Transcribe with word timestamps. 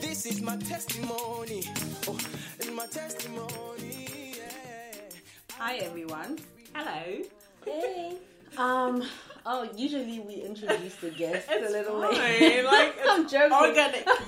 This 0.00 0.26
is 0.26 0.42
my 0.42 0.56
testimony. 0.58 1.62
Oh, 2.06 2.18
it's 2.58 2.70
my 2.70 2.84
testimony. 2.88 4.34
Yeah. 4.36 4.42
Hi 5.52 5.76
everyone. 5.76 6.38
Hello. 6.74 7.22
Hey. 7.64 8.18
Um. 8.58 9.02
Oh, 9.46 9.66
usually 9.74 10.20
we 10.20 10.34
introduce 10.34 10.96
the 10.96 11.08
guest 11.08 11.48
a 11.50 11.70
little 11.70 12.02
fine. 12.02 12.18
late. 12.18 12.64
Like 12.66 12.96
I'm 13.08 13.26
joking. 13.26 13.56
organic. 13.56 14.06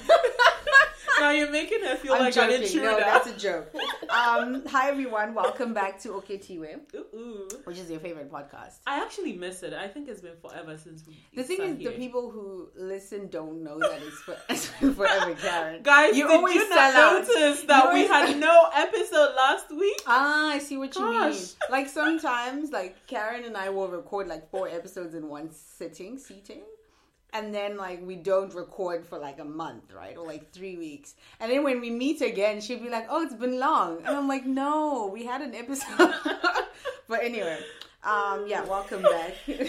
now 1.20 1.30
you're 1.30 1.50
making 1.50 1.82
her 1.84 1.96
feel 1.96 2.14
I'm 2.14 2.20
like 2.20 2.36
an 2.36 2.50
joking. 2.50 2.62
intruder. 2.62 2.86
No, 2.86 2.98
that's 2.98 3.26
a 3.28 3.36
joke. 3.38 3.74
Um. 4.08 4.64
Hi 4.66 4.88
everyone. 4.88 5.34
Welcome 5.34 5.74
back 5.74 6.00
to 6.00 6.10
Ooh, 6.14 7.04
ooh. 7.14 7.48
which 7.64 7.78
is 7.78 7.90
your 7.90 8.00
favorite 8.00 8.32
podcast. 8.32 8.78
I 8.86 9.02
actually 9.02 9.34
miss 9.34 9.62
it. 9.62 9.74
I 9.74 9.86
think 9.86 10.08
it's 10.08 10.20
been 10.22 10.36
forever 10.40 10.76
since 10.78 11.06
we. 11.06 11.16
The 11.34 11.42
thing 11.42 11.60
is, 11.60 11.78
the 11.78 11.90
people 11.90 12.30
who 12.30 12.70
listen 12.74 13.28
don't 13.28 13.62
know 13.62 13.78
that 13.78 14.00
it's, 14.02 14.20
for, 14.22 14.36
it's 14.48 14.66
forever, 14.96 15.34
Karen. 15.34 15.82
Guys, 15.82 16.16
you 16.16 16.28
always 16.28 16.54
you 16.54 16.68
not 16.70 16.94
notice 16.94 17.62
that 17.64 17.92
we 17.92 18.06
had 18.06 18.36
no 18.48 18.68
episode 18.74 19.34
last 19.36 19.70
week? 19.70 20.00
Ah, 20.06 20.52
I 20.52 20.58
see 20.58 20.78
what 20.78 20.94
you 20.96 21.10
mean. 21.10 21.36
Like 21.70 21.88
sometimes, 21.88 22.70
like 22.72 22.96
Karen 23.06 23.44
and 23.44 23.56
I 23.56 23.68
will 23.68 23.88
record 23.88 24.26
like 24.26 24.50
four 24.50 24.68
episodes 24.68 25.14
in 25.14 25.28
one 25.28 25.50
sitting, 25.52 26.18
seating. 26.18 26.62
And 27.32 27.54
then 27.54 27.76
like 27.76 28.04
we 28.04 28.16
don't 28.16 28.52
record 28.54 29.06
for 29.06 29.18
like 29.18 29.38
a 29.38 29.44
month, 29.44 29.92
right? 29.94 30.16
Or 30.16 30.26
like 30.26 30.52
three 30.52 30.76
weeks. 30.76 31.14
And 31.38 31.50
then 31.50 31.62
when 31.64 31.80
we 31.80 31.90
meet 31.90 32.20
again, 32.20 32.60
she'd 32.60 32.82
be 32.82 32.88
like, 32.90 33.06
Oh, 33.08 33.22
it's 33.22 33.34
been 33.34 33.58
long. 33.58 33.98
And 33.98 34.08
I'm 34.08 34.26
like, 34.28 34.44
No, 34.46 35.08
we 35.12 35.24
had 35.24 35.40
an 35.40 35.54
episode. 35.54 36.12
but 37.08 37.22
anyway, 37.22 37.58
um, 38.02 38.46
yeah, 38.48 38.64
welcome 38.64 39.02
back. 39.02 39.34
are, 39.48 39.52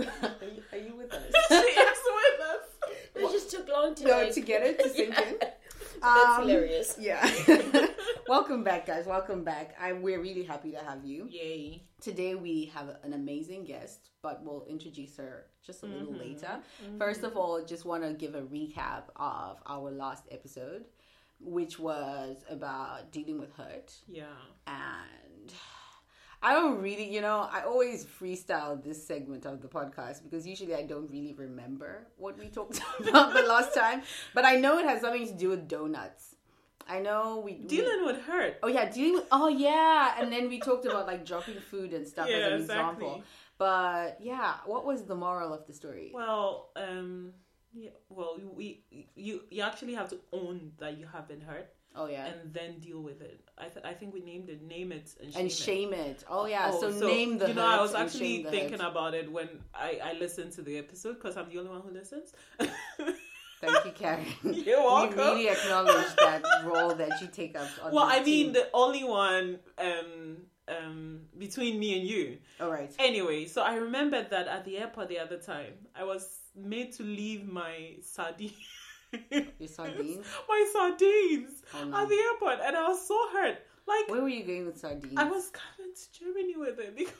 you, 0.00 0.62
are 0.72 0.78
you 0.78 0.94
with 0.96 1.12
us? 1.12 1.22
she 1.48 1.54
is 1.54 1.98
with 2.14 2.40
us. 2.40 2.90
It 3.14 3.32
just 3.32 3.50
took 3.50 3.68
long 3.68 3.94
to 3.96 4.04
No, 4.04 4.10
like- 4.22 4.32
to 4.34 4.40
get 4.40 4.62
it 4.62 4.78
to 4.82 4.88
sink 4.90 5.18
in. 5.18 5.36
That's 6.02 6.38
Um, 6.38 6.42
hilarious. 6.42 6.96
Yeah. 7.00 7.24
welcome 8.28 8.62
back, 8.62 8.86
guys. 8.86 9.06
Welcome 9.06 9.44
back. 9.44 9.74
I 9.80 9.92
we're 9.94 10.20
really 10.20 10.42
happy 10.44 10.70
to 10.72 10.78
have 10.78 11.04
you. 11.04 11.26
Yay. 11.30 11.84
Today 12.02 12.34
we 12.34 12.66
have 12.74 12.88
an 13.02 13.14
amazing 13.14 13.64
guest, 13.64 14.10
but 14.20 14.44
we'll 14.44 14.66
introduce 14.68 15.16
her 15.16 15.46
just 15.66 15.82
a 15.82 15.86
little 15.86 16.12
mm-hmm. 16.12 16.20
later. 16.20 16.58
First 16.98 17.22
of 17.22 17.30
mm-hmm. 17.30 17.38
all, 17.38 17.64
just 17.64 17.84
want 17.84 18.02
to 18.04 18.12
give 18.12 18.34
a 18.34 18.42
recap 18.42 19.04
of 19.16 19.58
our 19.66 19.90
last 19.90 20.24
episode, 20.30 20.84
which 21.40 21.78
was 21.78 22.36
about 22.48 23.10
dealing 23.10 23.40
with 23.40 23.52
hurt. 23.56 23.92
Yeah. 24.08 24.24
And 24.66 25.52
I 26.42 26.52
don't 26.52 26.80
really, 26.80 27.12
you 27.12 27.20
know, 27.20 27.48
I 27.50 27.62
always 27.62 28.04
freestyle 28.04 28.82
this 28.82 29.04
segment 29.04 29.46
of 29.46 29.60
the 29.60 29.68
podcast 29.68 30.22
because 30.22 30.46
usually 30.46 30.74
I 30.74 30.82
don't 30.82 31.10
really 31.10 31.34
remember 31.34 32.06
what 32.16 32.38
we 32.38 32.48
talked 32.48 32.80
about 33.08 33.34
the 33.34 33.42
last 33.42 33.74
time, 33.74 34.02
but 34.34 34.44
I 34.44 34.56
know 34.56 34.78
it 34.78 34.86
has 34.86 35.00
something 35.00 35.26
to 35.26 35.34
do 35.34 35.48
with 35.48 35.66
donuts. 35.66 36.36
I 36.88 37.00
know 37.00 37.42
we 37.44 37.54
we- 37.54 37.66
Dealing 37.66 38.04
with 38.04 38.20
hurt. 38.22 38.58
Oh 38.62 38.68
yeah, 38.68 38.88
dealing 38.88 39.14
with 39.14 39.26
oh 39.32 39.48
yeah, 39.48 40.14
and 40.20 40.32
then 40.32 40.48
we 40.48 40.60
talked 40.60 40.86
about 40.86 41.06
like 41.06 41.26
dropping 41.26 41.58
food 41.58 41.92
and 41.92 42.06
stuff 42.06 42.28
Yeah, 42.30 42.36
as 42.36 42.52
an 42.52 42.60
exactly. 42.60 43.06
example. 43.06 43.24
But 43.58 44.18
yeah, 44.20 44.54
what 44.66 44.84
was 44.84 45.04
the 45.04 45.14
moral 45.14 45.52
of 45.52 45.66
the 45.66 45.72
story? 45.72 46.10
Well, 46.14 46.70
um, 46.76 47.32
yeah, 47.72 47.90
well, 48.08 48.38
we 48.54 48.82
you 49.14 49.42
you 49.50 49.62
actually 49.62 49.94
have 49.94 50.10
to 50.10 50.18
own 50.32 50.72
that 50.78 50.98
you 50.98 51.06
have 51.12 51.26
been 51.28 51.40
hurt 51.40 51.68
oh 51.94 52.06
yeah, 52.06 52.26
and 52.26 52.52
then 52.52 52.78
deal 52.78 53.00
with 53.00 53.20
it. 53.22 53.40
I 53.58 53.68
th- 53.68 53.84
I 53.84 53.94
think 53.94 54.12
we 54.12 54.20
named 54.20 54.48
it 54.50 54.62
name 54.62 54.92
it 54.92 55.14
and 55.22 55.32
shame 55.32 55.40
and 55.40 55.46
it. 55.46 55.52
shame 55.52 55.92
it. 55.92 56.24
Oh 56.28 56.46
yeah, 56.46 56.70
Oh, 56.72 56.90
so, 56.90 57.06
name 57.06 57.38
the 57.38 57.48
you 57.48 57.54
know 57.54 57.66
I 57.66 57.80
was 57.80 57.94
actually 57.94 58.44
thinking 58.44 58.80
about 58.80 59.14
it 59.14 59.30
when 59.30 59.48
I 59.74 60.00
I 60.02 60.12
listened 60.14 60.52
to 60.52 60.62
the 60.62 60.78
episode 60.78 61.14
because 61.14 61.36
I'm 61.36 61.48
the 61.48 61.58
only 61.58 61.70
one 61.70 61.80
who 61.80 61.90
listens. 61.90 62.32
Thank 63.58 63.86
you, 63.86 63.92
Karen. 63.92 64.26
You're 64.42 64.82
welcome. 64.82 65.16
We 65.16 65.24
really 65.24 65.48
acknowledge 65.48 66.14
that 66.18 66.42
role 66.64 66.94
that 66.94 67.20
you 67.22 67.28
take 67.28 67.56
up. 67.56 67.68
On 67.82 67.92
well, 67.92 68.04
I 68.04 68.22
mean 68.22 68.46
team. 68.46 68.52
the 68.52 68.68
only 68.74 69.02
one 69.02 69.58
um 69.78 70.36
um 70.68 71.20
between 71.38 71.78
me 71.78 71.98
and 71.98 72.08
you. 72.08 72.38
all 72.60 72.70
right. 72.70 72.92
Anyway, 72.98 73.46
so 73.46 73.62
I 73.62 73.74
remembered 73.76 74.30
that 74.30 74.48
at 74.48 74.64
the 74.64 74.78
airport 74.78 75.08
the 75.08 75.18
other 75.18 75.38
time, 75.38 75.74
I 75.94 76.04
was 76.04 76.40
made 76.56 76.92
to 76.94 77.02
leave 77.02 77.46
my 77.46 77.94
sardines. 78.02 78.52
Your 79.30 79.68
sardines? 79.68 80.26
my 80.48 80.70
sardines 80.72 81.62
Oh, 81.74 81.84
no. 81.84 81.96
at 82.02 82.08
the 82.08 82.16
airport, 82.16 82.58
and 82.66 82.76
I 82.76 82.88
was 82.88 83.06
so 83.06 83.18
hurt. 83.32 83.58
Like 83.86 84.08
Where 84.08 84.22
were 84.22 84.28
you 84.28 84.42
going 84.44 84.66
with 84.66 84.78
sardines? 84.78 85.14
I 85.16 85.24
was 85.24 85.50
coming 85.50 85.92
to 85.94 86.18
Germany 86.18 86.56
with 86.56 86.78
it 86.80 86.96
because 86.96 87.14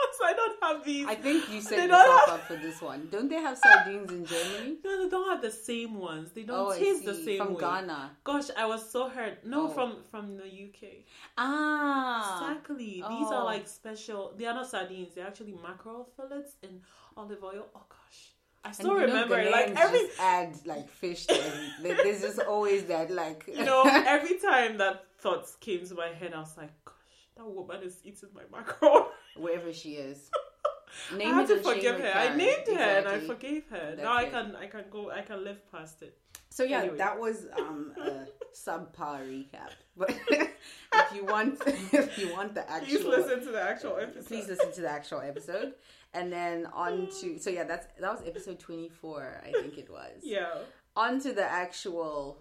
I 0.24 0.32
don't 0.32 0.56
have 0.62 0.84
these. 0.84 1.06
I 1.06 1.14
think 1.14 1.50
you 1.52 1.60
set 1.60 1.88
yourself 1.88 2.20
have- 2.26 2.34
up 2.40 2.46
for 2.48 2.56
this 2.56 2.80
one. 2.82 3.08
Don't 3.10 3.28
they 3.28 3.36
have 3.36 3.56
sardines 3.58 4.10
in 4.10 4.24
Germany? 4.26 4.76
No, 4.84 5.02
they 5.04 5.08
don't 5.08 5.28
have 5.28 5.40
the 5.42 5.50
same 5.50 5.94
ones. 5.94 6.32
They 6.32 6.42
don't 6.42 6.72
Oh, 6.72 6.76
taste 6.76 7.04
the 7.04 7.14
same 7.14 7.38
From 7.38 7.54
way. 7.54 7.60
Ghana. 7.60 8.10
Gosh, 8.24 8.48
I 8.56 8.66
was 8.66 8.88
so 8.90 9.08
hurt. 9.08 9.44
No, 9.44 9.66
Oh. 9.66 9.68
from 9.68 10.02
from 10.10 10.36
the 10.36 10.44
UK. 10.46 11.04
Ah. 11.38 12.40
Exactly. 12.50 12.86
These 12.86 13.02
Oh. 13.30 13.34
are 13.36 13.44
like 13.44 13.68
special. 13.68 14.32
They 14.36 14.46
are 14.46 14.54
not 14.54 14.68
sardines. 14.68 15.14
They're 15.14 15.26
actually 15.26 15.54
mackerel 15.62 16.08
fillets 16.16 16.52
in 16.62 16.80
olive 17.16 17.42
oil. 17.44 17.66
Oh 17.74 17.84
gosh, 17.88 18.32
I 18.64 18.72
still 18.72 18.88
know, 18.94 19.00
remember. 19.06 19.38
it. 19.38 19.50
Like 19.52 19.70
every, 19.76 20.00
just 20.00 20.20
add 20.20 20.54
like 20.66 20.88
fish 20.90 21.26
to. 21.26 21.40
There's 21.82 22.20
just 22.22 22.40
always 22.40 22.84
that 22.86 23.10
like 23.10 23.44
you 23.58 23.64
know, 23.64 23.82
every 23.86 24.38
time 24.38 24.78
that 24.78 25.04
thought 25.20 25.46
came 25.60 25.86
to 25.86 25.94
my 25.94 26.08
head, 26.08 26.32
I 26.34 26.40
was 26.40 26.56
like, 26.56 26.72
gosh, 26.84 26.94
that 27.36 27.46
woman 27.46 27.82
is 27.82 27.98
eating 28.04 28.30
my 28.34 28.42
mackerel. 28.50 29.08
Wherever 29.38 29.72
she 29.72 29.90
is. 29.94 30.30
I 31.12 31.16
Name 31.16 31.34
had 31.34 31.46
to 31.48 31.58
forgive 31.58 32.00
her. 32.00 32.12
I 32.14 32.34
named 32.34 32.66
her 32.68 32.72
and 32.72 33.06
I 33.08 33.14
Exactly. 33.16 33.26
forgave 33.28 33.64
her. 33.70 33.86
That's 33.96 34.02
now 34.02 34.12
I 34.16 34.22
it. 34.22 34.30
can 34.30 34.56
I 34.56 34.66
can 34.66 34.84
go. 34.90 35.10
I 35.10 35.22
can 35.22 35.44
live 35.44 35.60
past 35.70 36.02
it. 36.02 36.16
So 36.48 36.62
yeah, 36.62 36.80
Anyway. 36.80 36.96
that 36.96 37.20
was 37.20 37.46
um, 37.58 37.92
a 38.00 38.26
subpar 38.54 39.20
recap. 39.28 39.72
But 39.96 40.10
if 40.30 41.14
you 41.14 41.24
want, 41.26 41.60
if 41.92 42.16
you 42.18 42.32
want 42.32 42.54
the 42.54 42.68
actual 42.70 42.86
Please 42.86 43.04
listen 43.04 43.44
to 43.44 43.50
the 43.52 43.60
actual 43.62 43.96
episode. 44.00 44.26
please 44.26 44.48
listen 44.48 44.72
to 44.72 44.80
the 44.80 44.90
actual 44.90 45.20
episode, 45.20 45.74
and 46.14 46.32
then 46.32 46.66
on 46.72 47.08
to 47.20 47.38
so 47.38 47.50
yeah, 47.50 47.64
that's 47.64 47.86
that 48.00 48.10
was 48.10 48.22
episode 48.26 48.58
twenty 48.58 48.88
four, 48.88 49.42
I 49.46 49.52
think 49.52 49.76
it 49.76 49.90
was. 49.90 50.20
Yeah. 50.22 50.48
On 50.96 51.20
to 51.20 51.32
the 51.34 51.44
actual 51.44 52.38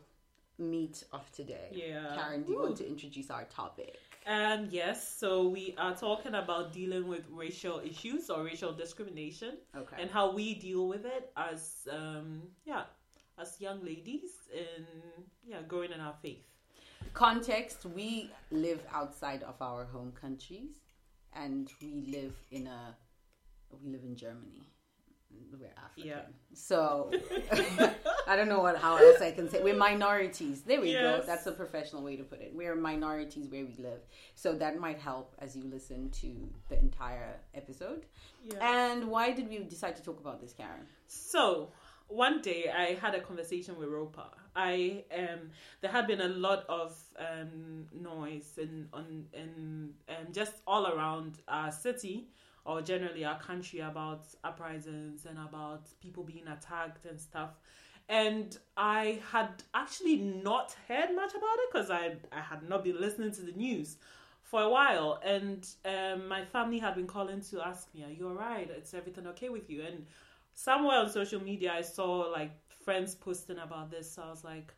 meat 0.58 1.04
of 1.12 1.30
today. 1.34 1.68
Yeah. 1.74 2.16
Karen, 2.16 2.44
do 2.44 2.54
you 2.54 2.60
Ooh. 2.60 2.64
want 2.64 2.78
to 2.78 2.88
introduce 2.88 3.30
our 3.30 3.44
topic? 3.46 3.98
And 4.26 4.72
yes, 4.72 5.08
so 5.08 5.48
we 5.48 5.76
are 5.78 5.96
talking 5.96 6.34
about 6.34 6.74
dealing 6.74 7.08
with 7.08 7.26
racial 7.30 7.80
issues 7.80 8.30
or 8.30 8.44
racial 8.44 8.74
discrimination 8.74 9.58
Okay. 9.78 9.98
and 10.02 10.10
how 10.10 10.32
we 10.34 10.56
deal 10.56 10.88
with 10.88 11.06
it 11.06 11.32
as 11.38 11.88
um 11.92 12.42
yeah, 12.66 12.86
as 13.38 13.62
young 13.62 13.84
ladies 13.86 14.32
in 14.54 14.86
yeah, 15.46 15.62
growing 15.68 15.92
in 15.92 16.00
our 16.00 16.16
faith. 16.22 16.44
context 17.14 17.86
we 17.86 18.32
live 18.52 18.82
outside 18.92 19.44
of 19.44 19.56
our 19.62 19.86
home 19.86 20.12
countries 20.20 20.74
and 21.34 21.70
we 21.82 21.92
live 22.18 22.36
in 22.52 22.68
a 22.68 22.96
we 23.82 23.90
live 23.92 24.04
in 24.04 24.16
germany 24.16 24.64
we're 25.52 25.70
african. 25.78 26.10
Yeah. 26.10 26.22
so 26.54 27.12
i 28.28 28.36
don't 28.36 28.50
know 28.50 28.60
what 28.60 28.78
how 28.78 28.98
else 28.98 29.22
i 29.22 29.32
can 29.32 29.50
say 29.50 29.62
we're 29.64 29.76
minorities. 29.76 30.62
There 30.62 30.82
we 30.82 30.94
go. 30.94 31.22
That's 31.26 31.46
a 31.48 31.52
professional 31.52 32.04
way 32.04 32.16
to 32.18 32.24
put 32.24 32.42
it. 32.42 32.52
We're 32.54 32.76
minorities 32.76 33.48
where 33.50 33.66
we 33.66 33.76
live. 33.78 34.02
So 34.36 34.54
that 34.54 34.80
might 34.80 35.00
help 35.00 35.34
as 35.40 35.56
you 35.56 35.64
listen 35.66 36.10
to 36.22 36.50
the 36.70 36.78
entire 36.80 37.40
episode. 37.54 38.06
Yeah. 38.44 38.58
and 38.62 39.08
why 39.08 39.32
did 39.32 39.50
we 39.50 39.60
decide 39.60 39.96
to 39.98 40.04
talk 40.04 40.20
about 40.20 40.40
this 40.42 40.54
karen? 40.54 40.86
So 41.08 41.72
one 42.08 42.42
day 42.42 42.70
I 42.70 42.94
had 42.94 43.16
a 43.16 43.22
conversation 43.22 43.78
with 43.78 43.90
Ropa. 43.90 44.28
I 44.56 45.04
um 45.14 45.50
there 45.82 45.92
had 45.92 46.08
been 46.08 46.22
a 46.22 46.28
lot 46.28 46.66
of 46.70 46.96
um 47.20 47.88
noise 47.94 48.58
and 48.58 48.88
on 48.94 49.26
and 49.34 49.94
um, 50.10 50.32
just 50.32 50.54
all 50.68 50.88
around 50.88 51.40
our 51.48 51.72
city 51.72 52.28
or 52.66 52.82
generally 52.82 53.24
our 53.24 53.40
country 53.40 53.80
about 53.80 54.26
uprisings 54.44 55.26
and 55.26 55.38
about 55.38 55.84
people 56.02 56.24
being 56.24 56.48
attacked 56.48 57.06
and 57.06 57.20
stuff. 57.20 57.52
And 58.10 58.58
I 58.78 59.22
had 59.32 59.64
actually 59.74 60.18
not 60.18 60.76
heard 60.88 61.16
much 61.16 61.32
about 61.32 61.58
it 61.60 61.70
because 61.72 61.90
I 61.90 62.16
I 62.32 62.42
had 62.42 62.68
not 62.68 62.84
been 62.84 63.00
listening 63.00 63.32
to 63.32 63.42
the 63.42 63.52
news 63.54 63.98
for 64.44 64.62
a 64.62 64.70
while, 64.70 65.20
and 65.24 65.68
um, 65.86 66.28
my 66.28 66.46
family 66.46 66.78
had 66.78 66.94
been 66.96 67.08
calling 67.08 67.42
to 67.42 67.62
ask 67.62 67.88
me, 67.96 68.04
"Are 68.04 68.12
you 68.12 68.28
alright? 68.28 68.70
Is 68.70 68.94
everything 68.94 69.26
okay 69.28 69.50
with 69.50 69.70
you?" 69.70 69.82
And 69.82 70.06
somewhere 70.54 71.00
on 71.00 71.10
social 71.10 71.42
media, 71.42 71.74
I 71.74 71.82
saw 71.82 72.30
like 72.32 72.52
friends 72.84 73.16
posting 73.16 73.58
about 73.58 73.90
this. 73.90 74.12
So 74.12 74.22
I 74.22 74.30
was 74.30 74.44
like, 74.44 74.74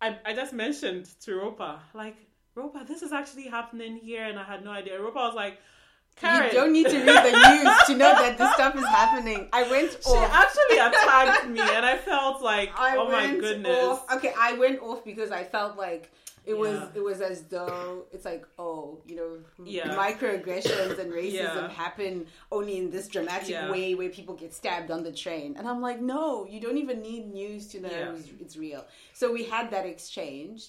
I, 0.00 0.18
I 0.24 0.34
just 0.34 0.52
mentioned 0.52 1.06
to 1.22 1.30
Ropa, 1.32 1.78
like, 1.94 2.16
Ropa, 2.54 2.86
this 2.86 3.02
is 3.02 3.12
actually 3.12 3.44
happening 3.48 3.96
here, 3.96 4.24
and 4.24 4.38
I 4.38 4.44
had 4.44 4.64
no 4.64 4.70
idea. 4.70 4.98
Ropa 4.98 5.14
was 5.14 5.34
like, 5.34 5.58
Karen, 6.16 6.46
you 6.46 6.52
don't 6.52 6.72
need 6.72 6.88
to 6.88 6.96
read 6.98 7.24
the 7.24 7.32
news 7.32 7.76
to 7.86 7.94
know 7.94 8.12
that 8.12 8.38
this 8.38 8.52
stuff 8.54 8.74
is 8.74 8.86
happening 8.86 9.48
i 9.52 9.62
went 9.70 9.90
She 9.92 10.10
off 10.10 10.12
She 10.12 10.32
actually 10.42 10.78
attacked 10.78 11.48
me, 11.48 11.60
and 11.60 11.84
I 11.84 11.96
felt 11.98 12.42
like, 12.42 12.70
I 12.76 12.96
oh 12.96 13.10
my 13.10 13.36
goodness. 13.38 13.84
Off. 13.84 14.10
Okay, 14.16 14.32
I 14.38 14.54
went 14.54 14.80
off 14.80 15.04
because 15.04 15.30
I 15.30 15.44
felt 15.44 15.76
like 15.76 16.10
it 16.46 16.56
was 16.56 16.80
it 16.94 17.02
was 17.02 17.20
as 17.20 17.42
though 17.54 18.04
it's 18.12 18.24
like 18.24 18.46
oh 18.58 18.98
you 19.06 19.16
know 19.16 19.32
Yeah. 19.64 19.96
microaggressions 19.96 20.96
and 20.98 21.12
racism 21.12 21.32
Yeah. 21.32 21.68
happen 21.70 22.26
only 22.52 22.78
in 22.78 22.90
this 22.90 23.08
dramatic 23.08 23.48
Yeah. 23.50 23.70
way 23.70 23.94
where 23.96 24.08
people 24.10 24.34
get 24.34 24.54
stabbed 24.54 24.90
on 24.92 25.02
the 25.02 25.10
train 25.12 25.56
and 25.58 25.66
i'm 25.68 25.80
like 25.82 26.00
no 26.00 26.46
you 26.48 26.60
don't 26.60 26.78
even 26.78 27.02
need 27.02 27.32
news 27.34 27.66
to 27.72 27.80
know 27.80 27.88
Yeah. 27.90 28.12
it's, 28.12 28.28
it's 28.40 28.56
real 28.56 28.84
so 29.12 29.32
we 29.32 29.42
had 29.44 29.72
that 29.72 29.86
exchange 29.86 30.68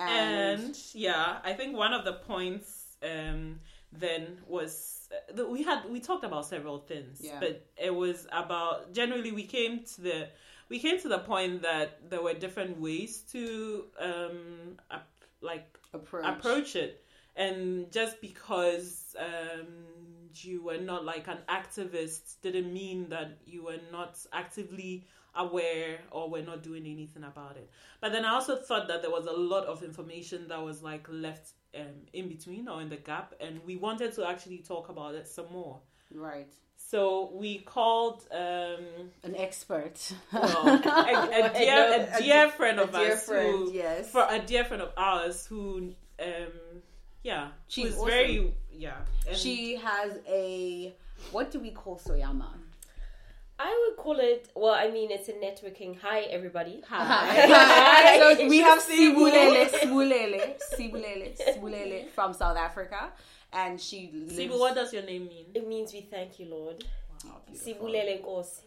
and, 0.00 0.60
and 0.64 0.78
yeah 0.92 1.38
i 1.44 1.52
think 1.52 1.76
one 1.76 1.92
of 1.92 2.04
the 2.04 2.14
points 2.14 2.96
um 3.04 3.60
then 3.92 4.38
was 4.46 5.08
uh, 5.38 5.44
we 5.46 5.62
had 5.62 5.84
we 5.90 6.00
talked 6.00 6.24
about 6.24 6.46
several 6.46 6.78
things 6.78 7.20
Yeah. 7.22 7.38
but 7.40 7.66
it 7.76 7.94
was 7.94 8.26
about 8.32 8.92
generally 8.92 9.32
we 9.32 9.44
came 9.44 9.84
to 9.94 10.00
the 10.00 10.28
we 10.68 10.78
came 10.78 10.98
to 11.00 11.08
the 11.08 11.18
point 11.18 11.62
that 11.62 12.08
there 12.10 12.22
were 12.22 12.34
different 12.34 12.80
ways 12.80 13.20
to 13.32 13.84
um 14.00 14.78
ap- 14.90 15.08
like 15.42 15.78
approach, 15.92 16.24
approach 16.24 16.76
it 16.76 17.04
and 17.36 17.90
just 17.92 18.20
because 18.20 19.14
um 19.18 19.66
you 20.34 20.62
were 20.62 20.78
not 20.78 21.04
like 21.04 21.28
an 21.28 21.38
activist 21.48 22.36
didn't 22.42 22.72
mean 22.72 23.08
that 23.10 23.38
you 23.46 23.62
were 23.64 23.80
not 23.90 24.18
actively 24.32 25.06
aware 25.34 25.98
or 26.10 26.28
we're 26.28 26.44
not 26.44 26.62
doing 26.62 26.86
anything 26.86 27.24
about 27.24 27.56
it. 27.56 27.70
But 28.00 28.12
then 28.12 28.24
i 28.24 28.30
also 28.30 28.56
thought 28.56 28.88
that 28.88 29.02
there 29.02 29.10
was 29.10 29.26
a 29.26 29.32
lot 29.32 29.64
of 29.64 29.82
information 29.82 30.48
that 30.48 30.62
was 30.62 30.82
like 30.82 31.06
left 31.10 31.52
um, 31.74 31.86
in 32.12 32.28
between 32.28 32.68
or 32.68 32.82
in 32.82 32.88
the 32.88 32.96
gap 32.96 33.34
and 33.40 33.60
we 33.64 33.76
wanted 33.76 34.12
to 34.14 34.28
actually 34.28 34.58
talk 34.58 34.88
about 34.88 35.14
it 35.14 35.26
some 35.28 35.46
more. 35.52 35.80
Right. 36.14 36.52
So 36.76 37.30
we 37.32 37.58
called 37.58 38.26
um 38.30 39.10
an 39.22 39.34
expert. 39.36 40.12
Well, 40.32 40.66
a, 40.68 41.46
a 41.46 41.52
dear, 41.58 42.08
a 42.12 42.22
dear 42.22 42.48
friend 42.50 42.78
of 42.80 42.92
dear 42.92 43.12
ours 43.12 43.22
friend, 43.22 43.50
who, 43.50 43.72
yes. 43.72 44.10
for 44.10 44.26
a 44.28 44.38
dear 44.38 44.64
friend 44.64 44.82
of 44.82 44.90
ours 44.96 45.46
who 45.46 45.94
um 46.20 46.82
yeah 47.22 47.48
She's 47.68 47.94
awesome. 47.94 48.08
very 48.08 48.54
yeah 48.72 48.96
and 49.28 49.36
she 49.36 49.76
has 49.76 50.18
a 50.28 50.94
what 51.30 51.50
do 51.50 51.60
we 51.60 51.70
call 51.70 51.98
soyama 51.98 52.48
I 53.64 53.86
would 53.88 53.96
call 53.96 54.18
it. 54.18 54.48
Well, 54.56 54.74
I 54.74 54.90
mean, 54.90 55.10
it's 55.12 55.28
a 55.28 55.32
networking. 55.46 55.96
Hi, 56.00 56.20
everybody. 56.36 56.82
Hi. 56.88 58.18
so 58.18 58.28
It's 58.30 58.50
we 58.50 58.58
have 58.58 58.80
Sibulele, 58.82 59.70
Sibulele, 59.70 60.60
Sibulele, 60.76 61.28
Sibulele 61.40 62.08
from 62.10 62.32
South 62.32 62.56
Africa, 62.56 63.12
and 63.52 63.80
she 63.80 64.10
lives. 64.12 64.36
Sibu, 64.36 64.58
what 64.58 64.74
does 64.74 64.92
your 64.92 65.04
name 65.04 65.28
mean 65.28 65.46
It 65.54 65.68
means 65.68 65.92
we 65.92 66.00
thank 66.00 66.40
you, 66.40 66.46
Lord. 66.46 66.84
Oh. 67.26 67.40
Sibulele 67.54 68.20
Nkosi. 68.22 68.62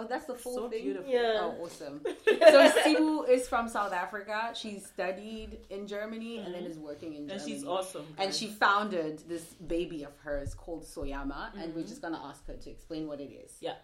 Oh, 0.00 0.06
that's 0.08 0.26
the 0.26 0.34
full 0.36 0.54
so 0.54 0.68
thing. 0.68 0.82
beautiful 0.84 1.10
Yeah. 1.10 1.38
Oh, 1.40 1.64
awesome. 1.64 2.00
so 2.26 2.70
Sibu 2.84 3.28
is 3.28 3.48
from 3.48 3.66
South 3.68 3.92
Africa. 3.92 4.52
She 4.54 4.78
studied 4.78 5.58
in 5.70 5.88
Germany 5.88 6.38
and 6.38 6.54
then 6.54 6.64
is 6.64 6.78
working 6.78 7.14
in 7.14 7.26
Germany. 7.26 7.32
and 7.32 7.42
she's 7.42 7.64
awesome 7.64 8.06
And 8.18 8.32
she 8.32 8.46
founded 8.46 9.22
this 9.28 9.42
baby 9.66 10.04
of 10.04 10.12
hers 10.18 10.54
called 10.54 10.84
Soyama, 10.84 11.52
and 11.54 11.70
Mm-hmm. 11.72 11.76
we're 11.80 11.86
just 11.86 12.00
gonna 12.02 12.20
ask 12.30 12.46
her 12.46 12.54
to 12.54 12.70
explain 12.70 13.08
what 13.08 13.20
it 13.20 13.32
is. 13.44 13.52
yeah 13.60 13.74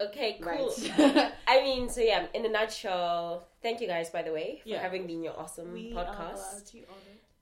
Okay, 0.00 0.38
cool. 0.42 0.72
Right. 0.98 1.32
I 1.48 1.60
mean, 1.64 1.88
so 1.88 2.00
yeah, 2.00 2.26
in 2.34 2.44
a 2.44 2.48
nutshell, 2.50 3.48
thank 3.62 3.80
you 3.80 3.86
guys, 3.86 4.10
by 4.10 4.22
the 4.22 4.32
way, 4.32 4.60
for 4.62 4.68
Yeah. 4.68 4.80
having 4.82 5.06
been 5.06 5.22
your 5.22 5.38
awesome 5.38 5.72
we 5.72 5.92
podcast. 5.92 6.74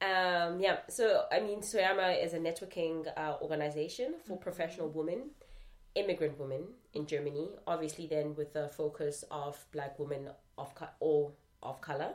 Um, 0.01 0.61
yeah, 0.61 0.79
so 0.89 1.25
I 1.33 1.41
mean, 1.41 1.61
Soyama 1.61 2.23
is 2.23 2.35
a 2.35 2.39
networking 2.39 3.07
uh, 3.17 3.37
organization 3.41 4.15
for 4.27 4.37
professional 4.37 4.89
women, 4.89 5.31
immigrant 5.95 6.39
women 6.39 6.63
in 6.93 7.07
Germany. 7.07 7.49
Obviously, 7.67 8.07
then 8.07 8.35
with 8.37 8.53
the 8.53 8.69
focus 8.69 9.25
of 9.31 9.59
Black 9.73 9.99
women 9.99 10.29
of 10.59 10.75
co- 10.75 10.89
or 11.01 11.33
of 11.63 11.81
color 11.81 12.11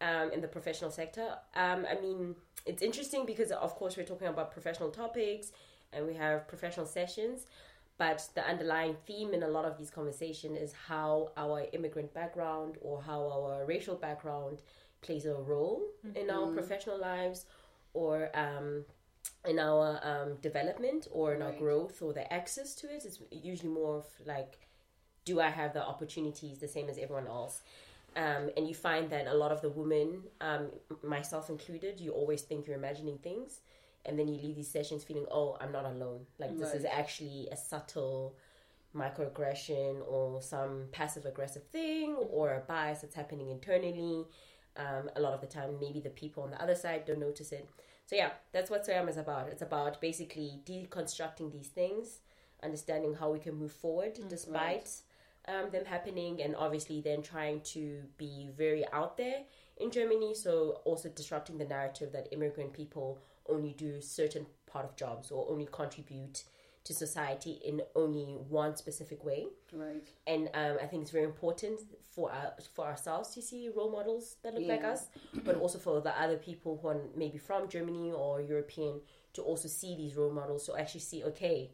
um, 0.00 0.30
in 0.32 0.40
the 0.40 0.48
professional 0.48 0.90
sector. 0.90 1.36
Um, 1.56 1.86
I 1.90 2.00
mean, 2.00 2.36
it's 2.66 2.82
interesting 2.82 3.24
because 3.26 3.50
of 3.50 3.74
course 3.74 3.96
we're 3.96 4.04
talking 4.06 4.28
about 4.28 4.52
professional 4.52 4.90
topics 4.90 5.50
and 5.92 6.06
we 6.06 6.14
have 6.14 6.46
professional 6.46 6.86
sessions. 6.86 7.46
But 7.96 8.28
the 8.34 8.44
underlying 8.46 8.96
theme 9.06 9.34
in 9.34 9.42
a 9.44 9.48
lot 9.48 9.64
of 9.64 9.78
these 9.78 9.90
conversations 9.90 10.58
is 10.58 10.72
how 10.88 11.30
our 11.36 11.66
immigrant 11.72 12.12
background 12.12 12.76
or 12.80 13.00
how 13.00 13.20
our 13.28 13.64
racial 13.64 13.94
background 13.94 14.62
plays 15.00 15.26
a 15.26 15.34
role 15.34 15.82
in 16.16 16.30
our 16.30 16.46
professional 16.48 16.98
lives 16.98 17.46
or 17.92 18.30
um, 18.34 18.84
in 19.46 19.58
our 19.58 20.00
um, 20.02 20.34
development 20.42 21.06
or 21.12 21.34
in 21.34 21.42
our 21.42 21.52
growth 21.52 22.02
or 22.02 22.12
the 22.12 22.32
access 22.32 22.74
to 22.76 22.92
it. 22.92 23.04
It's 23.04 23.20
usually 23.30 23.70
more 23.70 23.98
of 23.98 24.06
like, 24.26 24.58
do 25.24 25.40
I 25.40 25.50
have 25.50 25.72
the 25.72 25.84
opportunities 25.84 26.58
the 26.58 26.68
same 26.68 26.88
as 26.88 26.98
everyone 26.98 27.28
else? 27.28 27.62
Um, 28.16 28.50
and 28.56 28.66
you 28.68 28.74
find 28.74 29.10
that 29.10 29.26
a 29.26 29.34
lot 29.34 29.52
of 29.52 29.60
the 29.60 29.68
women, 29.68 30.22
um, 30.40 30.70
myself 31.02 31.48
included, 31.48 32.00
you 32.00 32.12
always 32.12 32.42
think 32.42 32.66
you're 32.66 32.76
imagining 32.76 33.18
things. 33.18 33.60
And 34.06 34.18
then 34.18 34.28
you 34.28 34.36
leave 34.40 34.56
these 34.56 34.70
sessions 34.70 35.02
feeling, 35.02 35.26
oh, 35.30 35.56
I'm 35.60 35.72
not 35.72 35.86
alone. 35.86 36.26
Like, 36.38 36.58
this 36.58 36.74
is 36.74 36.84
actually 36.84 37.48
a 37.50 37.56
subtle 37.56 38.36
microaggression 38.94 40.00
or 40.06 40.40
some 40.40 40.84
passive 40.92 41.26
aggressive 41.26 41.64
thing 41.72 42.14
or 42.14 42.54
a 42.54 42.60
bias 42.60 43.00
that's 43.00 43.14
happening 43.14 43.50
internally. 43.50 44.26
Um, 44.76 45.10
a 45.16 45.20
lot 45.20 45.32
of 45.32 45.40
the 45.40 45.46
time, 45.46 45.78
maybe 45.80 46.00
the 46.00 46.10
people 46.10 46.42
on 46.42 46.50
the 46.50 46.62
other 46.62 46.74
side 46.74 47.04
don't 47.06 47.20
notice 47.20 47.52
it. 47.52 47.68
So, 48.06 48.16
yeah, 48.16 48.30
that's 48.52 48.70
what 48.70 48.86
Soyama 48.86 49.08
is 49.08 49.16
about. 49.16 49.48
It's 49.48 49.62
about 49.62 50.00
basically 50.00 50.60
deconstructing 50.66 51.50
these 51.52 51.68
things, 51.68 52.20
understanding 52.62 53.14
how 53.14 53.30
we 53.30 53.38
can 53.38 53.54
move 53.54 53.72
forward 53.72 54.18
despite 54.28 54.90
um, 55.48 55.70
them 55.70 55.84
happening, 55.84 56.42
and 56.42 56.54
obviously 56.56 57.00
then 57.00 57.22
trying 57.22 57.60
to 57.60 58.02
be 58.18 58.50
very 58.56 58.84
out 58.92 59.16
there 59.16 59.42
in 59.78 59.90
Germany. 59.90 60.34
So, 60.34 60.80
also 60.84 61.08
disrupting 61.08 61.56
the 61.58 61.64
narrative 61.64 62.12
that 62.12 62.28
immigrant 62.32 62.72
people 62.72 63.18
only 63.48 63.72
do 63.72 64.00
certain 64.00 64.46
part 64.66 64.84
of 64.84 64.96
jobs 64.96 65.30
or 65.30 65.46
only 65.50 65.68
contribute 65.70 66.44
to 66.84 66.92
society 66.92 67.60
in 67.64 67.80
only 67.96 68.36
one 68.48 68.76
specific 68.76 69.24
way 69.24 69.46
Right. 69.72 70.06
and 70.26 70.50
um, 70.52 70.76
I 70.82 70.86
think 70.86 71.02
it's 71.02 71.10
very 71.10 71.24
important 71.24 71.80
for 72.14 72.30
our, 72.30 72.52
for 72.74 72.84
ourselves 72.84 73.30
to 73.34 73.42
see 73.42 73.70
role 73.74 73.90
models 73.90 74.36
that 74.42 74.54
look 74.54 74.68
like 74.68 74.84
us, 74.84 75.08
but 75.44 75.56
also 75.56 75.78
for 75.78 76.00
the 76.00 76.20
other 76.20 76.36
people 76.36 76.78
who 76.80 76.88
are 76.88 77.00
maybe 77.16 77.38
from 77.38 77.68
Germany 77.68 78.12
or 78.12 78.40
European 78.40 79.00
to 79.32 79.42
also 79.42 79.66
see 79.66 79.96
these 79.96 80.14
role 80.14 80.30
models. 80.30 80.64
So 80.64 80.76
actually 80.76 81.00
see, 81.00 81.24
okay, 81.24 81.70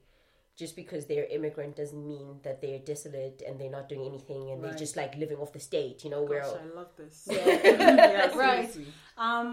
just 0.61 0.77
because 0.77 1.07
they're 1.07 1.25
immigrant 1.37 1.75
doesn't 1.75 2.07
mean 2.07 2.39
that 2.43 2.61
they're 2.61 2.79
desolate 2.93 3.43
and 3.47 3.59
they're 3.59 3.71
not 3.79 3.89
doing 3.89 4.05
anything 4.05 4.51
and 4.51 4.63
they're 4.63 4.81
just 4.87 4.95
like 4.95 5.17
living 5.17 5.39
off 5.39 5.53
the 5.55 5.59
state. 5.71 6.05
You 6.05 6.11
know, 6.11 6.23
where 6.23 6.43
Gosh, 6.43 6.61
I 6.65 6.77
love 6.81 6.91
this. 7.01 7.17
Yeah. 7.31 8.37
right. 8.47 8.71
Um. 9.17 9.47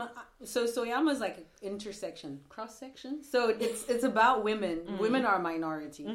So 0.43 0.65
Soyama 0.65 1.11
is 1.15 1.21
like 1.27 1.37
intersection, 1.61 2.41
cross 2.49 2.77
section. 2.77 3.23
So 3.23 3.39
it's 3.49 3.81
it's 3.93 4.03
about 4.03 4.43
women. 4.43 4.77
Mm. 4.79 4.99
Women 5.05 5.25
are 5.25 5.37
a 5.37 5.41
minority. 5.51 6.05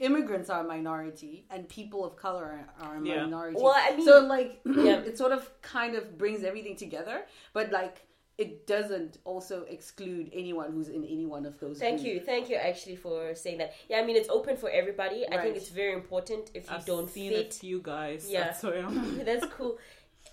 Immigrants 0.00 0.48
are 0.48 0.60
a 0.64 0.68
minority, 0.76 1.44
and 1.50 1.68
people 1.68 2.00
of 2.08 2.16
color 2.16 2.44
are, 2.44 2.66
are 2.86 2.96
a 2.96 3.06
Yeah. 3.06 3.24
minority. 3.24 3.58
Well, 3.62 3.74
I 3.76 3.94
mean- 3.96 4.06
so 4.06 4.14
like 4.34 4.50
Yeah. 4.64 4.98
it 5.10 5.18
sort 5.22 5.32
of 5.32 5.42
kind 5.60 5.94
of 5.94 6.16
brings 6.22 6.42
everything 6.42 6.76
together, 6.84 7.16
but 7.52 7.70
like 7.80 7.96
it 8.38 8.66
doesn't 8.68 9.18
also 9.24 9.62
exclude 9.68 10.30
anyone 10.32 10.72
who's 10.72 10.88
in 10.88 11.04
any 11.04 11.26
one 11.26 11.44
of 11.44 11.58
those. 11.58 11.78
Thank 11.78 12.00
groups. 12.00 12.08
you, 12.14 12.20
thank 12.20 12.48
you 12.48 12.56
actually 12.56 12.94
for 12.96 13.34
saying 13.34 13.58
that. 13.58 13.74
Yeah, 13.88 13.98
I 13.98 14.04
mean 14.06 14.16
it's 14.16 14.28
open 14.28 14.56
for 14.56 14.70
everybody. 14.70 15.26
I 15.30 15.38
think 15.42 15.56
it's 15.56 15.70
very 15.70 15.92
important 15.92 16.50
if 16.54 16.70
you 16.70 16.76
I've 16.76 16.86
don't 16.86 17.10
seen 17.10 17.32
fit 17.32 17.54
a 17.54 17.58
few 17.58 17.80
guys. 17.80 18.28
Yeah. 18.30 18.44
That's 18.44 18.62
why 18.62 18.76
I'm- 18.76 19.20
that's 19.24 19.46
cool. 19.46 19.78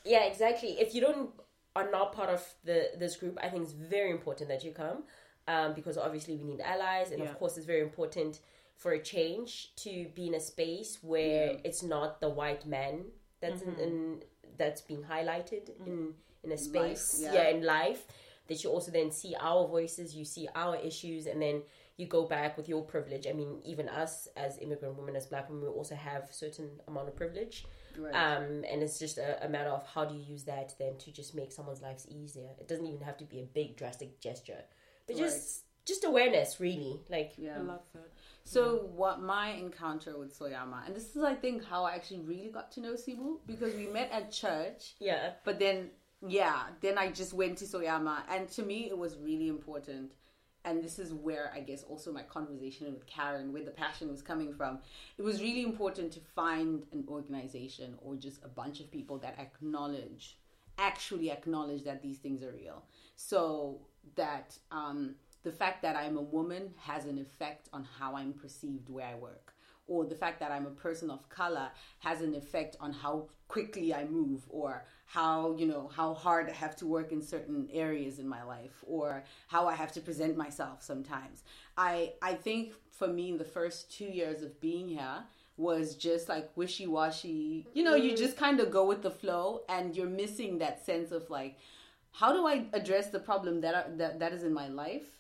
Yeah, 0.06 0.24
exactly. 0.26 0.70
If 0.80 0.94
you 0.94 1.02
don't 1.02 1.32
are 1.76 1.90
not 1.92 2.14
part 2.14 2.30
of 2.30 2.42
the 2.64 2.92
this 2.98 3.16
group, 3.18 3.38
I 3.42 3.50
think 3.50 3.64
it's 3.64 3.74
very 3.74 4.12
important 4.12 4.50
that 4.50 4.64
you 4.64 4.72
come, 4.72 5.04
um, 5.48 5.74
because 5.74 5.98
obviously 5.98 6.36
we 6.38 6.44
need 6.44 6.62
allies, 6.62 7.10
and 7.12 7.20
Yeah. 7.24 7.30
of 7.32 7.40
course 7.40 7.58
it's 7.58 7.66
very 7.66 7.82
important 7.82 8.40
for 8.78 8.92
a 8.92 9.02
change 9.02 9.74
to 9.78 9.92
be 10.14 10.28
in 10.28 10.36
a 10.36 10.40
space 10.40 11.00
where 11.02 11.54
Yeah. 11.54 11.60
it's 11.64 11.82
not 11.82 12.22
the 12.22 12.30
white 12.30 12.66
man 12.68 13.06
that's 13.42 13.62
Mm-hmm. 13.64 13.80
in, 13.82 13.90
in 13.90 14.24
that's 14.58 14.82
being 14.82 15.04
highlighted 15.04 15.70
in 15.86 16.14
in 16.46 16.52
a 16.52 16.58
space, 16.58 17.20
yeah. 17.22 17.34
yeah, 17.34 17.50
in 17.50 17.64
life. 17.64 18.06
That 18.48 18.64
you 18.64 18.70
also 18.70 18.92
then 18.92 19.12
see 19.12 19.36
our 19.40 19.68
voices, 19.68 20.16
you 20.16 20.24
see 20.24 20.48
our 20.54 20.76
issues, 20.76 21.26
and 21.26 21.42
then 21.42 21.64
you 21.98 22.06
go 22.06 22.26
back 22.26 22.58
with 22.58 22.70
your 22.70 22.84
privilege. 22.84 23.26
I 23.26 23.34
mean, 23.34 23.60
even 23.66 23.90
us 23.90 24.28
as 24.38 24.60
immigrant 24.60 24.98
women, 24.98 25.16
as 25.16 25.26
black 25.26 25.50
women, 25.50 25.64
we 25.64 25.70
also 25.70 25.96
have 25.96 26.28
certain 26.32 26.70
amount 26.88 27.08
of 27.08 27.16
privilege. 27.16 27.66
Right. 27.98 28.14
Um, 28.14 28.64
and 28.70 28.84
it's 28.84 29.00
just 29.00 29.18
a, 29.18 29.44
a 29.44 29.50
matter 29.50 29.70
of 29.70 29.88
how 29.88 30.06
do 30.06 30.14
you 30.14 30.22
use 30.22 30.44
that 30.44 30.76
then 30.78 30.98
to 31.00 31.12
just 31.12 31.34
make 31.34 31.52
someone's 31.52 31.82
lives 31.82 32.06
easier. 32.10 32.50
It 32.60 32.68
doesn't 32.68 32.86
even 32.86 33.02
have 33.02 33.18
to 33.18 33.24
be 33.24 33.40
a 33.40 33.46
big 33.46 33.78
drastic 33.78 34.20
gesture, 34.20 34.62
but 35.08 35.18
just 35.18 35.64
just 35.86 36.04
awareness, 36.04 36.60
really. 36.60 37.00
Like 37.10 37.34
yeah. 37.38 37.58
I 37.58 37.62
love 37.62 37.84
that. 37.94 38.12
So 38.44 38.90
what 38.94 39.22
my 39.22 39.52
encounter 39.52 40.18
with 40.20 40.38
Soyama, 40.38 40.86
and 40.86 40.96
this 40.96 41.16
is 41.16 41.24
I 41.24 41.34
think 41.34 41.64
how 41.64 41.84
I 41.84 41.96
actually 41.96 42.22
really 42.22 42.50
got 42.50 42.72
to 42.74 42.82
know 42.82 42.94
Sibu 42.94 43.38
because 43.48 43.74
we 43.76 43.88
met 43.88 44.12
at 44.12 44.32
church. 44.32 44.96
yeah, 45.00 45.32
But 45.44 45.60
then, 45.60 45.90
yeah, 46.28 46.64
then 46.82 46.98
I 46.98 47.12
just 47.12 47.34
went 47.34 47.58
to 47.60 47.66
Soyama, 47.66 48.24
and 48.30 48.50
to 48.52 48.64
me, 48.64 48.88
it 48.90 48.98
was 48.98 49.18
really 49.18 49.48
important. 49.48 50.14
And 50.64 50.84
this 50.84 50.98
is 50.98 51.14
where 51.14 51.52
I 51.54 51.60
guess 51.60 51.84
also 51.84 52.12
my 52.12 52.24
conversation 52.24 52.92
with 52.92 53.06
Karen, 53.06 53.54
where 53.54 53.64
the 53.64 53.70
passion 53.70 54.10
was 54.10 54.24
coming 54.24 54.52
from. 54.52 54.80
It 55.18 55.22
was 55.22 55.40
really 55.40 55.62
important 55.62 56.12
to 56.14 56.20
find 56.20 56.84
an 56.92 57.06
organization 57.08 57.94
or 58.02 58.16
just 58.16 58.44
a 58.44 58.48
bunch 58.48 58.80
of 58.80 58.92
people 58.92 59.20
that 59.20 59.38
acknowledge 59.38 60.38
actually 60.78 61.32
acknowledge 61.32 61.84
that 61.84 62.02
these 62.02 62.18
things 62.18 62.44
are 62.44 62.52
real. 62.52 62.84
So 63.16 63.82
that 64.16 64.58
um, 64.72 65.16
the 65.44 65.52
fact 65.52 65.82
that 65.84 65.96
I'm 65.96 66.18
a 66.18 66.22
woman 66.22 66.74
has 66.78 67.06
an 67.06 67.18
effect 67.18 67.70
on 67.74 67.88
how 68.00 68.16
I'm 68.16 68.34
perceived 68.34 68.90
where 68.90 69.08
I 69.08 69.16
work. 69.16 69.54
Or 69.88 70.06
the 70.06 70.16
fact 70.16 70.40
that 70.40 70.52
I'm 70.52 70.66
a 70.66 70.72
person 70.72 71.12
of 71.12 71.30
color 71.30 71.70
has 72.00 72.22
an 72.22 72.34
effect 72.34 72.76
on 72.80 72.92
how 72.92 73.28
quickly 73.48 73.94
I 73.94 74.06
move, 74.06 74.42
or 74.50 74.84
how 75.06 75.56
you 75.56 75.68
know 75.68 75.92
how 75.96 76.14
hard 76.14 76.50
I 76.50 76.54
have 76.54 76.76
to 76.78 76.88
work 76.88 77.12
in 77.12 77.22
certain 77.22 77.70
areas 77.72 78.18
in 78.18 78.28
my 78.28 78.44
life, 78.44 78.84
or 78.88 79.24
how 79.48 79.68
I 79.68 79.76
have 79.76 79.92
to 79.94 80.02
present 80.02 80.36
myself. 80.36 80.82
Sometimes 80.82 81.44
I 81.78 82.14
I 82.22 82.34
think 82.34 82.74
for 82.90 83.08
me 83.08 83.38
the 83.38 83.46
first 83.46 83.92
two 83.92 84.06
years 84.06 84.42
of 84.42 84.60
being 84.60 84.88
here 84.88 85.24
was 85.58 85.96
just 85.96 86.28
like 86.28 86.50
wishy 86.56 86.88
washy. 86.88 87.68
You 87.74 87.84
know, 87.84 87.96
you 87.96 88.12
mm-hmm. 88.12 88.24
just 88.26 88.38
kind 88.38 88.60
of 88.60 88.72
go 88.72 88.86
with 88.86 89.04
the 89.04 89.12
flow, 89.12 89.62
and 89.70 89.96
you're 89.96 90.10
missing 90.10 90.58
that 90.60 90.86
sense 90.86 91.12
of 91.12 91.30
like, 91.30 91.58
how 92.12 92.34
do 92.34 92.48
I 92.48 92.66
address 92.74 93.10
the 93.10 93.20
problem 93.20 93.62
that 93.62 93.76
are, 93.76 93.86
that 93.98 94.20
that 94.20 94.34
is 94.34 94.44
in 94.44 94.54
my 94.54 94.68
life 94.68 95.15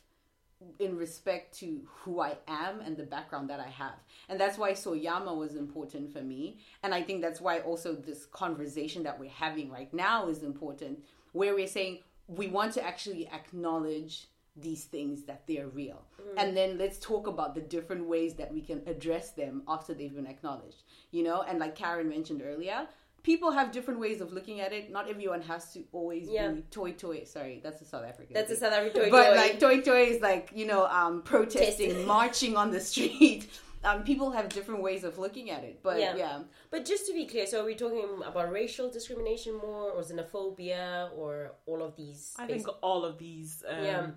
in 0.79 0.97
respect 0.97 1.57
to 1.59 1.81
who 1.85 2.19
I 2.19 2.37
am 2.47 2.79
and 2.81 2.97
the 2.97 3.03
background 3.03 3.49
that 3.49 3.59
I 3.59 3.69
have. 3.69 3.95
And 4.29 4.39
that's 4.39 4.57
why 4.57 4.71
Soyama 4.71 5.35
was 5.35 5.55
important 5.55 6.11
for 6.11 6.21
me. 6.21 6.59
And 6.83 6.93
I 6.93 7.01
think 7.01 7.21
that's 7.21 7.41
why 7.41 7.59
also 7.59 7.93
this 7.93 8.25
conversation 8.25 9.03
that 9.03 9.19
we're 9.19 9.29
having 9.29 9.69
right 9.69 9.93
now 9.93 10.27
is 10.27 10.43
important, 10.43 11.03
where 11.33 11.55
we're 11.55 11.67
saying 11.67 11.99
we 12.27 12.47
want 12.47 12.73
to 12.73 12.83
actually 12.83 13.27
acknowledge 13.27 14.27
these 14.57 14.85
things 14.85 15.23
that 15.23 15.43
they're 15.47 15.67
real. 15.67 16.05
Mm. 16.21 16.33
And 16.37 16.57
then 16.57 16.77
let's 16.77 16.97
talk 16.97 17.27
about 17.27 17.55
the 17.55 17.61
different 17.61 18.05
ways 18.05 18.35
that 18.35 18.53
we 18.53 18.61
can 18.61 18.81
address 18.87 19.31
them 19.31 19.63
after 19.67 19.93
they've 19.93 20.15
been 20.15 20.27
acknowledged. 20.27 20.83
You 21.11 21.23
know, 21.23 21.41
and 21.41 21.59
like 21.59 21.75
Karen 21.75 22.07
mentioned 22.07 22.41
earlier, 22.43 22.87
people 23.25 23.49
have 23.51 23.71
different 23.77 23.99
ways 23.99 24.21
of 24.21 24.31
looking 24.37 24.57
at 24.65 24.71
it. 24.71 24.83
Not 24.91 25.09
everyone 25.09 25.41
has 25.51 25.63
to 25.73 25.79
always 25.91 26.25
Yeah. 26.29 26.51
be 26.51 26.61
toyi-toyi. 26.77 27.27
Sorry, 27.27 27.55
that's 27.63 27.81
a 27.81 27.85
South 27.93 28.05
African. 28.11 28.33
That's 28.35 28.51
a 28.51 28.55
thing. 28.55 28.63
South 28.69 28.73
African 28.79 29.09
But 29.09 29.29
toy. 29.31 29.35
like 29.43 29.53
toyi-toyi 29.59 30.07
is 30.15 30.21
like 30.21 30.45
you 30.59 30.67
know 30.71 30.85
um, 30.99 31.13
protesting, 31.23 31.89
Testing. 31.89 32.07
marching 32.07 32.53
on 32.55 32.67
the 32.71 32.79
street. 32.91 33.41
Um, 33.89 34.01
people 34.03 34.31
have 34.31 34.49
different 34.49 34.81
ways 34.81 35.03
of 35.03 35.19
looking 35.19 35.51
at 35.55 35.63
it, 35.63 35.75
but 35.83 35.99
Yeah. 35.99 36.15
yeah, 36.23 36.39
But 36.71 36.85
just 36.91 37.05
to 37.05 37.13
be 37.13 37.27
clear, 37.27 37.45
so 37.45 37.61
are 37.61 37.65
we 37.71 37.75
talking 37.75 38.03
about 38.25 38.51
racial 38.51 38.89
discrimination 38.89 39.53
more, 39.67 39.91
or 39.91 40.01
xenophobia, 40.01 41.15
or 41.15 41.51
all 41.67 41.83
of 41.83 41.95
these? 41.95 42.33
I 42.39 42.47
think 42.47 42.65
all 42.81 43.05
of 43.05 43.19
these 43.19 43.63
um, 43.73 43.83
Yeah. 43.89 44.07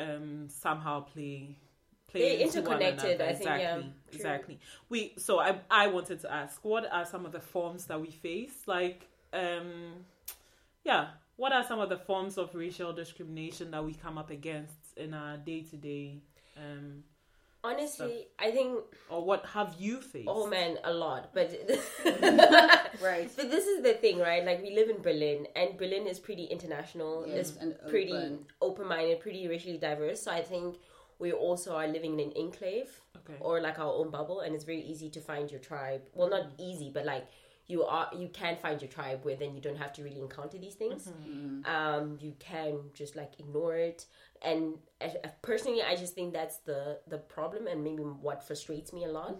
um, 0.00 0.48
somehow 0.48 1.00
play 1.12 1.58
play 2.08 2.36
They're 2.36 2.46
into 2.46 2.62
one 2.62 2.80
interconnected, 2.82 3.20
another. 3.20 3.30
I 3.30 3.34
think, 3.34 3.44
yeah. 3.50 3.76
exactly, 3.76 3.82
True. 3.82 4.16
exactly. 4.16 4.60
We 4.88 5.12
so 5.18 5.38
I 5.38 5.58
I 5.70 5.86
wanted 5.88 6.20
to 6.20 6.32
ask, 6.32 6.64
what 6.64 6.90
are 6.92 7.04
some 7.04 7.26
of 7.26 7.32
the 7.32 7.40
forms 7.40 7.86
that 7.86 8.00
we 8.00 8.10
face? 8.10 8.62
Like, 8.66 9.06
um, 9.32 10.04
yeah, 10.84 11.08
what 11.36 11.52
are 11.52 11.64
some 11.64 11.80
of 11.80 11.88
the 11.88 11.98
forms 11.98 12.38
of 12.38 12.54
racial 12.54 12.92
discrimination 12.92 13.70
that 13.72 13.84
we 13.84 13.94
come 13.94 14.18
up 14.18 14.30
against 14.30 14.96
in 14.96 15.14
our 15.14 15.36
day 15.36 15.62
to 15.62 15.76
day? 15.76 16.22
Um, 16.56 17.02
honestly, 17.62 18.28
I 18.38 18.50
think. 18.50 18.80
or 19.10 19.24
what 19.24 19.44
have 19.46 19.74
you 19.78 20.00
faced? 20.00 20.28
Oh 20.28 20.46
man, 20.46 20.78
a 20.84 20.92
lot. 20.92 21.30
But 21.34 21.50
right. 23.02 23.30
But 23.36 23.50
this 23.50 23.66
is 23.66 23.82
the 23.82 23.94
thing, 23.94 24.18
right? 24.18 24.44
Like 24.44 24.62
we 24.62 24.74
live 24.74 24.88
in 24.88 25.02
Berlin, 25.02 25.46
and 25.54 25.76
Berlin 25.76 26.06
is 26.06 26.18
pretty 26.18 26.44
international. 26.44 27.26
Yes, 27.26 27.50
it's 27.50 27.56
and 27.58 27.74
pretty 27.88 28.12
open. 28.12 28.46
open-minded, 28.62 29.20
pretty 29.20 29.46
racially 29.48 29.78
diverse. 29.78 30.22
So 30.22 30.30
I 30.30 30.42
think 30.42 30.76
we 31.18 31.32
also 31.32 31.74
are 31.76 31.86
living 31.88 32.14
in 32.18 32.20
an 32.28 32.32
enclave 32.36 33.00
Okay. 33.16 33.38
or 33.40 33.60
like 33.60 33.78
our 33.78 33.92
own 33.92 34.10
bubble, 34.10 34.40
and 34.40 34.54
it's 34.54 34.64
very 34.64 34.82
easy 34.82 35.10
to 35.10 35.20
find 35.20 35.50
your 35.50 35.60
tribe. 35.60 36.02
Well, 36.14 36.28
not 36.28 36.46
easy, 36.58 36.90
but 36.94 37.04
like 37.04 37.26
you 37.66 37.82
are, 37.82 38.08
you 38.16 38.28
can 38.28 38.56
find 38.56 38.80
your 38.80 38.88
tribe 38.88 39.24
where 39.24 39.34
then 39.34 39.52
you 39.54 39.60
don't 39.60 39.76
have 39.78 39.92
to 39.94 40.02
really 40.04 40.20
encounter 40.20 40.58
these 40.58 40.74
things. 40.74 41.08
Um, 41.64 42.18
you 42.20 42.34
can 42.38 42.78
just 42.94 43.16
like 43.16 43.32
ignore 43.40 43.76
it. 43.76 44.06
And 44.42 44.74
uh, 45.00 45.08
personally, 45.42 45.82
I 45.82 45.96
just 45.96 46.14
think 46.14 46.32
that's 46.32 46.58
the 46.58 47.00
the 47.08 47.18
problem, 47.18 47.66
and 47.66 47.82
maybe 47.82 48.02
what 48.04 48.46
frustrates 48.46 48.92
me 48.92 49.04
a 49.04 49.08
lot 49.08 49.36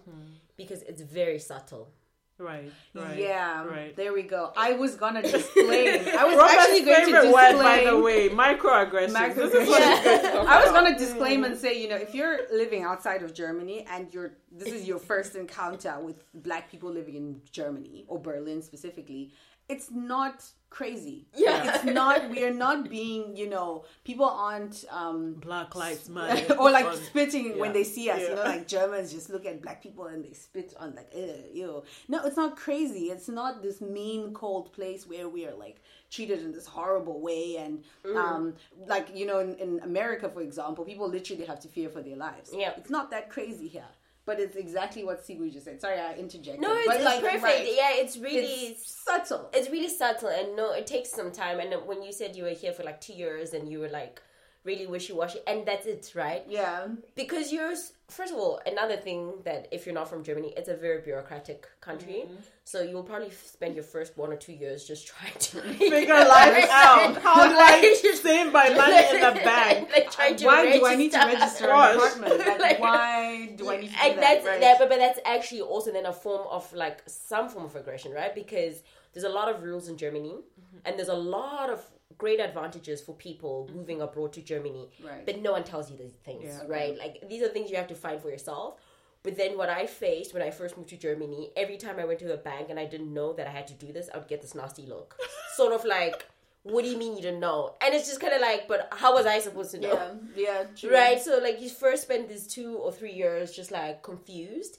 because 0.57 0.83
it's 0.83 1.03
very 1.03 1.39
subtle. 1.39 1.93
Right. 2.39 2.71
Right. 2.95 3.19
Yeah, 3.19 3.65
Right. 3.65 3.97
there 3.97 4.13
we 4.13 4.23
go. 4.23 4.53
I 4.57 4.73
was 4.73 4.95
gonna 4.95 5.23
disclaim. 5.23 6.07
I 6.19 6.25
was 6.27 6.37
Ropa's 6.37 6.55
actually 6.55 6.83
going 6.85 7.07
to 7.07 7.13
disclaim. 7.13 7.33
word, 7.33 7.63
by 7.63 7.85
the 7.85 7.99
way, 7.99 8.29
microaggressions. 8.29 9.35
This 9.37 9.55
is 9.55 9.69
what 9.69 9.83
Microaggressions. 9.83 9.97
he's 9.97 10.05
going 10.07 10.21
to 10.23 10.31
talk 10.33 10.49
I 10.49 10.63
was 10.63 10.71
gonna 10.73 10.99
disclaim 10.99 11.45
and 11.45 11.57
say, 11.57 11.81
you 11.81 11.89
know, 11.89 11.97
if 11.97 12.15
you're 12.15 12.41
living 12.53 12.83
outside 12.83 13.23
of 13.23 13.33
Germany 13.33 13.87
and 13.91 14.13
you're 14.13 14.33
this 14.53 14.69
is 14.73 14.87
your 14.87 14.99
first 14.99 15.35
encounter 15.35 15.99
with 16.01 16.17
black 16.35 16.71
people 16.71 16.91
living 16.91 17.15
in 17.15 17.41
Germany 17.53 18.05
or 18.07 18.19
Berlin 18.21 18.61
specifically, 18.61 19.33
it's 19.69 19.91
not 19.91 20.45
crazy. 20.71 21.27
Yeah. 21.35 21.75
It's 21.75 21.85
not 21.85 22.29
we 22.31 22.45
are 22.45 22.53
not 22.53 22.91
being, 22.91 23.37
you 23.37 23.49
know, 23.49 23.85
people 24.05 24.27
aren't 24.27 24.85
um 24.91 25.35
Black 25.35 25.75
Lives 25.75 26.09
Matter. 26.17 26.55
or 26.55 26.71
like 26.71 26.85
On- 26.87 26.97
spitting 26.97 27.59
when 27.59 27.73
they 27.73 27.85
see 27.85 28.11
us, 28.11 28.21
you 28.21 28.35
know, 28.35 28.43
like 28.43 28.67
Germans 28.69 29.13
just 29.13 29.31
look 29.31 29.47
at 29.47 29.63
black 29.63 29.83
people 29.83 30.07
and 30.07 30.25
they 30.25 30.33
spit 30.35 30.75
on 30.79 30.95
like, 30.95 31.11
Ew, 31.15 31.35
ew. 31.55 31.83
No, 32.09 32.25
it's 32.27 32.37
not 32.37 32.57
crazy. 32.57 33.05
It's 33.15 33.29
not 33.29 33.63
this 33.63 33.81
mean, 33.81 34.33
cold 34.35 34.73
place 34.73 35.07
where 35.07 35.29
we 35.29 35.47
are 35.47 35.55
like 35.55 35.79
treated 36.11 36.41
in 36.43 36.53
this 36.53 36.67
horrible 36.67 37.21
way. 37.21 37.57
And 37.57 37.83
Mm. 38.05 38.17
um, 38.17 38.55
like 38.87 39.09
you 39.15 39.27
know, 39.27 39.39
in, 39.41 39.55
in 39.57 39.81
America, 39.81 40.29
for 40.29 40.43
example, 40.43 40.85
people 40.85 41.09
literally 41.09 41.45
have 41.47 41.61
to 41.61 41.69
fear 41.69 41.89
for 41.89 42.03
their 42.03 42.17
lives. 42.17 42.51
Yeah. 42.53 42.73
it's 42.77 42.91
not 42.91 43.11
that 43.11 43.31
crazy 43.31 43.69
here. 43.69 43.91
But 44.27 44.41
it's 44.41 44.57
exactly 44.57 45.05
what 45.05 45.25
Sibu 45.25 45.51
just 45.53 45.65
said. 45.67 45.81
Sorry, 45.81 45.99
I 46.01 46.15
interjected. 46.15 46.61
No, 46.61 46.75
it's, 46.75 46.87
but 46.87 46.97
it's 46.97 47.05
like, 47.05 47.21
perfect. 47.23 47.43
right, 47.45 47.75
Yeah, 47.77 47.91
it's 47.95 48.17
really 48.19 48.47
it's 48.73 48.91
subtle. 49.05 49.49
it's 49.55 49.71
really 49.71 49.89
subtle 49.89 50.29
and 50.29 50.57
no 50.57 50.73
it 50.73 50.87
takes 50.87 51.11
some 51.11 51.31
time 51.31 51.61
and 51.61 51.73
when 51.87 52.03
you 52.03 52.13
said 52.13 52.35
you 52.35 52.43
were 52.43 52.51
here 52.51 52.73
for 52.73 52.83
like 52.83 53.01
two 53.01 53.13
years 53.13 53.55
and 53.55 53.71
you 53.71 53.79
were 53.79 53.89
like 53.89 54.21
really 54.67 54.87
wishy-washy 54.87 55.39
and 55.47 55.59
that's 55.65 55.87
it 55.87 56.05
right 56.15 56.43
yeah, 56.49 56.89
because 57.15 57.53
you're 57.53 57.73
first 58.09 58.33
of 58.33 58.39
all 58.39 58.61
another 58.67 58.97
thing 59.07 59.21
that 59.45 59.61
if 59.77 59.81
you're 59.87 59.95
not 60.01 60.09
from 60.13 60.21
germany 60.29 60.53
it's 60.57 60.69
a 60.69 60.75
very 60.87 61.01
bureaucratic 61.09 61.61
country 61.81 62.25
Mm-hmm. 62.25 62.35
so 62.65 62.77
you'll 62.83 63.03
probably 63.13 63.31
spend 63.31 63.73
your 63.79 63.85
first 63.95 64.11
one 64.23 64.31
or 64.35 64.37
two 64.47 64.53
years 64.53 64.79
just 64.93 65.03
trying 65.13 65.39
to 65.49 65.57
Figure 65.95 66.15
life 66.39 66.69
out. 66.71 67.17
How 67.27 67.49
do 67.53 67.57
I 67.57 67.95
save 68.27 68.53
my 68.53 68.69
money 68.81 69.03
in 69.15 69.21
the 69.27 69.35
bank? 69.51 69.89
like 69.97 70.41
why 70.51 70.73
do 70.77 70.85
I 70.93 70.95
need 70.97 71.13
to 71.13 71.19
register. 71.19 71.67
an 71.71 71.97
apartment? 71.97 72.39
Like, 72.39 72.59
Like- 72.67 72.81
why 72.81 73.53
do 73.59 73.71
I 73.71 73.77
need 73.83 73.91
to 73.91 73.95
do 73.95 74.01
and 74.05 74.13
that? 74.19 74.21
that's 74.21 74.47
Right. 74.47 74.61
that, 74.61 74.79
but, 74.81 74.89
but 74.89 74.99
that's 74.99 75.21
actually 75.25 75.61
also 75.73 75.89
then 75.93 76.07
a 76.07 76.13
form 76.13 76.45
of 76.51 76.63
like 76.85 76.99
some 77.07 77.49
form 77.49 77.65
of 77.71 77.77
aggression, 77.77 78.11
right? 78.13 78.35
Because 78.35 78.83
there's 79.13 79.25
a 79.33 79.35
lot 79.41 79.49
of 79.53 79.63
rules 79.63 79.89
in 79.89 79.97
Germany, 79.97 80.35
Mm-hmm. 80.37 80.79
and 80.87 80.99
there's 80.99 81.09
a 81.09 81.23
lot 81.39 81.71
of 81.71 81.81
great 82.19 82.41
advantages 82.41 83.01
for 83.01 83.15
people 83.15 83.67
mm-hmm. 83.67 83.77
moving 83.79 84.01
abroad 84.01 84.33
to 84.35 84.43
Germany, 84.43 84.91
Right. 85.05 85.25
but 85.27 85.41
no 85.41 85.53
one 85.53 85.65
tells 85.65 85.91
you 85.91 85.97
these 85.97 86.15
things, 86.25 86.45
Yeah. 86.45 86.63
right? 86.67 86.97
Like 86.97 87.29
these 87.29 87.43
are 87.43 87.49
things 87.49 87.71
you 87.71 87.77
have 87.77 87.89
to 87.89 87.95
find 87.95 88.21
for 88.21 88.31
yourself. 88.31 88.81
But 89.23 89.37
then 89.37 89.59
what 89.59 89.69
I 89.69 89.87
faced 89.87 90.33
when 90.35 90.43
I 90.43 90.51
first 90.51 90.77
moved 90.77 90.91
to 90.91 90.97
Germany, 90.97 91.51
every 91.57 91.77
time 91.79 91.99
I 91.99 92.05
went 92.05 92.21
to 92.21 92.33
a 92.33 92.37
bank 92.37 92.69
and 92.71 92.79
I 92.79 92.85
didn't 92.85 93.13
know 93.13 93.33
that 93.33 93.47
I 93.49 93.51
had 93.51 93.67
to 93.69 93.75
do 93.75 93.93
this, 93.93 94.09
I 94.15 94.19
would 94.19 94.29
get 94.29 94.41
this 94.41 94.55
nasty 94.55 94.87
look, 94.87 95.17
sort 95.57 95.73
of 95.73 95.85
like. 95.85 96.27
What 96.63 96.83
do 96.83 96.91
you 96.91 96.99
mean 96.99 97.15
you 97.15 97.23
didn't 97.23 97.39
know? 97.39 97.77
And 97.81 97.95
it's 97.95 98.09
just 98.09 98.21
kind 98.21 98.33
of 98.33 98.41
like, 98.41 98.67
but 98.67 98.89
how 98.91 99.15
was 99.15 99.25
I 99.25 99.39
supposed 99.39 99.71
to 99.71 99.79
know? 99.79 100.19
Yeah, 100.35 100.45
yeah, 100.45 100.65
true. 100.77 100.93
Right. 100.93 101.21
So 101.21 101.39
like 101.39 101.61
you 101.61 101.69
first 101.69 102.03
spend 102.03 102.29
these 102.29 102.45
two 102.45 102.77
or 102.79 102.91
three 102.91 103.13
years 103.13 103.53
just 103.53 103.71
like 103.71 104.03
confused, 104.03 104.79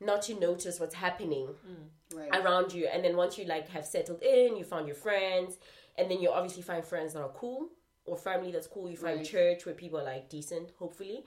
not 0.00 0.22
to 0.22 0.34
notice 0.34 0.80
what's 0.80 0.96
happening 0.96 1.46
mm. 1.46 2.18
Right. 2.18 2.34
around 2.34 2.72
you, 2.72 2.88
and 2.92 3.04
then 3.04 3.16
once 3.16 3.38
you 3.38 3.44
like 3.44 3.68
have 3.68 3.84
settled 3.84 4.20
in, 4.20 4.56
you 4.56 4.64
found 4.64 4.88
your 4.88 4.96
friends, 4.96 5.58
and 5.98 6.10
then 6.10 6.20
you 6.20 6.30
obviously 6.30 6.62
find 6.62 6.84
friends 6.84 7.12
that 7.14 7.20
are 7.22 7.28
cool 7.30 7.68
or 8.06 8.16
family 8.16 8.50
that's 8.52 8.66
cool. 8.66 8.88
You 8.90 8.96
find 8.96 9.18
Right. 9.18 9.26
church 9.26 9.66
where 9.66 9.74
people 9.74 9.98
are 10.00 10.04
like 10.04 10.28
decent, 10.30 10.70
hopefully. 10.78 11.24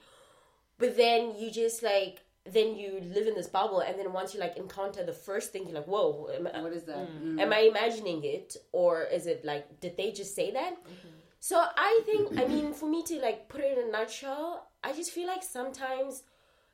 But 0.78 0.98
then 0.98 1.36
you 1.38 1.52
just 1.52 1.84
like 1.84 2.24
then 2.44 2.76
you 2.76 3.00
live 3.16 3.28
in 3.28 3.36
this 3.36 3.48
bubble, 3.48 3.82
and 3.82 4.00
then 4.00 4.12
once 4.14 4.34
you 4.34 4.40
like 4.40 4.58
encounter 4.58 5.04
the 5.06 5.14
first 5.14 5.52
thing, 5.52 5.66
you're 5.68 5.76
like, 5.76 5.86
whoa. 5.86 6.28
I, 6.34 6.62
What 6.62 6.74
is 6.74 6.86
that? 6.86 7.08
Mm. 7.08 7.36
mm. 7.36 7.42
Am 7.42 7.54
I 7.54 7.60
imagining 7.60 8.24
it, 8.24 8.58
or 8.72 9.04
is 9.04 9.28
it 9.28 9.46
like 9.46 9.80
did 9.80 9.96
they 9.96 10.12
just 10.12 10.36
say 10.36 10.50
that? 10.52 10.74
Mm-hmm. 10.74 11.08
So 11.40 11.64
I 11.76 12.02
think, 12.06 12.40
I 12.40 12.46
mean, 12.48 12.74
for 12.74 12.88
me 12.88 13.04
to 13.04 13.16
like 13.20 13.50
put 13.50 13.62
it 13.62 13.78
in 13.78 13.88
a 13.88 13.92
nutshell, 13.92 14.68
I 14.84 14.94
just 14.94 15.12
feel 15.12 15.28
like 15.28 15.44
sometimes, 15.44 16.24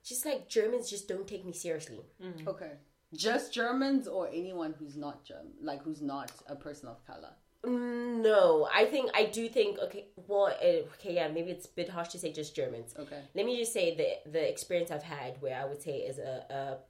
just 0.04 0.25
like 0.25 0.50
Germans 0.50 0.89
just 0.89 1.08
don't 1.08 1.27
take 1.27 1.46
me 1.46 1.54
seriously. 1.54 2.01
Mm. 2.24 2.48
Okay. 2.48 2.72
Just 3.13 3.54
Germans 3.54 4.08
or 4.08 4.27
anyone 4.27 4.74
who's 4.77 4.98
not 4.98 5.24
German, 5.24 5.54
like 5.62 5.82
who's 5.84 6.01
not 6.01 6.32
a 6.48 6.56
person 6.56 6.89
of 6.89 7.06
color. 7.06 7.32
Mm, 7.68 8.22
No, 8.24 8.68
I 8.74 8.86
think 8.86 9.12
I 9.14 9.26
do 9.26 9.48
think 9.50 9.78
okay. 9.80 10.06
Well, 10.28 10.48
eh, 10.62 10.82
okay, 10.96 11.14
yeah, 11.16 11.28
maybe 11.28 11.52
it's 11.52 11.66
a 11.66 11.70
bit 11.80 11.90
harsh 11.90 12.10
to 12.10 12.20
say 12.20 12.32
just 12.32 12.56
Germans. 12.56 12.94
Okay. 12.98 13.20
Let 13.36 13.46
me 13.46 13.58
just 13.58 13.74
say 13.74 13.96
the 13.96 14.32
the 14.32 14.50
experience 14.50 14.90
I've 14.92 15.04
had 15.04 15.32
where 15.42 15.58
I 15.62 15.66
would 15.66 15.82
say 15.82 15.98
is 16.10 16.18
a, 16.20 16.34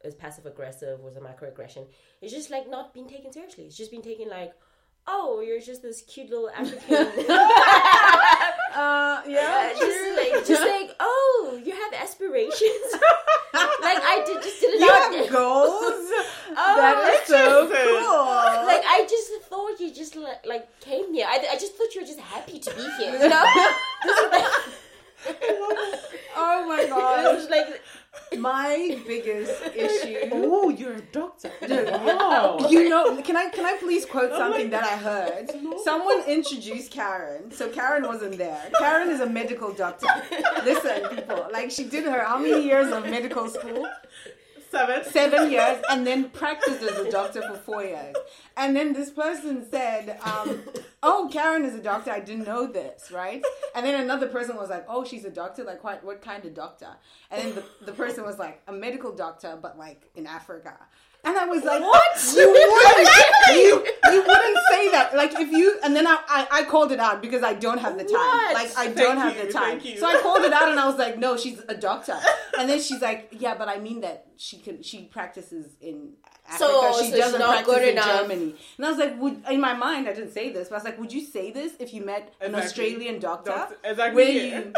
a 0.04 0.08
is 0.08 0.16
passive 0.16 0.46
aggressive 0.46 1.00
was 1.02 1.16
a 1.18 1.22
microaggression. 1.22 1.86
It's 2.22 2.34
just 2.34 2.50
like 2.50 2.70
not 2.70 2.94
being 2.94 3.08
taken 3.10 3.32
seriously. 3.32 3.66
It's 3.66 3.78
just 3.78 3.92
being 3.92 4.04
taken 4.04 4.30
like, 4.30 4.54
oh, 5.08 5.42
you're 5.42 5.60
just 5.62 5.82
this 5.82 6.02
cute 6.04 6.30
little 6.30 6.50
African. 6.50 7.08
Uh, 8.78 9.22
yeah. 9.28 9.74
just 9.74 10.18
like 10.18 10.46
just 10.46 10.62
like 10.62 10.96
oh, 11.00 11.60
you 11.66 11.72
have 11.74 11.94
aspirations. 11.94 12.92
like 13.54 14.02
I 14.14 14.22
did 14.26 14.44
just 14.44 14.60
did 14.62 14.80
You 14.80 14.88
have 14.88 15.30
goals. 15.32 16.12
Oh, 16.50 16.76
that 16.78 17.22
is 17.22 17.28
so 17.28 17.68
cool. 17.68 18.66
like 18.66 18.84
I 18.86 19.06
just 19.10 19.32
thought 19.50 19.80
you 19.80 19.94
just 19.94 20.16
like, 20.16 20.46
like 20.46 20.80
came 20.80 21.14
here. 21.14 21.26
I 21.28 21.46
I 21.52 21.56
just 21.56 21.76
thought 21.76 21.94
you 21.94 22.02
were 22.02 22.08
just 22.08 22.20
happy 22.20 22.60
to 22.60 22.70
be 22.76 22.84
here. 23.00 23.14
You 23.22 23.30
know, 23.30 23.44
Oh 26.40 26.66
my 26.68 26.78
this 26.78 26.90
god. 26.90 27.36
is 27.38 27.50
like 27.50 27.82
My 28.40 29.00
biggest 29.08 29.62
issue. 29.76 30.30
Oh, 30.32 30.70
you're 30.70 30.94
a 30.94 31.02
doctor. 31.02 31.52
Wow. 31.62 32.60
You 32.70 32.88
know, 32.90 33.20
can 33.24 33.36
I 33.36 33.50
can 33.50 33.66
I 33.66 33.78
please 33.78 34.06
quote 34.06 34.30
oh 34.34 34.38
something 34.38 34.70
that 34.70 34.84
I 34.84 34.96
heard? 34.98 35.50
Someone 35.84 36.22
introduced 36.28 36.92
Karen. 36.92 37.52
So 37.52 37.70
Karen 37.70 38.04
wasn't 38.04 38.38
there. 38.38 38.62
Karen 38.78 39.10
is 39.10 39.20
a 39.22 39.26
medical 39.28 39.74
doctor. 39.74 40.08
Listen, 40.64 41.10
people, 41.16 41.48
like 41.52 41.72
she 41.72 41.86
did 41.86 42.04
her 42.06 42.24
how 42.24 42.38
many 42.38 42.64
years 42.64 42.92
of 42.92 43.04
medical 43.06 43.48
school? 43.50 43.88
Seven. 44.70 45.04
seven 45.06 45.52
years 45.58 45.84
and 45.90 46.06
then 46.06 46.30
practiced 46.30 46.82
as 46.82 46.98
a 46.98 47.10
doctor 47.12 47.42
for 47.42 47.56
four 47.56 47.84
years. 47.84 48.16
And 48.56 48.76
then 48.76 48.94
this 48.94 49.10
person 49.10 49.66
said, 49.70 50.20
um, 50.24 50.62
Oh, 51.04 51.30
Karen 51.32 51.64
is 51.64 51.76
a 51.76 51.82
doctor. 51.82 52.12
I 52.12 52.20
didn't 52.20 52.46
know 52.46 52.68
this, 52.68 53.12
right? 53.12 53.44
And 53.76 53.86
then 53.86 54.02
another 54.02 54.28
person 54.28 54.56
was 54.58 54.70
like, 54.70 54.86
Oh, 54.88 55.04
she's 55.06 55.26
a 55.26 55.30
doctor? 55.30 55.64
Like, 55.64 55.84
what, 55.84 56.04
what 56.04 56.22
kind 56.22 56.44
of 56.46 56.54
doctor? 56.54 56.90
And 57.32 57.42
then 57.42 57.56
the, 57.56 57.86
the 57.86 57.92
person 57.94 58.24
was 58.24 58.40
like, 58.40 58.62
A 58.68 58.74
medical 58.74 59.12
doctor, 59.14 59.58
but 59.62 59.78
like 59.78 60.10
in 60.16 60.28
Africa. 60.28 60.78
And 61.28 61.38
I 61.38 61.46
was 61.46 61.62
like, 61.64 61.82
What? 61.82 62.34
You 62.38 62.48
wouldn't, 62.48 63.10
you, 63.50 64.14
you 64.14 64.22
wouldn't 64.26 64.58
say 64.70 64.90
that. 64.92 65.12
Like, 65.14 65.34
if 65.38 65.52
you, 65.52 65.78
and 65.84 65.94
then 65.94 66.08
I, 66.08 66.18
I, 66.30 66.48
I 66.52 66.64
called 66.64 66.94
it 66.94 67.00
out 67.02 67.22
because 67.22 67.44
I 67.44 67.54
don't 67.54 67.80
have 67.80 67.98
the 67.98 68.06
time. 68.06 68.14
What? 68.14 68.54
Like, 68.54 68.72
I 68.78 68.86
Thank 68.86 68.96
don't 68.98 69.18
have 69.18 69.36
you, 69.36 69.46
the 69.48 69.52
time. 69.52 69.82
So 69.98 70.06
I 70.08 70.20
called 70.24 70.46
it 70.46 70.54
out 70.54 70.70
and 70.70 70.80
I 70.80 70.88
was 70.88 70.98
like, 70.98 71.20
No, 71.20 71.36
she's 71.36 71.62
a 71.68 71.76
doctor. 71.76 72.18
And 72.58 72.70
then 72.70 72.80
she's 72.82 73.02
like, 73.02 73.28
Yeah, 73.32 73.56
but 73.56 73.68
I 73.68 73.78
mean 73.80 74.00
that 74.02 74.28
she 74.38 74.58
can, 74.58 74.82
she 74.84 75.04
practices 75.04 75.76
in 75.82 76.14
Africa. 76.48 76.58
So- 76.60 77.02
she 77.04 77.12
so 77.12 77.18
doesn't 77.18 77.42
practice 77.42 77.78
in 77.78 77.90
enough. 77.90 78.22
Germany. 78.22 78.56
And 78.78 78.86
I 78.86 78.90
was 78.90 78.98
like, 78.98 79.20
would, 79.20 79.44
in 79.52 79.60
my 79.60 79.74
mind, 79.74 80.08
I 80.08 80.14
didn't 80.14 80.32
say 80.32 80.54
this, 80.54 80.70
but 80.70 80.76
I 80.76 80.78
was 80.78 80.86
like, 80.86 80.98
would 81.00 81.12
you 81.12 81.26
say 81.26 81.52
this 81.52 81.74
if 81.82 81.94
you 81.94 82.06
met 82.06 82.34
an 82.40 82.56
Exactly. 82.56 82.62
Australian 82.94 83.20
doctor? 83.20 83.52
Doctor- 83.52 83.78
exactly, 83.84 84.16
Where 84.16 84.32
you 84.32 84.74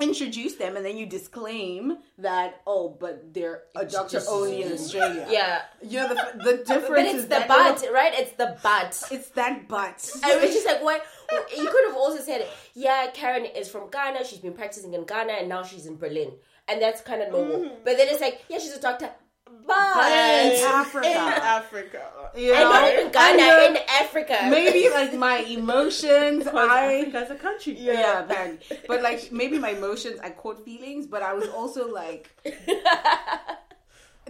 introduce 0.00 0.54
them 0.56 0.76
and 0.76 0.84
then 0.84 0.96
you 0.96 1.06
disclaim 1.06 1.98
that, 2.18 2.60
oh, 2.66 2.96
but 2.98 3.32
they're 3.32 3.62
a 3.76 3.84
doctor 3.84 4.16
just- 4.18 4.28
only 4.28 4.62
in 4.62 4.72
Australia. 4.72 5.26
yeah, 5.30 5.62
You 5.82 6.00
know, 6.00 6.08
the, 6.08 6.38
the 6.44 6.56
difference 6.66 6.88
but 6.88 6.98
is 7.06 7.14
it's 7.14 7.22
the 7.24 7.28
that 7.28 7.48
but, 7.48 7.84
right? 7.92 8.12
It's 8.14 8.32
the 8.32 8.56
but. 8.62 9.02
It's 9.10 9.28
that 9.30 9.68
but. 9.68 10.10
I 10.24 10.36
was 10.36 10.50
just 10.52 10.66
like, 10.66 10.82
why 10.82 11.00
You 11.56 11.68
could 11.68 11.84
have 11.88 11.96
also 11.96 12.20
said, 12.22 12.46
yeah, 12.74 13.08
Karen 13.14 13.44
is 13.44 13.68
from 13.68 13.90
Ghana. 13.90 14.24
She's 14.24 14.38
been 14.40 14.54
practicing 14.54 14.92
in 14.94 15.04
Ghana, 15.04 15.32
and 15.34 15.48
now 15.48 15.62
she's 15.62 15.86
in 15.86 15.96
Berlin, 15.96 16.32
and 16.68 16.80
that's 16.82 17.00
kind 17.00 17.22
of 17.22 17.30
normal. 17.32 17.58
Mm-hmm. 17.58 17.74
But 17.84 17.96
then 17.96 18.08
it's 18.10 18.20
like, 18.20 18.42
yeah, 18.48 18.58
she's 18.58 18.72
a 18.74 18.80
doctor, 18.80 19.10
but, 19.66 20.12
in 20.12 20.52
In 20.52 20.64
Africa. 20.64 21.08
Africa. 21.08 22.02
You 22.36 22.52
and 22.54 22.62
know? 22.64 22.70
not 22.72 22.92
even 22.92 23.12
Ghana, 23.12 23.42
And, 23.42 23.76
in 23.76 23.82
Africa. 23.88 24.38
maybe 24.50 24.88
like 24.90 25.14
my 25.14 25.38
emotions, 25.38 26.44
Because 26.44 26.68
I 26.70 26.94
Africa 26.94 27.22
is 27.24 27.30
a 27.30 27.34
country. 27.36 27.74
yeah, 27.78 28.20
apparently. 28.24 28.78
But 28.88 29.02
like 29.02 29.30
maybe 29.32 29.58
my 29.58 29.70
emotions, 29.70 30.18
I 30.22 30.30
caught 30.30 30.64
feelings, 30.64 31.06
but 31.06 31.22
I 31.22 31.34
was 31.34 31.48
also 31.48 31.92
like, 31.92 32.30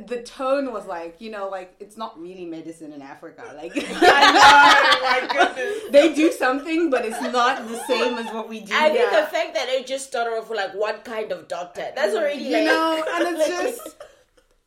the 0.06 0.22
tone 0.22 0.72
was 0.72 0.86
like, 0.86 1.20
you 1.20 1.30
know, 1.30 1.48
like 1.48 1.74
it's 1.78 1.96
not 1.96 2.18
really 2.18 2.46
medicine 2.46 2.92
in 2.92 3.02
Africa. 3.02 3.44
Like 3.54 3.72
I 3.76 4.32
know, 4.32 4.40
oh 4.42 5.00
my 5.02 5.88
they 5.90 6.14
do 6.14 6.32
something, 6.32 6.88
but 6.90 7.04
it's 7.04 7.20
not 7.20 7.68
the 7.68 7.76
same 7.86 8.14
as 8.16 8.26
what 8.32 8.48
we 8.48 8.60
do. 8.60 8.72
I 8.74 8.88
think 8.90 9.10
the 9.10 9.26
fact 9.26 9.54
that 9.54 9.68
it 9.68 9.86
just 9.86 10.06
started 10.06 10.32
off 10.38 10.48
with 10.48 10.56
like 10.58 10.74
what 10.74 11.04
kind 11.04 11.30
of 11.30 11.46
doctor. 11.46 11.86
That's 11.94 12.14
already 12.14 12.42
you 12.42 12.52
like 12.56 12.64
know, 12.64 13.04
and 13.06 13.36
it's 13.36 13.48
just 13.48 13.96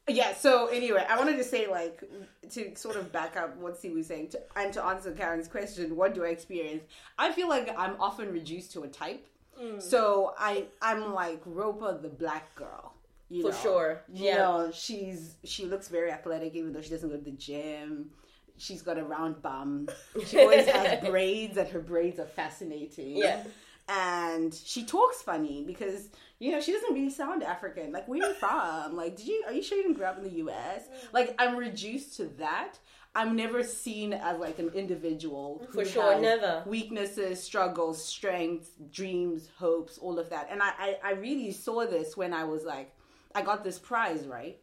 yeah. 0.07 0.33
So 0.35 0.67
anyway, 0.67 1.05
I 1.09 1.17
wanted 1.17 1.37
to 1.37 1.43
say 1.43 1.67
like 1.67 2.03
to 2.51 2.75
sort 2.75 2.95
of 2.95 3.11
back 3.11 3.35
up 3.37 3.55
what 3.57 3.77
C 3.77 3.89
was 3.89 4.07
saying 4.07 4.29
to, 4.29 4.41
and 4.55 4.71
to 4.73 4.83
answer 4.83 5.11
Karen's 5.11 5.47
question, 5.47 5.95
what 5.95 6.13
do 6.13 6.23
I 6.23 6.27
experience? 6.29 6.83
I 7.17 7.31
feel 7.31 7.49
like 7.49 7.73
I'm 7.77 7.95
often 7.99 8.31
reduced 8.31 8.71
to 8.73 8.83
a 8.83 8.87
type. 8.87 9.25
Mm. 9.61 9.81
So 9.81 10.33
I 10.37 10.65
I'm 10.81 11.13
like 11.13 11.43
Ropa 11.45 12.01
the 12.01 12.09
black 12.09 12.53
girl. 12.55 12.93
You 13.29 13.41
For 13.43 13.49
know. 13.51 13.57
sure. 13.57 14.01
You 14.13 14.25
Yeah. 14.25 14.37
know, 14.37 14.71
she's 14.73 15.35
she 15.43 15.65
looks 15.65 15.87
very 15.87 16.11
athletic 16.11 16.53
even 16.55 16.73
though 16.73 16.81
she 16.81 16.89
doesn't 16.91 17.09
go 17.09 17.15
to 17.17 17.23
the 17.23 17.31
gym. 17.31 18.11
She's 18.57 18.81
got 18.81 18.97
a 18.97 19.03
round 19.03 19.41
bum. 19.41 19.89
She 20.27 20.39
always 20.39 20.65
has 20.69 21.03
braids 21.03 21.57
and 21.57 21.67
her 21.69 21.79
braids 21.79 22.19
are 22.19 22.25
fascinating. 22.25 23.17
Yeah. 23.17 23.43
And 23.87 24.53
she 24.53 24.83
talks 24.83 25.21
funny 25.21 25.63
because, 25.65 26.09
you 26.39 26.51
know, 26.51 26.59
she 26.59 26.71
doesn't 26.71 26.93
really 26.93 27.09
sound 27.11 27.43
African. 27.43 27.91
Like, 27.91 28.07
where 28.07 28.23
are 28.23 28.29
you 28.29 28.33
from? 28.39 28.95
Like, 28.95 29.15
did 29.17 29.27
you 29.27 29.43
are 29.47 29.53
you 29.53 29.61
sure 29.61 29.77
you 29.77 29.83
didn't 29.83 29.97
grow 29.97 30.07
up 30.07 30.17
in 30.17 30.23
the 30.23 30.35
US? 30.47 30.83
Like, 31.13 31.35
I'm 31.37 31.55
reduced 31.55 32.17
to 32.17 32.25
that. 32.39 32.79
I'm 33.17 33.35
never 33.37 33.63
seen 33.63 34.11
as 34.11 34.39
like 34.39 34.59
an 34.59 34.69
individual. 34.69 35.65
For 35.71 35.83
who 35.83 35.85
sure, 35.85 36.13
has 36.13 36.21
never. 36.21 36.63
Weaknesses, 36.65 37.41
struggles, 37.41 38.03
strengths, 38.03 38.71
dreams, 38.91 39.47
hopes, 39.57 39.97
all 39.97 40.19
of 40.19 40.29
that. 40.31 40.47
And 40.51 40.61
I, 40.61 40.71
I, 40.77 40.97
I 41.03 41.11
really 41.13 41.51
saw 41.51 41.85
this 41.85 42.17
when 42.17 42.33
I 42.33 42.43
was 42.43 42.63
like, 42.63 42.93
I 43.33 43.41
got 43.41 43.63
this 43.63 43.79
prize, 43.79 44.25
right? 44.25 44.59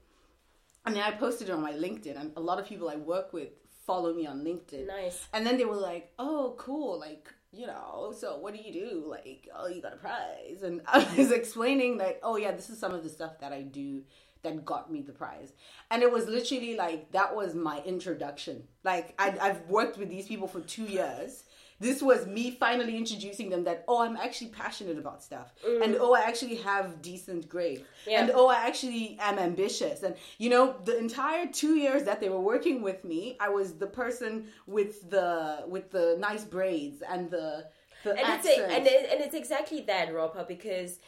And 0.85 0.97
then 0.97 1.03
I 1.03 1.13
posted 1.13 1.49
it 1.49 1.53
on 1.53 1.63
my 1.63 1.73
LinkedIn, 1.73 2.19
and 2.21 2.33
a 2.37 2.41
lot 2.41 2.59
of 2.59 2.67
people 2.67 2.89
I 2.89 2.97
work 2.97 3.33
with 3.33 3.51
follow 3.87 4.13
me 4.13 4.27
on 4.27 4.45
LinkedIn. 4.45 4.87
Nice. 4.87 5.27
And 5.33 5.47
then 5.47 5.57
they 5.57 5.65
were 5.65 5.77
like, 5.77 6.13
"Oh, 6.19 6.55
cool! 6.59 6.99
Like, 6.99 7.33
you 7.53 7.67
know, 7.67 8.15
so 8.17 8.38
what 8.38 8.55
do 8.55 8.61
you 8.61 8.73
do? 8.73 9.05
Like, 9.07 9.49
oh, 9.55 9.69
you 9.69 9.83
got 9.83 9.93
a 9.93 9.97
prize." 9.97 10.62
And 10.62 10.81
I 10.87 11.07
was 11.17 11.31
explaining 11.31 11.99
that, 11.99 12.21
"Oh, 12.23 12.37
yeah, 12.37 12.53
this 12.53 12.71
is 12.71 12.79
some 12.79 12.93
of 12.93 13.03
the 13.03 13.09
stuff 13.11 13.38
that 13.41 13.53
I 13.53 13.62
do 13.62 14.03
that 14.43 14.65
got 14.65 14.91
me 14.91 15.03
the 15.03 15.12
prize." 15.12 15.53
And 15.91 16.03
it 16.03 16.11
was 16.11 16.27
literally 16.27 16.77
like 16.77 17.12
that 17.12 17.35
was 17.37 17.55
my 17.55 17.83
introduction. 17.85 18.65
Like, 18.85 19.15
I, 19.19 19.37
I've 19.41 19.62
worked 19.69 19.99
with 19.99 20.09
these 20.09 20.27
people 20.27 20.49
for 20.49 20.61
two 20.61 20.85
years. 20.85 21.45
This 21.83 22.01
was 22.01 22.27
me 22.27 22.45
finally 22.64 22.97
introducing 22.97 23.51
them 23.51 23.64
that 23.64 23.85
oh 23.88 24.03
I'm 24.03 24.16
actually 24.16 24.51
passionate 24.62 24.99
about 24.99 25.23
stuff. 25.23 25.49
Mm. 25.66 25.85
And 25.85 25.97
oh 26.01 26.14
I 26.14 26.21
actually 26.21 26.57
have 26.71 27.03
decent 27.03 27.49
grades. 27.49 27.83
Yeah. 28.07 28.21
and 28.21 28.31
oh 28.35 28.49
I 28.49 28.59
actually 28.68 29.18
am 29.21 29.38
ambitious. 29.38 30.03
And 30.03 30.14
you 30.38 30.51
know 30.51 30.64
the 30.85 30.97
entire 31.07 31.47
two 31.47 31.75
years 31.85 32.05
that 32.05 32.21
they 32.21 32.29
were 32.29 32.45
working 32.55 32.83
with 32.83 33.05
me 33.05 33.37
I 33.40 33.49
was 33.49 33.75
the 33.75 33.90
person 34.03 34.47
with 34.66 35.11
the 35.11 35.64
with 35.66 35.90
the 35.90 36.16
nice 36.18 36.45
braids 36.45 37.03
and 37.12 37.31
the 37.31 37.66
the 38.05 38.11
and 38.11 38.21
it's 38.35 38.47
a, 38.47 38.71
and 38.71 38.87
it, 38.87 39.11
and 39.12 39.21
it's 39.21 39.35
exactly 39.35 39.81
that, 39.83 40.12
Ropa, 40.12 40.47
because 40.47 40.99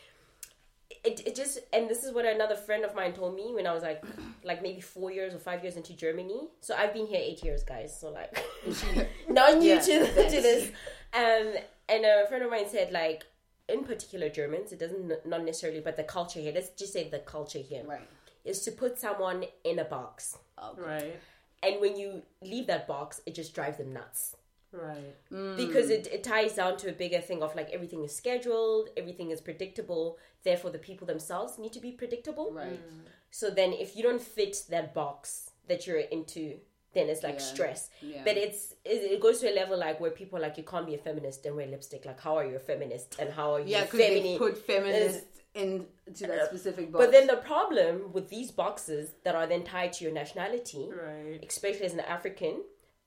it, 1.05 1.27
it 1.27 1.35
just 1.35 1.59
and 1.73 1.89
this 1.89 2.05
is 2.05 2.13
what 2.13 2.25
another 2.25 2.57
friend 2.57 2.85
of 2.85 2.95
mine 2.95 3.13
told 3.13 3.35
me 3.37 3.53
when 3.55 3.67
I 3.67 3.73
was 3.73 3.83
like 3.83 4.03
like 4.45 4.63
maybe 4.63 4.81
four 4.81 5.11
years 5.11 5.35
or 5.35 5.39
five 5.39 5.63
years 5.63 5.77
into 5.77 5.93
Germany. 5.95 6.49
So 6.61 6.75
I've 6.75 6.93
been 6.95 7.07
here 7.07 7.21
eight 7.23 7.45
years, 7.45 7.63
guys. 7.63 7.99
So 7.99 8.11
like 8.11 8.37
not 9.29 9.59
new 9.59 9.75
Yeah, 9.75 9.81
to 9.81 10.07
to 10.31 10.41
this. 10.43 10.71
Um, 11.13 11.55
and 11.89 12.05
a 12.05 12.27
friend 12.29 12.43
of 12.45 12.51
mine 12.51 12.69
said 12.69 12.93
like 12.93 13.25
in 13.69 13.85
particular 13.85 14.29
Germans, 14.29 14.73
it 14.73 14.79
doesn't 14.79 15.27
not 15.27 15.45
necessarily, 15.45 15.81
but 15.81 15.97
the 15.97 16.05
culture 16.05 16.41
here. 16.41 16.53
Let's 16.55 16.71
just 16.71 16.93
say 16.93 17.09
the 17.09 17.21
culture 17.21 17.59
here 17.61 17.81
is 17.81 17.89
right 17.89 18.65
to 18.65 18.71
put 18.73 18.99
someone 18.99 19.45
in 19.65 19.79
a 19.79 19.85
box, 19.85 20.37
Right. 20.77 21.19
and 21.63 21.81
when 21.81 21.97
you 21.97 22.23
leave 22.43 22.67
that 22.67 22.87
box, 22.87 23.23
it 23.25 23.35
just 23.35 23.55
drives 23.55 23.79
them 23.79 23.93
nuts 23.95 24.37
Right. 24.75 25.15
because 25.57 25.89
mm. 25.89 25.97
it, 25.99 26.09
it 26.09 26.25
ties 26.25 26.55
down 26.55 26.77
to 26.79 26.91
a 26.91 26.93
bigger 26.93 27.21
thing 27.21 27.43
of 27.43 27.55
like 27.55 27.71
everything 27.71 28.03
is 28.05 28.15
scheduled, 28.15 28.89
everything 28.97 29.31
is 29.31 29.41
predictable. 29.41 30.19
Therefore, 30.43 30.71
the 30.71 30.79
people 30.79 31.07
themselves 31.07 31.59
need 31.59 31.73
to 31.73 31.81
be 31.81 31.93
predictable. 31.93 32.53
right 32.53 32.81
mm. 32.81 33.09
So 33.31 33.51
then, 33.51 33.73
if 33.73 33.97
you 33.97 34.03
don't 34.03 34.23
fit 34.23 34.57
that 34.71 34.95
box 34.95 35.51
that 35.69 35.87
you're 35.87 35.99
into, 35.99 36.59
then 36.93 37.09
it's 37.09 37.23
like 37.25 37.41
Yeah. 37.41 37.53
stress. 37.55 37.91
Yeah. 38.01 38.23
But 38.25 38.37
it's 38.37 38.73
it, 38.85 39.13
it 39.15 39.21
goes 39.21 39.41
to 39.41 39.51
a 39.53 39.55
level 39.55 39.77
like 39.79 40.01
where 40.01 40.13
people 40.13 40.39
are 40.39 40.43
like 40.43 40.57
you 40.57 40.65
can't 40.65 40.87
be 40.87 40.95
a 40.95 40.99
feminist 40.99 41.45
and 41.47 41.57
wear 41.57 41.67
lipstick. 41.67 42.05
Like, 42.05 42.21
how 42.21 42.37
are 42.37 42.47
you 42.47 42.57
a 42.57 42.61
feminist 42.61 43.17
and 43.19 43.33
how 43.33 43.55
are 43.55 43.61
you 43.61 43.71
yeah 43.75 43.83
because 43.83 43.99
they 43.99 44.39
put 44.39 44.59
feminists 44.59 45.27
into 45.55 46.27
that 46.27 46.41
uh, 46.41 46.47
specific 46.47 46.91
box 46.93 47.05
But 47.05 47.13
then 47.13 47.27
the 47.27 47.37
problem 47.37 48.13
with 48.13 48.29
these 48.29 48.51
boxes 48.51 49.11
that 49.25 49.35
are 49.35 49.47
then 49.47 49.63
tied 49.65 49.93
to 49.95 50.05
your 50.05 50.13
nationality, 50.13 50.89
Right. 50.91 51.45
especially 51.47 51.87
as 51.87 51.95
an 51.95 52.01
African 52.01 52.63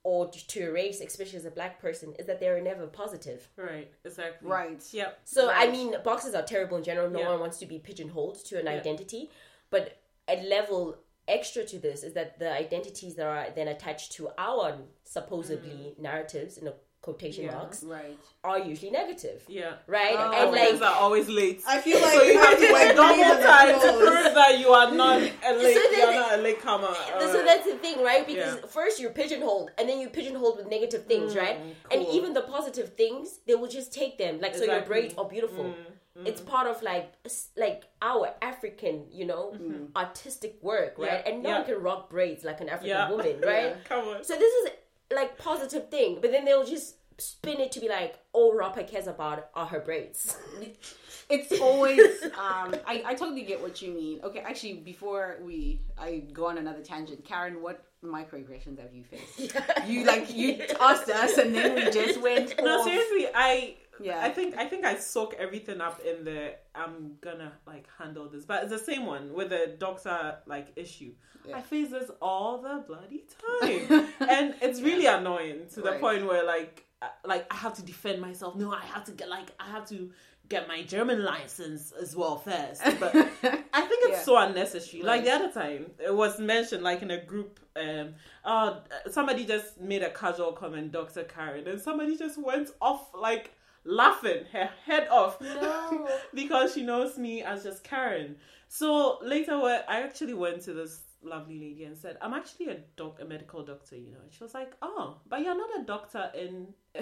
or 0.08 0.30
to 0.30 0.62
a 0.62 0.72
race, 0.72 1.02
especially 1.02 1.38
as 1.38 1.44
a 1.44 1.52
black 1.52 1.82
person, 1.82 2.14
is 2.18 2.26
that 2.28 2.40
they're 2.40 2.62
never 2.62 2.88
positive. 2.88 3.50
Right. 3.58 3.92
Exactly. 4.06 4.50
right 4.50 4.82
Yep. 4.94 5.20
So 5.26 5.52
I 5.52 5.70
mean, 5.70 5.96
boxes 6.02 6.34
are 6.34 6.44
terrible 6.44 6.78
in 6.78 6.84
general. 6.86 7.10
No 7.10 7.20
Yeah. 7.20 7.32
one 7.32 7.42
wants 7.42 7.58
to 7.58 7.66
be 7.66 7.78
pigeonholed 7.78 8.36
to 8.46 8.58
an 8.58 8.68
Yeah. 8.68 8.80
identity, 8.80 9.30
but 9.70 9.98
a 10.30 10.38
level 10.44 10.96
extra 11.28 11.66
to 11.66 11.78
this 11.78 12.04
is 12.04 12.14
that 12.14 12.40
the 12.40 12.50
identities 12.50 13.16
that 13.16 13.28
are 13.28 13.50
then 13.54 13.68
attached 13.68 14.14
to 14.14 14.30
our 14.38 14.78
supposedly 15.04 15.94
mm. 15.94 16.00
narratives 16.00 16.58
in 16.58 16.68
a 16.70 16.74
quotation 17.02 17.46
Yeah. 17.46 17.52
marks 17.56 17.84
right 17.84 18.18
are 18.44 18.60
usually 18.60 18.92
negative, 18.92 19.44
Yeah. 19.48 19.76
right? 19.88 20.16
Oh. 20.18 20.26
and 20.26 20.36
Africans 20.36 20.82
like 20.82 20.90
are 20.92 20.96
always 21.02 21.28
late. 21.30 21.62
I 21.68 21.80
feel 21.80 22.02
like 22.06 22.14
so 22.14 22.24
you 22.24 22.40
have 22.40 22.58
to 22.60 22.72
like 22.74 22.88
work 22.88 22.96
double 22.96 23.16
breathe 23.16 23.46
time 23.46 23.80
to 23.82 23.90
prove 23.98 24.34
that 24.36 24.60
you 24.60 24.70
are 24.70 24.92
not 24.92 25.22
a 25.50 25.54
late. 25.54 25.76
So 25.78 25.92
you're 25.98 26.14
not 26.14 26.40
a 26.40 26.42
late 26.42 26.62
comer. 26.62 26.94
so 27.20 27.44
that's 27.46 27.66
the 27.66 27.78
thing, 27.78 28.04
right? 28.04 28.26
Because 28.26 28.56
Yeah. 28.56 28.68
first 28.68 29.00
you're 29.00 29.12
pigeonholed, 29.12 29.72
and 29.78 29.88
then 29.88 30.00
you 30.00 30.10
pigeonholed 30.10 30.58
with 30.58 30.68
negative 30.68 31.06
things, 31.06 31.34
mm, 31.34 31.40
right? 31.44 31.58
And 31.92 32.06
even 32.08 32.34
the 32.34 32.42
positive 32.42 32.94
things, 32.96 33.40
they 33.48 33.56
will 33.56 33.70
just 33.80 33.94
take 33.94 34.18
them. 34.18 34.40
Like, 34.42 34.56
so 34.56 34.64
your 34.66 34.76
Exactly. 34.76 34.94
braids 35.02 35.14
are 35.18 35.26
beautiful. 35.26 35.66
Mm, 35.66 35.76
mm. 36.24 36.28
It's 36.28 36.42
part 36.42 36.68
of 36.68 36.82
like 36.82 37.14
like 37.56 37.84
our 38.02 38.34
African, 38.42 39.06
you 39.12 39.26
know, 39.26 39.54
mm-hmm. 39.56 39.86
artistic 39.96 40.58
work, 40.62 40.94
right? 40.98 41.22
Yeah, 41.24 41.32
And 41.32 41.44
no 41.44 41.50
yeah. 41.50 41.58
one 41.60 41.66
can 41.66 41.80
rock 41.82 42.10
braids 42.10 42.44
like 42.44 42.60
an 42.62 42.70
African 42.70 42.90
Yeah. 42.98 43.10
woman, 43.12 43.40
right? 43.42 43.76
Come 43.86 44.08
on. 44.10 44.24
So 44.24 44.34
this 44.36 44.54
is 44.60 44.72
like 45.14 45.38
positive 45.38 45.90
thing, 45.90 46.20
but 46.22 46.32
then 46.32 46.46
they'll 46.46 46.66
just 46.66 46.96
spin 47.20 47.60
it 47.60 47.72
to 47.72 47.80
be 47.80 47.90
like 47.90 48.20
all 48.32 48.54
Ropa 48.54 48.88
cares 48.88 49.08
about 49.08 49.50
are 49.56 49.66
her 49.66 49.80
braids. 49.80 50.38
it's 51.30 51.60
always 51.60 52.24
um 52.24 52.74
I, 52.86 53.04
I 53.06 53.14
totally 53.16 53.42
get 53.42 53.62
what 53.62 53.82
you 53.82 53.92
mean 53.92 54.22
okay 54.24 54.40
actually 54.40 54.76
before 54.76 55.40
we 55.44 55.82
i 55.98 56.24
go 56.32 56.48
on 56.48 56.58
another 56.58 56.82
tangent 56.82 57.26
karen 57.26 57.62
what 57.62 57.84
microaggressions 58.02 58.80
have 58.80 58.94
you 58.94 59.04
faced 59.04 59.54
you 59.88 60.06
like 60.06 60.34
you 60.34 60.62
asked 60.80 61.10
us 61.10 61.38
and 61.38 61.54
then 61.54 61.76
we 61.76 61.92
just 61.92 62.22
went 62.22 62.54
No, 62.64 62.80
off. 62.80 62.86
seriously, 62.86 63.28
I 63.36 63.76
Yeah. 64.02 64.24
I 64.24 64.30
think 64.30 64.56
I 64.58 64.66
think 64.66 64.86
I 64.86 64.96
soak 64.98 65.34
everything 65.40 65.82
up 65.82 66.00
in 66.06 66.24
the 66.26 66.56
I'm 66.76 67.16
gonna 67.22 67.54
like 67.66 67.88
handle 67.98 68.30
this, 68.30 68.46
but 68.46 68.64
it's 68.64 68.72
the 68.72 68.80
same 68.80 69.06
one 69.06 69.34
with 69.34 69.50
the 69.50 69.76
doctor 69.80 70.38
like 70.46 70.68
issue. 70.76 71.14
Yeah. 71.48 71.58
I 71.58 71.62
face 71.62 71.90
this 71.92 72.12
all 72.22 72.62
the 72.62 72.84
bloody 72.88 73.26
time, 73.42 74.10
and 74.30 74.56
it's 74.62 74.82
really 74.82 75.06
annoying 75.06 75.68
to 75.74 75.82
the 75.82 75.94
point 75.94 76.26
where 76.26 76.46
like 76.46 76.86
uh, 77.02 77.08
like 77.26 77.46
I 77.52 77.56
have 77.56 77.74
to 77.76 77.82
defend 77.84 78.22
myself. 78.22 78.56
No, 78.56 78.72
I 78.72 78.82
have 78.86 79.04
to 79.06 79.12
get 79.12 79.30
like 79.30 79.50
I 79.60 79.70
have 79.70 79.88
to 79.90 80.12
get 80.50 80.68
my 80.68 80.82
German 80.84 81.24
license 81.26 81.92
as 82.02 82.16
well 82.16 82.38
first. 82.38 82.82
But 83.00 83.14
I 83.16 83.82
think 83.82 84.02
it's 84.06 84.10
Yeah. 84.12 84.22
so 84.22 84.38
unnecessary. 84.38 85.04
Like 85.04 85.26
the 85.26 85.32
other 85.32 85.52
time, 85.52 85.92
it 86.00 86.16
was 86.16 86.40
mentioned 86.40 86.84
like 86.84 87.02
in 87.02 87.12
a 87.12 87.24
group. 87.24 87.60
Um, 87.76 88.16
uh, 88.44 88.80
somebody 89.12 89.46
just 89.46 89.80
made 89.80 90.04
a 90.04 90.10
casual 90.10 90.54
comment, 90.54 90.92
Doctor 90.92 91.24
Karen, 91.24 91.68
and 91.68 91.80
somebody 91.82 92.18
just 92.18 92.38
went 92.42 92.70
off 92.82 93.10
like 93.14 93.52
laughing 93.88 94.44
her 94.52 94.70
head 94.86 95.08
off 95.10 95.40
No. 95.42 96.08
because 96.34 96.74
she 96.74 96.84
knows 96.84 97.18
me 97.18 97.42
as 97.42 97.64
just 97.64 97.84
Karen. 97.84 98.36
So 98.68 99.20
later, 99.24 99.54
I 99.54 100.02
actually 100.02 100.34
went 100.34 100.62
to 100.64 100.74
this 100.74 101.02
lovely 101.24 101.58
lady 101.60 101.86
and 101.86 101.98
said, 101.98 102.18
"I'm 102.22 102.34
actually 102.34 102.68
a 102.68 102.78
doc, 102.98 103.20
a 103.22 103.26
medical 103.26 103.64
doctor," 103.64 103.96
you 103.96 104.12
know. 104.12 104.20
And 104.24 104.32
she 104.32 104.44
was 104.44 104.54
like, 104.54 104.74
"Oh, 104.82 105.18
but 105.28 105.42
you're 105.42 105.58
not 105.58 105.82
a 105.82 105.86
doctor 105.86 106.30
in, 106.36 106.74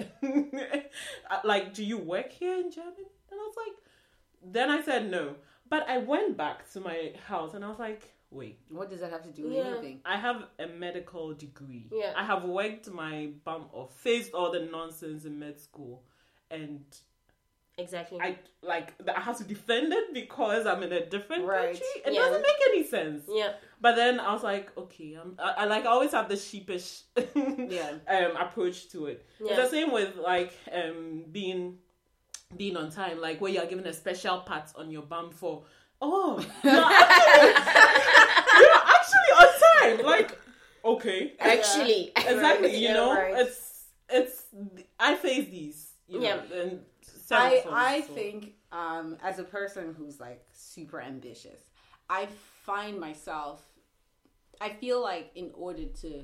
uh, 1.30 1.40
like, 1.44 1.74
do 1.74 1.84
you 1.84 1.98
work 1.98 2.30
here 2.32 2.54
in 2.54 2.70
Germany?" 2.70 3.08
And 3.30 3.40
I 3.40 3.44
was 3.44 3.54
like, 3.56 3.76
then 4.52 4.70
I 4.70 4.80
said 4.82 5.10
no, 5.10 5.34
but 5.68 5.88
I 5.88 5.98
went 5.98 6.36
back 6.36 6.70
to 6.72 6.80
my 6.80 7.12
house 7.26 7.54
and 7.54 7.64
I 7.64 7.68
was 7.68 7.78
like, 7.80 8.12
wait. 8.30 8.60
what 8.68 8.88
does 8.90 9.00
that 9.00 9.10
have 9.10 9.22
to 9.24 9.30
do 9.30 9.44
with 9.44 9.54
Yeah. 9.54 9.70
anything 9.72 10.00
I 10.04 10.16
have 10.16 10.44
a 10.60 10.66
medical 10.68 11.34
degree. 11.34 11.88
Yeah. 11.92 12.12
I 12.16 12.24
have 12.24 12.44
worked 12.44 12.88
my 12.92 13.30
bum 13.44 13.66
off, 13.72 13.92
faced 13.96 14.32
all 14.34 14.52
the 14.52 14.60
nonsense 14.60 15.24
in 15.24 15.38
med 15.38 15.58
school, 15.60 16.04
and 16.50 16.80
Exactly. 17.78 18.18
I 18.22 18.38
like 18.62 18.94
I 19.14 19.20
have 19.20 19.36
to 19.36 19.44
defend 19.44 19.92
it 19.92 20.14
because 20.14 20.64
I'm 20.66 20.82
in 20.82 20.92
a 20.92 21.04
different 21.04 21.44
Right. 21.44 21.72
country. 21.72 21.86
It 22.06 22.14
Yeah. 22.14 22.20
doesn't 22.20 22.40
make 22.40 22.56
any 22.70 22.84
sense. 22.86 23.24
yeah. 23.28 23.52
But 23.82 23.96
then 23.96 24.18
I 24.18 24.32
was 24.32 24.42
like, 24.42 24.74
okay, 24.78 25.12
I'm, 25.20 25.34
I, 25.38 25.50
I 25.58 25.64
like 25.66 25.84
I 25.84 25.88
always 25.88 26.12
have 26.12 26.28
the 26.30 26.38
sheepish 26.38 27.02
Yeah. 27.36 27.98
um 28.08 28.36
approach 28.38 28.88
to 28.92 29.06
it. 29.06 29.26
Yeah. 29.38 29.52
It's 29.52 29.56
the 29.64 29.68
same 29.68 29.92
with 29.92 30.16
like 30.16 30.54
um 30.72 31.24
being 31.30 31.76
being 32.56 32.76
on 32.78 32.90
time, 32.90 33.20
like 33.20 33.42
where 33.42 33.52
you're 33.52 33.66
given 33.66 33.86
a 33.86 33.92
special 33.92 34.38
pat 34.40 34.72
on 34.76 34.90
your 34.90 35.02
bum 35.02 35.30
for 35.30 35.64
oh 36.00 36.38
you're 36.64 36.72
actually, 36.72 37.58
you're 38.62 38.78
actually 38.96 39.32
on 39.36 39.98
time. 39.98 40.06
Like 40.06 40.38
okay, 40.82 41.34
Actually. 41.40 42.12
exactly. 42.16 42.74
You 42.76 42.94
know, 42.94 43.12
right. 43.14 43.34
it's 43.36 43.82
it's 44.08 44.44
I 44.98 45.14
face 45.16 45.50
these. 45.50 45.85
You 46.08 46.20
know, 46.20 46.26
Yeah. 46.50 46.60
and 46.60 46.80
I, 47.30 47.64
I 47.70 48.00
so- 48.02 48.12
think 48.14 48.54
um, 48.72 49.16
as 49.22 49.38
a 49.38 49.44
person 49.44 49.94
who's 49.96 50.20
like 50.20 50.44
super 50.52 51.00
ambitious, 51.00 51.60
I 52.08 52.28
find 52.64 52.98
myself, 53.00 53.62
I 54.60 54.70
feel 54.70 55.00
like 55.02 55.30
in 55.34 55.50
order 55.54 55.84
to 56.02 56.22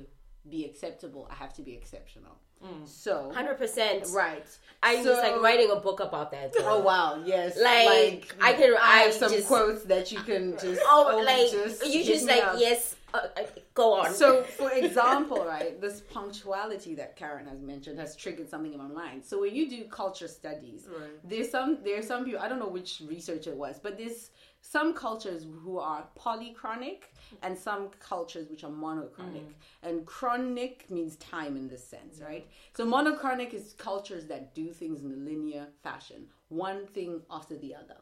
be 0.49 0.65
acceptable, 0.65 1.27
I 1.31 1.35
have 1.35 1.53
to 1.55 1.61
be 1.61 1.73
exceptional. 1.73 2.37
So, 2.85 3.29
Hundred 3.35 3.57
percent. 3.57 4.05
right. 4.13 4.47
I'm 4.81 5.03
So- 5.03 5.09
just 5.09 5.21
like 5.21 5.41
writing 5.41 5.69
a 5.69 5.75
book 5.75 5.99
about 5.99 6.31
that. 6.31 6.53
Oh 6.59 6.79
wow! 6.79 7.21
Yes, 7.25 7.57
Like, 7.59 8.33
I 8.41 8.53
can- 8.53 8.75
I 8.81 8.99
have 8.99 9.13
some 9.13 9.33
just- 9.33 9.47
quotes 9.47 9.83
that 9.83 10.13
you 10.13 10.19
can 10.21 10.53
just. 10.57 10.79
Oh, 10.85 11.21
like 11.25 11.51
just 11.51 11.85
you 11.85 12.05
just 12.05 12.25
like 12.25 12.41
up. 12.41 12.55
yes. 12.57 12.95
Uh, 13.13 13.27
go 13.73 13.93
on. 13.93 14.11
So, 14.13 14.43
for 14.59 14.71
example, 14.71 15.45
right, 15.45 15.79
this 15.79 16.01
punctuality 16.01 16.95
that 16.95 17.15
Karen 17.15 17.45
has 17.45 17.61
mentioned 17.61 17.99
has 17.99 18.15
triggered 18.15 18.49
something 18.49 18.73
in 18.73 18.79
my 18.79 18.87
mind. 18.87 19.23
So, 19.23 19.41
when 19.41 19.53
you 19.55 19.69
do 19.69 19.83
culture 19.85 20.27
studies, 20.27 20.87
Right. 20.89 21.09
there's 21.23 21.49
some 21.51 21.77
there's 21.83 22.07
some 22.07 22.25
people 22.25 22.41
I 22.41 22.49
don't 22.49 22.59
know 22.59 22.67
which 22.67 23.01
research 23.07 23.45
it 23.47 23.55
was, 23.55 23.79
but 23.81 23.97
there's 23.97 24.31
some 24.61 24.93
cultures 24.93 25.45
who 25.63 25.77
are 25.77 26.07
polychronic 26.17 26.99
and 27.41 27.57
some 27.57 27.89
cultures 27.99 28.49
which 28.49 28.63
are 28.63 28.71
monochronic. 28.71 29.47
And 29.83 30.05
chronic 30.05 30.89
means 30.89 31.17
time 31.17 31.57
in 31.57 31.67
this 31.67 31.85
sense, 31.85 32.21
right? 32.21 32.47
So 32.73 32.85
monochronic 32.85 33.53
is 33.53 33.73
cultures 33.77 34.25
that 34.27 34.55
do 34.55 34.71
things 34.71 35.03
in 35.03 35.11
a 35.11 35.17
linear 35.17 35.67
fashion, 35.83 36.27
one 36.47 36.87
thing 36.87 37.21
after 37.29 37.57
the 37.57 37.75
other. 37.75 37.97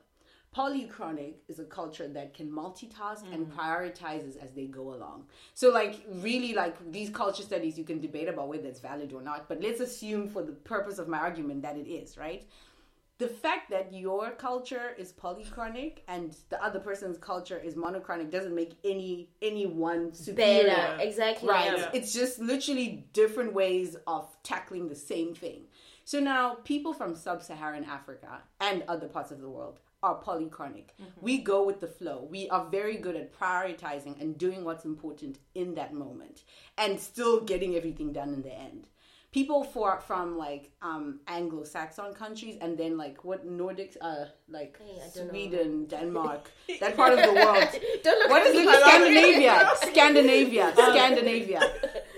Polychronic 0.55 1.35
is 1.47 1.59
a 1.59 1.63
culture 1.63 2.09
that 2.09 2.33
can 2.33 2.51
multitask 2.51 3.23
and 3.31 3.47
mm. 3.47 3.55
prioritizes 3.55 4.35
as 4.37 4.51
they 4.51 4.65
go 4.65 4.93
along. 4.93 5.23
So, 5.53 5.69
like, 5.69 6.05
really, 6.15 6.53
like 6.53 6.75
these 6.91 7.09
culture 7.09 7.43
studies, 7.43 7.77
you 7.77 7.85
can 7.85 8.01
debate 8.01 8.27
about 8.27 8.49
whether 8.49 8.67
it's 8.67 8.81
valid 8.81 9.13
or 9.13 9.21
not, 9.21 9.47
but 9.47 9.61
let's 9.61 9.79
assume 9.79 10.27
for 10.27 10.43
the 10.43 10.51
purpose 10.51 10.99
of 10.99 11.07
my 11.07 11.19
argument 11.19 11.61
that 11.61 11.77
it 11.77 11.87
is, 11.87 12.17
right? 12.17 12.45
the 13.21 13.27
fact 13.27 13.69
that 13.69 13.93
your 13.93 14.31
culture 14.31 14.95
is 14.97 15.13
polychronic 15.13 15.99
and 16.07 16.35
the 16.49 16.61
other 16.61 16.79
person's 16.79 17.19
culture 17.19 17.59
is 17.59 17.75
monochronic 17.75 18.31
doesn't 18.31 18.55
make 18.55 18.71
any 18.83 19.29
any 19.43 19.67
one 19.67 20.11
superior. 20.11 20.75
better. 20.75 20.97
Exactly. 20.99 21.47
Right. 21.47 21.77
Yeah. 21.77 21.89
It's 21.93 22.13
just 22.13 22.39
literally 22.39 23.05
different 23.13 23.53
ways 23.53 23.95
of 24.07 24.25
tackling 24.41 24.89
the 24.89 24.95
same 24.95 25.35
thing. 25.35 25.65
So 26.03 26.19
now 26.19 26.55
people 26.63 26.93
from 26.93 27.15
sub-Saharan 27.15 27.83
Africa 27.83 28.41
and 28.59 28.83
other 28.87 29.07
parts 29.07 29.29
of 29.29 29.39
the 29.39 29.49
world 29.49 29.79
are 30.03 30.21
polychronic. 30.21 30.89
Mm-hmm. 30.99 31.21
We 31.21 31.37
go 31.39 31.63
with 31.63 31.79
the 31.79 31.87
flow. 31.87 32.27
We 32.29 32.49
are 32.49 32.69
very 32.69 32.97
good 32.97 33.15
at 33.15 33.37
prioritizing 33.37 34.19
and 34.19 34.37
doing 34.37 34.63
what's 34.63 34.85
important 34.85 35.39
in 35.53 35.75
that 35.75 35.93
moment 35.93 36.43
and 36.77 36.99
still 36.99 37.41
getting 37.41 37.75
everything 37.75 38.11
done 38.11 38.33
in 38.33 38.41
the 38.41 38.53
end. 38.53 38.87
People 39.31 39.63
for 39.63 40.01
from 40.01 40.37
like 40.37 40.71
um 40.81 41.21
Anglo-Saxon 41.27 42.13
countries 42.13 42.57
and 42.59 42.77
then 42.77 42.97
like 42.97 43.23
what 43.23 43.47
Nordics 43.47 43.95
uh 44.01 44.25
like 44.49 44.77
Hey, 44.77 44.99
don't 45.15 45.27
know. 45.27 45.31
Sweden, 45.31 45.85
Denmark, 45.85 46.51
that 46.81 46.97
part 46.97 47.13
of 47.13 47.19
the 47.19 47.33
world. 47.33 47.57
What 48.29 48.41
at 48.41 48.47
is 48.47 48.67
it? 48.67 48.81
Scandinavia, 48.83 49.71
Scandinavia, 49.91 50.73
Scandinavia 50.75 51.61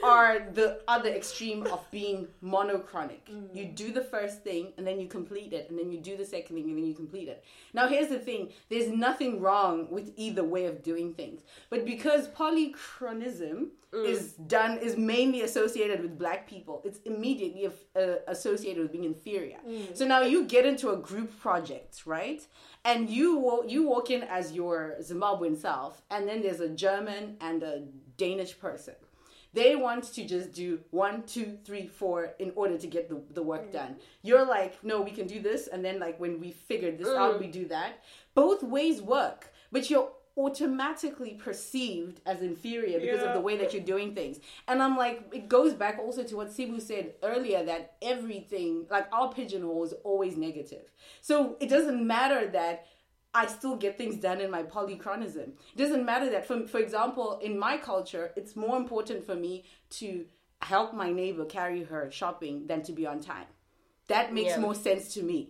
are 0.04 0.48
the 0.54 0.82
other 0.88 1.10
extreme 1.10 1.66
of 1.68 1.80
being 1.92 2.28
monochronic. 2.42 3.30
You 3.54 3.66
do 3.66 3.92
the 3.92 4.04
first 4.04 4.44
thing 4.44 4.74
and 4.78 4.86
then 4.86 5.00
you 5.00 5.08
complete 5.08 5.54
it, 5.54 5.70
and 5.70 5.78
then 5.80 5.92
you 5.92 6.00
do 6.00 6.18
the 6.18 6.26
second 6.26 6.56
thing 6.56 6.66
and 6.70 6.78
then 6.78 6.86
you 6.86 6.94
complete 6.94 7.28
it. 7.30 7.44
Now, 7.74 7.88
here's 7.88 8.10
the 8.10 8.20
thing: 8.20 8.50
there's 8.70 8.90
nothing 8.90 9.40
wrong 9.40 9.88
with 9.90 10.12
either 10.18 10.44
way 10.44 10.66
of 10.66 10.84
doing 10.84 11.14
things, 11.14 11.42
but 11.70 11.86
because 11.86 12.28
polychronism 12.30 13.68
is 13.94 14.34
done 14.48 14.80
is 14.80 14.98
mainly 14.98 15.42
associated 15.44 16.02
with 16.02 16.18
black 16.18 16.48
people, 16.48 16.82
it's 16.84 17.00
immediately 17.06 17.68
uh, 17.68 18.16
associated 18.28 18.82
with 18.84 18.92
being 18.92 19.04
inferior. 19.04 19.60
Mm. 19.68 19.96
So 19.96 20.06
now 20.06 20.22
you 20.22 20.46
get 20.46 20.66
into 20.66 20.92
a 20.92 20.98
group 20.98 21.40
project, 21.40 22.04
right? 22.06 22.42
and 22.86 23.10
you 23.10 23.64
you 23.68 23.88
walk 23.88 24.10
in 24.10 24.24
as 24.24 24.52
your 24.52 24.96
Zimbabwean 25.02 25.58
self, 25.58 26.02
and 26.10 26.28
then 26.28 26.42
there's 26.42 26.60
a 26.60 26.70
German 26.70 27.38
and 27.42 27.64
a 27.64 27.84
Danish 28.18 28.60
person. 28.60 28.96
They 29.54 29.76
want 29.76 30.06
to 30.14 30.26
just 30.26 30.52
do 30.52 30.80
one, 30.90 31.24
two, 31.24 31.60
three, 31.64 31.86
four 31.86 32.34
in 32.40 32.54
order 32.56 32.76
to 32.76 32.88
get 32.88 33.08
the, 33.08 33.22
the 33.36 33.44
work 33.44 33.70
mm. 33.70 33.74
done. 33.74 33.98
You're 34.24 34.46
like, 34.46 34.84
no, 34.84 35.02
we 35.02 35.12
can 35.12 35.28
do 35.28 35.42
this, 35.42 35.68
and 35.68 35.86
then 35.86 36.00
like 36.00 36.20
when 36.20 36.40
we 36.40 36.52
figured 36.52 36.98
this 36.98 37.08
out, 37.08 37.36
mm. 37.36 37.40
we 37.40 37.48
do 37.48 37.68
that. 37.68 38.04
Both 38.34 38.64
ways 38.64 39.02
work, 39.02 39.54
but 39.72 39.90
you're 39.90 40.10
automatically 40.36 41.36
perceived 41.36 42.20
as 42.26 42.42
inferior 42.42 43.00
because 43.00 43.22
of 43.22 43.34
the 43.34 43.40
way 43.40 43.56
that 43.58 43.74
you're 43.74 43.84
doing 43.84 44.16
things. 44.16 44.40
And 44.68 44.82
I'm 44.82 44.98
like, 44.98 45.28
it 45.32 45.48
goes 45.48 45.74
back 45.74 46.00
also 46.00 46.24
to 46.24 46.36
what 46.36 46.50
Sibu 46.50 46.82
said 46.82 47.14
earlier 47.22 47.64
that 47.66 47.94
everything, 48.02 48.86
like 48.90 49.08
our 49.14 49.32
pigeonhole 49.32 49.84
is 49.84 49.94
always 50.04 50.36
negative. 50.36 50.92
So 51.22 51.56
it 51.60 51.70
doesn't 51.70 52.06
matter 52.06 52.48
that 52.48 52.88
I 53.36 53.48
still 53.48 53.76
get 53.76 53.98
things 53.98 54.18
done 54.18 54.42
in 54.42 54.50
my 54.52 54.64
polychronism. 54.64 55.54
It 55.74 55.78
doesn't 55.78 56.06
matter 56.06 56.30
that, 56.32 56.46
for, 56.48 56.68
for 56.68 56.80
example, 56.80 57.40
in 57.42 57.58
my 57.58 57.78
culture, 57.78 58.32
it's 58.36 58.56
more 58.56 58.78
important 58.78 59.26
for 59.26 59.36
me 59.36 59.64
to 59.92 60.26
help 60.62 60.94
my 60.94 61.12
neighbor 61.12 61.46
carry 61.46 61.84
her 61.84 62.10
shopping 62.12 62.68
than 62.68 62.84
to 62.84 62.92
be 62.92 63.06
on 63.06 63.20
time. 63.20 63.48
That 64.08 64.34
makes 64.34 64.52
Yeah. 64.52 64.60
more 64.60 64.76
sense 64.76 65.14
to 65.16 65.24
me. 65.24 65.50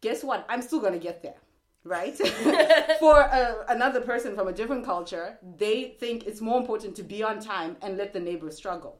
Guess 0.00 0.24
what? 0.24 0.44
I'm 0.48 0.62
still 0.62 0.80
going 0.80 0.94
to 0.94 0.98
get 0.98 1.22
there. 1.22 1.36
Right? 1.84 2.16
For 3.00 3.22
uh, 3.22 3.64
another 3.68 4.00
person 4.00 4.34
from 4.36 4.48
a 4.48 4.52
different 4.52 4.84
culture, 4.84 5.38
they 5.58 5.96
think 5.98 6.26
it's 6.26 6.40
more 6.40 6.58
important 6.60 6.94
to 6.96 7.02
be 7.02 7.22
on 7.22 7.40
time 7.40 7.76
and 7.82 7.96
let 7.96 8.12
the 8.12 8.20
neighbor 8.20 8.50
struggle. 8.50 8.98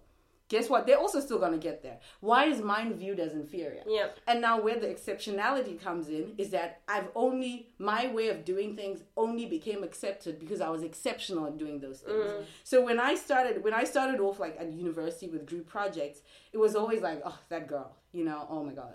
guess 0.48 0.68
what? 0.68 0.86
They're 0.86 0.98
also 0.98 1.20
still 1.20 1.38
gonna 1.38 1.56
get 1.56 1.82
there. 1.82 1.98
Why 2.20 2.44
is 2.44 2.60
mine 2.60 2.92
viewed 3.02 3.18
as 3.20 3.32
inferior? 3.32 3.84
Yeah. 3.86 4.08
And 4.26 4.40
now 4.42 4.60
where 4.60 4.78
the 4.78 4.86
exceptionality 4.88 5.80
comes 5.80 6.08
in 6.08 6.34
is 6.36 6.50
that 6.50 6.82
I've 6.88 7.08
only 7.14 7.68
my 7.78 8.02
way 8.08 8.28
of 8.28 8.44
doing 8.44 8.76
things 8.76 8.98
only 9.16 9.46
became 9.46 9.82
accepted 9.82 10.38
because 10.38 10.60
I 10.60 10.68
was 10.68 10.82
exceptional 10.82 11.46
at 11.46 11.56
doing 11.56 11.80
those 11.80 12.00
things. 12.00 12.30
So 12.64 12.84
when 12.84 13.00
I 13.00 13.14
started 13.14 13.64
when 13.64 13.72
I 13.72 13.84
started 13.84 14.20
off 14.20 14.38
like 14.44 14.56
at 14.60 14.72
university 14.72 15.28
with 15.34 15.46
group 15.46 15.66
projects, 15.68 16.20
it 16.52 16.58
was 16.58 16.74
always 16.76 17.00
like, 17.00 17.22
oh 17.24 17.38
that 17.48 17.66
girl, 17.66 17.90
you 18.12 18.24
know, 18.24 18.46
oh 18.50 18.62
my 18.62 18.72
god. 18.72 18.94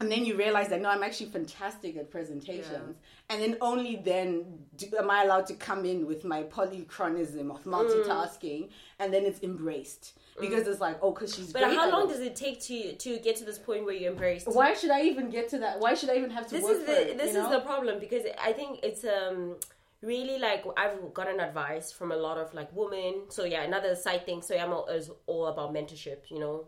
And 0.00 0.10
then 0.10 0.24
you 0.24 0.36
realize 0.36 0.68
that 0.68 0.80
no, 0.80 0.88
I'm 0.88 1.02
actually 1.02 1.30
fantastic 1.30 1.96
at 1.96 2.10
presentations. 2.10 2.96
And 3.30 3.40
then 3.40 3.56
only 3.60 3.96
then 3.96 4.44
do, 4.76 4.86
am 4.98 5.10
I 5.10 5.22
allowed 5.22 5.46
to 5.46 5.54
come 5.54 5.84
in 5.84 6.06
with 6.06 6.24
my 6.24 6.42
polychronism 6.42 7.50
of 7.50 7.62
multitasking, 7.64 8.70
and 8.98 9.14
then 9.14 9.24
it's 9.24 9.42
embraced 9.42 10.18
because 10.40 10.66
it's 10.66 10.80
like, 10.80 10.98
oh, 11.00 11.12
because 11.12 11.34
she's. 11.34 11.52
But 11.52 11.62
how 11.64 11.90
long 11.90 12.08
it. 12.08 12.12
does 12.12 12.20
it 12.20 12.36
take 12.36 12.60
to 12.62 12.94
to 12.96 13.18
get 13.18 13.36
to 13.36 13.44
this 13.44 13.58
point 13.58 13.84
where 13.84 13.94
you 13.94 14.10
embrace? 14.10 14.44
Why 14.46 14.74
should 14.74 14.90
I 14.90 15.02
even 15.02 15.30
get 15.30 15.48
to 15.50 15.58
that? 15.58 15.80
Why 15.80 15.94
should 15.94 16.10
I 16.10 16.16
even 16.16 16.30
have 16.30 16.46
to 16.48 16.54
this 16.56 16.64
work 16.64 16.78
is 16.78 16.86
the 16.86 17.10
it? 17.10 17.18
this 17.18 17.30
is 17.30 17.36
know? 17.36 17.50
the 17.50 17.60
problem 17.60 18.00
because 18.00 18.24
I 18.42 18.52
think 18.52 18.80
it's 18.82 19.04
um 19.04 19.56
really 20.02 20.38
like 20.38 20.64
I've 20.76 21.14
gotten 21.14 21.40
advice 21.40 21.92
from 21.92 22.12
a 22.12 22.16
lot 22.16 22.38
of 22.38 22.52
like 22.54 22.68
women. 22.74 23.22
So 23.28 23.44
yeah, 23.44 23.62
another 23.62 23.94
side 23.94 24.26
thing. 24.26 24.42
So 24.42 24.56
I'm 24.56 24.72
all, 24.72 24.86
is 24.86 25.10
all 25.26 25.46
about 25.46 25.72
mentorship. 25.72 26.30
You 26.30 26.40
know, 26.40 26.66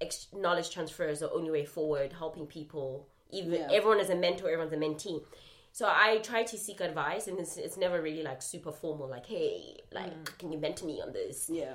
Ex- 0.00 0.28
knowledge 0.32 0.70
transfer 0.70 1.06
is 1.08 1.20
the 1.20 1.30
only 1.30 1.50
way 1.50 1.64
forward. 1.64 2.12
Helping 2.12 2.46
people, 2.46 3.08
even 3.30 3.52
Yeah. 3.54 3.68
everyone 3.72 4.00
is 4.00 4.10
a 4.10 4.14
mentor, 4.16 4.48
everyone's 4.50 4.72
a 4.72 4.76
mentee. 4.76 5.24
So 5.72 5.86
I 5.88 6.18
try 6.18 6.44
to 6.44 6.56
seek 6.56 6.80
advice, 6.80 7.26
and 7.26 7.38
it's, 7.40 7.56
it's 7.56 7.76
never 7.76 8.00
really 8.00 8.22
like 8.22 8.42
super 8.42 8.70
formal. 8.72 9.08
Like, 9.08 9.26
hey, 9.26 9.80
like, 9.92 10.14
mm. 10.14 10.38
can 10.38 10.52
you 10.52 10.58
mentor 10.58 10.86
me 10.86 11.00
on 11.00 11.12
this? 11.12 11.50
Yeah. 11.52 11.74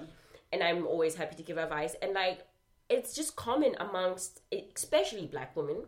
and 0.51 0.63
I'm 0.63 0.87
always 0.87 1.15
happy 1.15 1.35
to 1.35 1.43
give 1.43 1.57
advice. 1.57 1.95
And 2.01 2.13
like, 2.13 2.39
it's 2.89 3.13
just 3.13 3.35
common 3.35 3.75
amongst, 3.79 4.41
especially 4.75 5.27
black 5.27 5.55
women. 5.55 5.83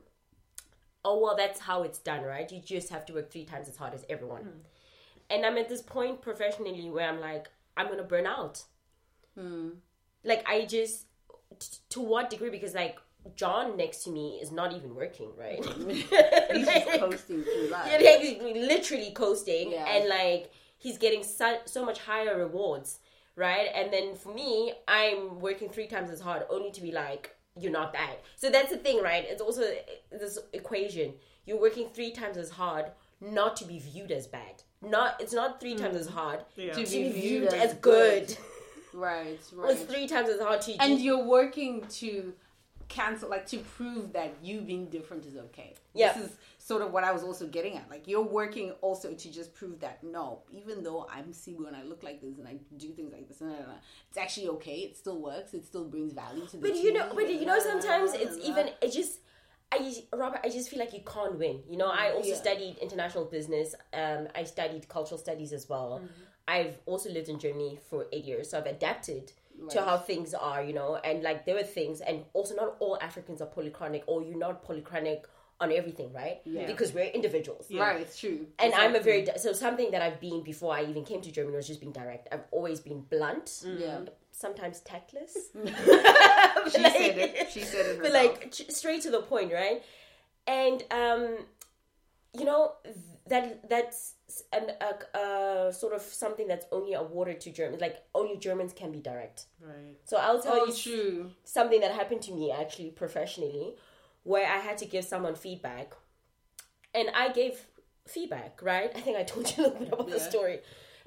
Oh 1.03 1.19
well, 1.19 1.36
that's 1.36 1.60
how 1.62 1.81
it's 1.81 1.97
done, 1.97 2.23
right? 2.23 2.51
You 2.51 2.60
just 2.62 2.89
have 2.89 3.05
to 3.07 3.13
work 3.13 3.31
three 3.31 3.45
times 3.45 3.67
as 3.67 3.75
hard 3.75 3.93
as 3.95 4.05
everyone. 4.07 4.43
Mm. 4.43 4.60
And 5.31 5.45
I'm 5.45 5.57
at 5.57 5.67
this 5.69 5.81
point 5.81 6.21
professionally 6.21 6.89
where 6.91 7.10
I'm 7.10 7.19
like, 7.19 7.49
I'm 7.75 7.88
gonna 7.88 8.03
burn 8.03 8.27
out. 8.27 8.63
Mm. 9.36 9.77
Like 10.23 10.47
I 10.47 10.65
just, 10.65 11.05
t- 11.62 11.78
to 11.89 12.02
what 12.02 12.30
degree? 12.30 12.50
Because 12.50 12.74
like 12.74 12.97
John 13.36 13.78
next 13.78 14.04
to 14.06 14.10
me 14.10 14.39
is 14.41 14.52
not 14.52 14.74
even 14.74 14.95
working, 14.95 15.30
right? 15.38 15.63
He's 15.88 16.10
just 16.10 17.00
coasting 17.00 17.43
through 17.43 17.69
life. 17.69 17.88
Yeah, 17.91 18.10
like, 18.12 18.21
he's 18.21 18.41
literally 18.67 19.12
coasting 19.12 19.71
Yeah. 19.71 19.86
and 19.93 20.10
like 20.10 20.52
he's 20.78 20.97
getting 20.97 21.24
so, 21.24 21.60
so 21.65 21.86
much 21.86 22.00
higher 22.00 22.38
rewards 22.38 23.00
right 23.38 23.69
and 23.74 23.93
then 23.93 24.13
for 24.13 24.34
me 24.34 24.74
i'm 24.89 25.39
working 25.39 25.69
three 25.69 25.88
times 25.88 26.10
as 26.12 26.19
hard 26.19 26.43
only 26.50 26.69
to 26.69 26.82
be 26.82 26.91
like 26.91 27.34
you're 27.58 27.71
not 27.71 27.93
bad 27.93 28.17
so 28.36 28.50
that's 28.50 28.71
the 28.71 28.78
thing 28.78 29.02
right 29.02 29.24
it's 29.26 29.41
also 29.41 29.62
uh, 29.62 30.17
this 30.19 30.38
equation 30.52 31.13
you're 31.45 31.60
working 31.62 31.88
three 31.93 32.12
times 32.12 32.36
as 32.36 32.50
hard 32.50 32.88
not 33.21 33.56
to 33.56 33.63
be 33.63 33.80
viewed 33.80 34.12
as 34.12 34.28
bad 34.28 34.63
not 34.82 35.15
it's 35.21 35.32
not 35.32 35.62
three 35.62 35.76
mm. 35.76 35.80
times 35.80 35.95
as 35.95 36.08
hard 36.08 36.39
Yeah. 36.58 36.74
to 36.74 36.84
To 36.86 36.91
be 36.91 37.04
be 37.04 37.10
viewed 37.12 37.24
viewed 37.24 37.54
as 37.54 37.71
as 37.71 37.74
good, 37.76 38.28
good. 38.28 38.38
Right, 38.93 39.39
right. 39.54 39.71
it's 39.71 39.84
three 39.84 40.08
times 40.08 40.30
as 40.30 40.39
hard 40.39 40.62
to 40.62 40.75
And 40.82 40.99
you're 40.99 41.23
working 41.23 41.86
to 41.99 42.34
cancel, 42.91 43.30
like 43.30 43.45
to 43.47 43.58
prove 43.58 44.13
that 44.13 44.36
you 44.43 44.62
being 44.62 44.88
different 44.88 45.25
is 45.25 45.38
okay. 45.38 45.73
Yeah. 45.93 46.13
This 46.13 46.25
is 46.25 46.38
sort 46.58 46.82
of 46.82 46.91
what 46.91 47.04
I 47.04 47.12
was 47.12 47.23
also 47.23 47.47
getting 47.47 47.77
at. 47.77 47.89
Like 47.89 48.08
you're 48.08 48.21
working 48.21 48.71
also 48.82 49.13
to 49.13 49.32
just 49.32 49.54
prove 49.56 49.80
that 49.80 50.04
no, 50.04 50.41
even 50.51 50.84
though 50.84 51.08
I'm 51.12 51.32
Sibu 51.32 51.67
and 51.67 51.75
I 51.75 51.84
look 51.84 52.04
like 52.04 52.21
this 52.21 52.38
and 52.38 52.47
I 52.47 52.58
do 52.77 52.89
things 52.89 53.13
like 53.13 53.27
this, 53.27 53.41
nah, 53.41 53.54
it's 54.10 54.17
actually 54.17 54.49
okay. 54.49 54.80
It 54.80 54.97
still 54.97 55.19
works. 55.21 55.54
It 55.54 55.65
still 55.65 55.86
brings 55.86 56.13
value 56.13 56.45
to 56.47 56.58
the 56.58 56.69
But 56.69 56.75
you 56.75 56.93
know, 56.93 57.12
but 57.15 57.34
you 57.34 57.45
know, 57.45 57.60
sometimes 57.60 58.13
it's 58.13 58.38
even 58.45 58.69
it 58.82 58.91
just. 58.91 59.19
I 59.71 59.77
Ropa, 60.13 60.39
I 60.43 60.49
just 60.49 60.69
feel 60.69 60.79
like 60.79 60.93
you 60.93 61.01
can't 61.05 61.38
win. 61.38 61.63
You 61.69 61.77
know, 61.77 61.88
I 61.88 62.12
also 62.12 62.29
Yeah. 62.29 62.36
studied 62.36 62.77
international 62.79 63.25
business. 63.25 63.73
Um, 63.93 64.27
I 64.36 64.43
studied 64.43 64.88
cultural 64.89 65.17
studies 65.17 65.53
as 65.53 65.69
well. 65.69 66.01
I've 66.47 66.77
also 66.86 67.10
lived 67.10 67.29
in 67.29 67.39
Germany 67.39 67.79
for 67.89 68.07
eight 68.12 68.25
years, 68.25 68.49
so 68.49 68.57
I've 68.57 68.65
adapted 68.65 69.31
to 69.69 69.81
how 69.81 69.97
things 69.97 70.34
are. 70.34 70.62
You 70.63 70.73
know, 70.73 70.95
and 70.95 71.23
like 71.23 71.45
there 71.45 71.55
were 71.55 71.63
things, 71.63 72.01
and 72.01 72.25
also 72.34 72.55
not 72.55 72.75
all 72.79 72.97
Africans 73.01 73.41
are 73.41 73.47
polychronic, 73.47 74.03
or 74.07 74.21
you're 74.21 74.38
not 74.38 74.65
polychronic 74.65 75.23
on 75.62 75.71
everything, 75.71 76.12
right? 76.12 76.41
Yeah. 76.43 76.65
Because 76.65 76.91
we're 76.91 77.05
individuals. 77.05 77.67
Right, 77.71 78.01
it's 78.01 78.19
true. 78.19 78.47
And 78.57 78.73
I'm 78.73 78.95
a 78.95 78.99
very 78.99 79.27
so 79.38 79.53
something 79.53 79.91
that 79.91 80.01
I've 80.01 80.19
been 80.19 80.41
before 80.43 80.73
I 80.75 80.84
even 80.84 81.05
came 81.05 81.21
to 81.21 81.31
Germany 81.31 81.55
was 81.55 81.67
just 81.67 81.79
being 81.79 81.93
direct. 81.93 82.27
I've 82.31 82.45
always 82.51 82.79
been 82.81 83.01
blunt, 83.01 83.63
Yeah. 83.63 83.99
Sometimes 84.41 84.82
tactless. 84.82 85.38
She 86.65 86.69
said 86.82 87.17
it. 87.17 87.51
She 87.51 87.62
said 87.62 87.86
it. 87.86 88.01
but 88.01 88.12
like 88.12 88.54
straight 88.69 89.01
to 89.04 89.12
the 89.12 89.21
point, 89.21 89.51
right? 89.51 89.84
And 90.47 90.84
um, 90.91 91.38
you 92.38 92.45
know 92.45 92.73
that 93.27 93.69
that's 93.69 94.15
an 94.54 94.71
a, 94.82 95.17
uh, 95.17 95.71
sort 95.71 95.93
of 95.93 96.01
something 96.01 96.47
that's 96.47 96.65
only 96.71 96.93
awarded 96.93 97.39
to 97.41 97.51
Germans. 97.51 97.82
Like 97.82 97.97
only 98.13 98.38
Germans 98.38 98.73
can 98.73 98.91
be 98.91 98.99
direct. 98.99 99.45
Right. 99.60 99.97
So 100.06 100.17
I'll 100.17 100.41
tell 100.41 100.62
oh, 100.62 100.65
you 100.65 100.73
true. 100.73 101.32
something 101.43 101.82
that 101.82 101.91
happened 101.91 102.21
to 102.23 102.32
me 102.32 102.51
actually 102.51 102.89
professionally, 102.89 103.75
where 104.23 104.45
I 104.45 104.58
had 104.58 104.77
to 104.80 104.86
give 104.86 105.06
someone 105.06 105.36
feedback, 105.36 105.93
and 106.93 107.10
I 107.15 107.30
gave 107.30 107.65
feedback. 108.08 108.62
Right? 108.62 108.91
I 108.95 109.01
think 109.01 109.17
I 109.17 109.23
told 109.23 109.56
you 109.58 109.63
a 109.63 109.67
little 109.67 109.80
bit 109.80 109.93
about 109.93 110.10
the 110.10 110.19
story. 110.19 110.60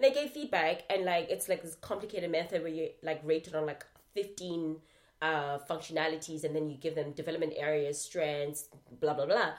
I 0.03 0.11
gave 0.11 0.31
feedback, 0.31 0.83
and 0.91 1.05
like 1.05 1.29
it's 1.31 1.49
like 1.49 1.63
this 1.63 1.75
complicated 1.77 2.31
method 2.31 2.63
where 2.63 2.73
you 2.73 2.89
like 3.03 3.21
rate 3.25 3.47
it 3.47 3.55
on 3.55 3.67
like 3.67 3.85
fifteen 4.15 4.77
uh, 5.23 5.59
functionalities, 5.71 6.45
and 6.45 6.57
then 6.57 6.69
you 6.71 6.77
give 6.77 6.95
them 6.95 7.13
development 7.13 7.53
areas, 7.57 8.01
strands, 8.01 8.69
blah 9.01 9.15
blah 9.15 9.27
blah. 9.27 9.51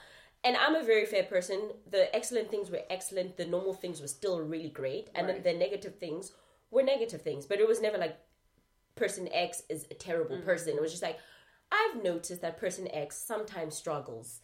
And 0.43 0.58
I'm 0.58 0.76
a 0.76 0.84
very 0.84 1.06
fair 1.06 1.24
person. 1.24 1.71
The 1.89 2.13
excellent 2.15 2.52
things 2.52 2.69
were 2.69 2.82
excellent. 2.89 3.38
The 3.38 3.45
normal 3.45 3.74
things 3.74 4.02
were 4.02 4.08
still 4.08 4.39
really 4.41 4.69
great, 4.69 5.10
and 5.15 5.28
Right. 5.28 5.43
then 5.43 5.54
the 5.54 5.60
negative 5.60 5.95
things 5.95 6.32
were 6.71 6.84
negative 6.84 7.21
things. 7.21 7.45
But 7.45 7.60
it 7.60 7.67
was 7.67 7.82
never 7.82 7.98
like 7.98 8.17
person 8.95 9.28
X 9.32 9.63
is 9.69 9.86
a 9.91 9.93
terrible 9.93 10.38
person. 10.39 10.76
It 10.76 10.82
was 10.82 10.91
just 10.91 11.04
like, 11.04 11.19
I've 11.71 12.04
noticed 12.04 12.41
that 12.41 12.58
person 12.58 12.88
X 12.91 13.17
sometimes 13.17 13.76
struggles. 13.76 14.39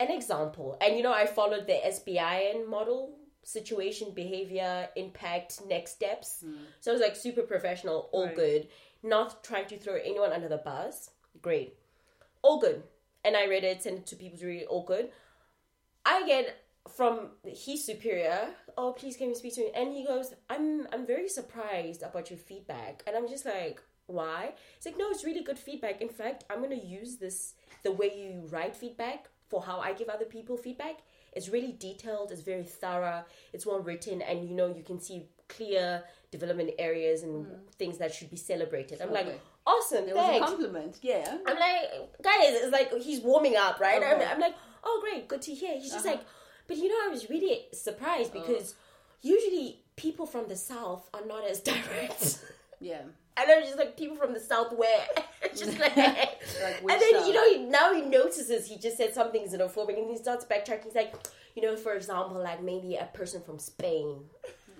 An 0.00 0.10
example, 0.10 0.76
and 0.80 0.96
you 0.96 1.02
know, 1.02 1.12
I 1.12 1.26
followed 1.26 1.66
the 1.66 1.80
SBIN 1.84 2.68
model 2.68 3.16
situation, 3.44 4.12
behavior, 4.14 4.88
impact, 4.96 5.60
next 5.66 5.92
steps. 5.92 6.40
Hmm. 6.44 6.54
So 6.80 6.90
I 6.90 6.94
was 6.94 7.02
like 7.02 7.16
super 7.16 7.42
professional, 7.42 8.08
all 8.12 8.26
Right. 8.26 8.36
good, 8.36 8.68
not 9.02 9.42
trying 9.44 9.66
to 9.68 9.78
throw 9.78 9.94
anyone 9.96 10.32
under 10.32 10.48
the 10.48 10.58
bus. 10.58 11.10
Great, 11.40 11.76
all 12.42 12.60
good. 12.60 12.82
And 13.24 13.36
I 13.36 13.46
read 13.46 13.64
it, 13.64 13.82
sent 13.82 13.98
it 13.98 14.06
to 14.06 14.16
people 14.16 14.38
to 14.38 14.46
read, 14.46 14.64
all 14.64 14.84
good. 14.84 15.10
I 16.04 16.26
get 16.26 16.56
from 16.96 17.30
his 17.44 17.84
superior, 17.84 18.48
oh 18.78 18.92
please 18.92 19.16
can 19.16 19.28
you 19.28 19.34
speak 19.34 19.54
to 19.54 19.60
me? 19.60 19.70
And 19.74 19.92
he 19.92 20.04
goes, 20.04 20.34
I'm 20.48 20.86
I'm 20.92 21.06
very 21.06 21.28
surprised 21.28 22.02
about 22.02 22.30
your 22.30 22.38
feedback. 22.38 23.02
And 23.06 23.16
I'm 23.16 23.28
just 23.28 23.44
like, 23.44 23.82
why? 24.06 24.54
It's 24.76 24.86
like, 24.86 24.96
no, 24.98 25.10
it's 25.10 25.24
really 25.24 25.42
good 25.44 25.58
feedback. 25.58 26.00
In 26.00 26.08
fact, 26.08 26.44
I'm 26.48 26.62
gonna 26.62 26.76
use 26.76 27.16
this 27.18 27.54
the 27.82 27.92
way 27.92 28.10
you 28.16 28.48
write 28.48 28.74
feedback 28.74 29.28
for 29.48 29.62
how 29.62 29.80
I 29.80 29.92
give 29.92 30.08
other 30.08 30.24
people 30.24 30.56
feedback. 30.56 30.98
It's 31.32 31.48
really 31.48 31.72
detailed, 31.72 32.30
it's 32.32 32.42
very 32.42 32.64
thorough, 32.64 33.24
it's 33.52 33.64
well 33.66 33.80
written, 33.80 34.22
and 34.22 34.48
you 34.48 34.54
know 34.54 34.68
you 34.74 34.82
can 34.82 35.00
see 35.00 35.26
clear 35.48 36.02
development 36.30 36.70
areas 36.78 37.22
and 37.22 37.46
things 37.78 37.98
that 37.98 38.12
should 38.14 38.30
be 38.30 38.36
celebrated. 38.36 39.00
I'm 39.00 39.10
Okay. 39.10 39.24
like, 39.24 39.40
awesome, 39.66 40.08
It 40.08 40.14
was 40.14 40.36
a 40.36 40.44
compliment. 40.44 40.98
Yeah. 41.02 41.38
I'm 41.46 41.58
like, 41.58 42.22
guys, 42.22 42.50
it's 42.60 42.72
like 42.72 42.92
he's 43.00 43.20
warming 43.20 43.56
up, 43.56 43.80
right? 43.80 44.02
I'm, 44.02 44.20
I'm 44.20 44.40
like, 44.40 44.54
oh, 44.84 44.98
great, 45.02 45.26
good 45.28 45.42
to 45.42 45.54
hear. 45.54 45.74
He's 45.78 45.92
just 45.92 46.04
Uh-huh. 46.06 46.16
like, 46.16 46.24
but 46.66 46.76
you 46.76 46.88
know, 46.88 46.98
I 47.06 47.08
was 47.08 47.30
really 47.30 47.66
surprised 47.72 48.32
Oh. 48.34 48.40
because 48.40 48.74
usually 49.22 49.80
people 49.96 50.26
from 50.26 50.48
the 50.48 50.56
south 50.56 51.08
are 51.14 51.24
not 51.24 51.44
as 51.44 51.60
direct. 51.72 52.40
Yeah. 52.80 53.02
And 53.40 53.50
I'm 53.50 53.62
just 53.62 53.78
like 53.78 53.96
people 53.96 54.16
from 54.16 54.32
the 54.34 54.40
south 54.40 54.72
where 54.72 55.06
just 55.56 55.78
like, 55.78 55.94
which 55.96 56.92
and 56.92 57.00
then 57.00 57.12
south? 57.14 57.26
you 57.28 57.32
know 57.34 57.48
he, 57.50 57.58
now 57.64 57.94
he 57.94 58.02
notices 58.02 58.66
he 58.66 58.76
just 58.78 58.96
said 58.96 59.14
something 59.14 59.46
xenophobic 59.46 59.98
and 59.98 60.10
he 60.10 60.16
starts 60.16 60.44
backtracking. 60.44 60.84
He's 60.84 60.94
like, 60.94 61.14
you 61.54 61.62
know, 61.62 61.76
for 61.76 61.94
example, 61.94 62.42
like 62.42 62.62
maybe 62.62 62.96
a 62.96 63.06
person 63.12 63.40
from 63.42 63.58
Spain 63.58 64.20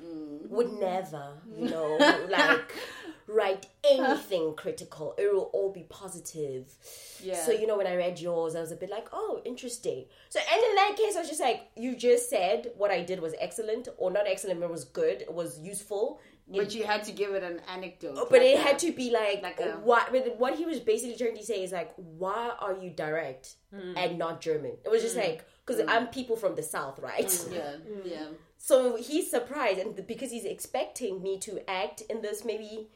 Mm. 0.01 0.49
would 0.51 0.73
never, 0.75 1.33
you 1.57 1.69
know, 1.69 1.97
like 2.29 2.73
write 3.27 3.67
anything 3.83 4.55
critical. 4.55 5.13
It 5.19 5.33
will 5.33 5.51
all 5.53 5.73
be 5.73 5.83
positive. 5.89 6.73
Yeah. 7.21 7.35
So 7.45 7.51
you 7.51 7.67
know, 7.67 7.77
when 7.77 7.89
I 7.89 7.97
read 7.97 8.21
yours, 8.21 8.55
I 8.55 8.61
was 8.61 8.71
a 8.71 8.77
bit 8.77 8.91
like, 8.91 9.09
oh, 9.13 9.43
interesting. 9.45 10.05
So 10.29 10.39
and 10.39 10.63
in 10.71 10.75
that 10.77 10.95
case, 10.97 11.17
I 11.17 11.19
was 11.19 11.29
just 11.29 11.41
like, 11.41 11.69
you 11.77 11.97
just 11.97 12.31
said 12.31 12.71
what 12.77 12.93
I 12.93 13.03
did 13.03 13.21
was 13.21 13.35
excellent, 13.41 13.89
or 13.97 14.13
not 14.13 14.29
excellent, 14.29 14.61
but 14.61 14.67
it 14.67 14.73
was 14.73 14.85
good, 14.85 15.23
it 15.23 15.33
was 15.33 15.59
useful. 15.59 16.21
But 16.51 16.75
you 16.75 16.85
had 16.85 17.05
to 17.05 17.13
give 17.13 17.33
it 17.35 17.43
an 17.43 17.61
anecdote. 17.69 18.15
Oh, 18.17 18.27
but 18.31 18.41
like 18.41 18.49
it 18.49 18.59
a- 18.59 18.63
had 18.63 18.79
to 18.81 18.93
be 18.93 19.11
like, 19.11 19.43
like 19.43 19.61
a- 19.61 19.79
what? 19.83 20.13
What 20.39 20.55
he 20.57 20.65
was 20.65 20.81
basically 20.81 21.17
trying 21.17 21.37
to 21.37 21.45
say 21.45 21.63
is 21.63 21.73
like, 21.73 21.93
why 21.97 22.53
are 22.59 22.77
you 22.77 22.91
direct 22.91 23.57
mm-hmm. 23.75 23.97
and 23.97 24.19
not 24.19 24.41
German? 24.41 24.73
It 24.85 24.91
was 24.91 25.03
just 25.03 25.17
mm-hmm. 25.17 25.29
like 25.29 25.45
because 25.67 25.83
I'm 25.87 26.07
people 26.07 26.37
from 26.37 26.55
the 26.55 26.63
south, 26.63 26.99
right? 26.99 27.27
Mm, 27.27 27.55
yeah. 27.55 27.73
Yeah. 28.05 28.27
So 28.57 28.97
he's 28.97 29.31
surprised, 29.31 29.79
and 29.79 30.07
because 30.07 30.31
he's 30.31 30.45
expecting 30.45 31.23
me 31.23 31.39
to 31.41 31.69
act 31.71 32.01
in 32.03 32.23
this 32.23 32.45
maybe 32.45 32.89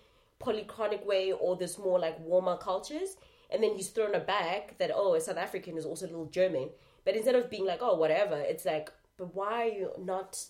polychronic 0.43 1.07
way 1.07 1.33
or 1.33 1.57
this 1.57 1.79
more 1.79 1.99
like 1.99 2.19
warmer 2.21 2.57
cultures. 2.57 3.17
And 3.51 3.63
then 3.63 3.75
he's 3.75 3.91
thrown 3.91 4.15
aback 4.15 4.79
that, 4.79 4.91
oh, 4.95 5.15
a 5.15 5.21
South 5.21 5.37
African 5.37 5.77
is 5.77 5.85
also 5.85 6.07
a 6.07 6.09
little 6.09 6.27
German. 6.27 6.71
But 7.05 7.17
instead 7.17 7.35
of 7.35 7.51
being 7.51 7.67
like, 7.67 7.81
oh, 7.83 7.97
whatever, 7.97 8.37
it's 8.37 8.65
like, 8.65 8.91
but 9.19 9.35
why 9.35 9.63
are 9.63 9.67
you 9.67 9.91
not 9.99 10.43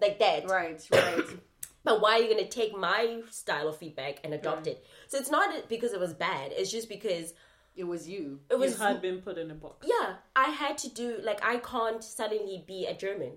like 0.00 0.18
that? 0.18 0.48
Right, 0.48 0.82
right. 0.90 1.24
But 1.88 2.02
why 2.02 2.18
are 2.18 2.18
you 2.22 2.26
going 2.32 2.44
to 2.44 2.50
take 2.50 2.76
my 2.76 3.22
style 3.30 3.66
of 3.68 3.78
feedback 3.78 4.20
and 4.22 4.34
adopt 4.34 4.66
it? 4.66 4.84
So 5.06 5.16
it's 5.16 5.30
not 5.30 5.68
because 5.68 5.92
it 5.94 6.00
was 6.00 6.12
bad. 6.12 6.52
It's 6.54 6.70
just 6.70 6.88
because 6.88 7.32
it 7.76 7.84
was 7.84 8.06
you. 8.06 8.40
it 8.50 8.54
You 8.54 8.58
was 8.60 8.78
had 8.78 9.00
been 9.00 9.22
put 9.22 9.38
in 9.38 9.50
a 9.50 9.54
box. 9.54 9.86
yeah, 9.88 10.16
I 10.36 10.50
had 10.50 10.76
to 10.78 10.90
do 10.90 11.18
like 11.22 11.42
I 11.44 11.56
can't 11.58 12.04
suddenly 12.04 12.62
be 12.66 12.86
a 12.86 12.94
German, 12.94 13.32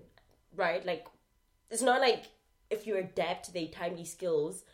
right? 0.54 0.84
Like 0.84 1.06
it's 1.70 1.80
not 1.82 2.00
like 2.02 2.24
if 2.70 2.86
you 2.86 2.96
adapt 2.96 3.52
the 3.54 3.68
timely 3.68 4.04
skills, 4.04 4.64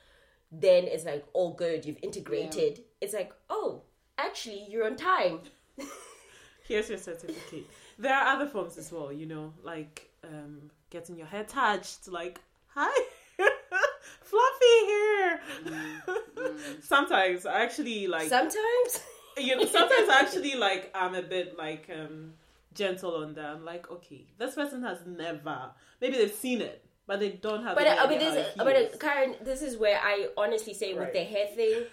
then 0.51 0.85
it's 0.85 1.05
like 1.05 1.25
all 1.33 1.53
good, 1.55 1.85
you've 1.85 2.03
integrated. 2.03 2.83
It's 3.01 3.15
like, 3.15 3.33
oh, 3.49 3.83
actually 4.17 4.67
you're 4.69 4.87
on 4.87 4.97
time. 4.97 5.41
Here's 6.67 6.89
your 6.89 6.99
certificate. 6.99 7.67
There 7.99 8.15
are 8.15 8.35
other 8.35 8.47
forms 8.47 8.77
as 8.77 8.91
well, 8.93 9.13
you 9.13 9.27
know, 9.27 9.53
like 9.63 10.11
um, 10.25 10.71
getting 10.91 11.17
your 11.17 11.27
hair 11.27 11.45
touched, 11.45 12.09
like, 12.09 12.41
hi, 12.69 13.05
fluffy 14.69 14.93
hair. 14.93 15.41
Sometimes 16.81 17.47
I 17.47 17.63
actually 17.63 18.07
like, 18.07 18.29
Sometimes 18.29 19.01
you 19.39 19.57
know, 19.57 19.65
sometimes 19.65 20.09
I 20.09 20.21
actually 20.21 20.57
like, 20.57 20.91
I'm 20.95 21.15
a 21.15 21.23
bit 21.23 21.57
like 21.57 21.89
um, 21.95 22.33
gentle 22.75 23.15
on 23.17 23.35
that. 23.35 23.45
I'm 23.45 23.65
like, 23.65 23.91
okay, 23.91 24.27
this 24.39 24.55
person 24.55 24.83
has 24.83 24.99
never, 25.07 25.71
maybe 26.01 26.17
they've 26.17 26.33
seen 26.33 26.61
it, 26.61 26.85
but 27.07 27.21
they 27.21 27.31
don't 27.31 27.63
have. 27.63 27.77
But 27.77 27.87
any 27.87 27.99
uh, 27.99 28.07
but 28.07 28.19
this 28.19 28.57
how 28.57 28.65
but 28.65 28.77
it 28.77 28.95
uh. 28.95 28.99
Karen, 28.99 29.37
this 29.43 29.63
is 29.63 29.77
where 29.77 30.01
I 30.03 30.29
honestly 30.37 30.75
say 30.75 30.95
with 30.95 31.13
the 31.13 31.23
hair 31.23 31.47
thing, 31.55 31.85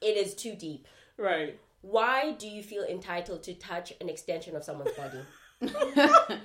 it 0.00 0.16
is 0.16 0.34
too 0.34 0.54
deep. 0.54 0.86
right. 1.16 1.58
Why 1.82 2.32
do 2.32 2.46
you 2.46 2.62
feel 2.62 2.82
entitled 2.82 3.42
to 3.44 3.54
touch 3.54 3.94
an 4.02 4.10
extension 4.10 4.54
of 4.54 4.62
someone's 4.62 4.90
body? 4.92 5.20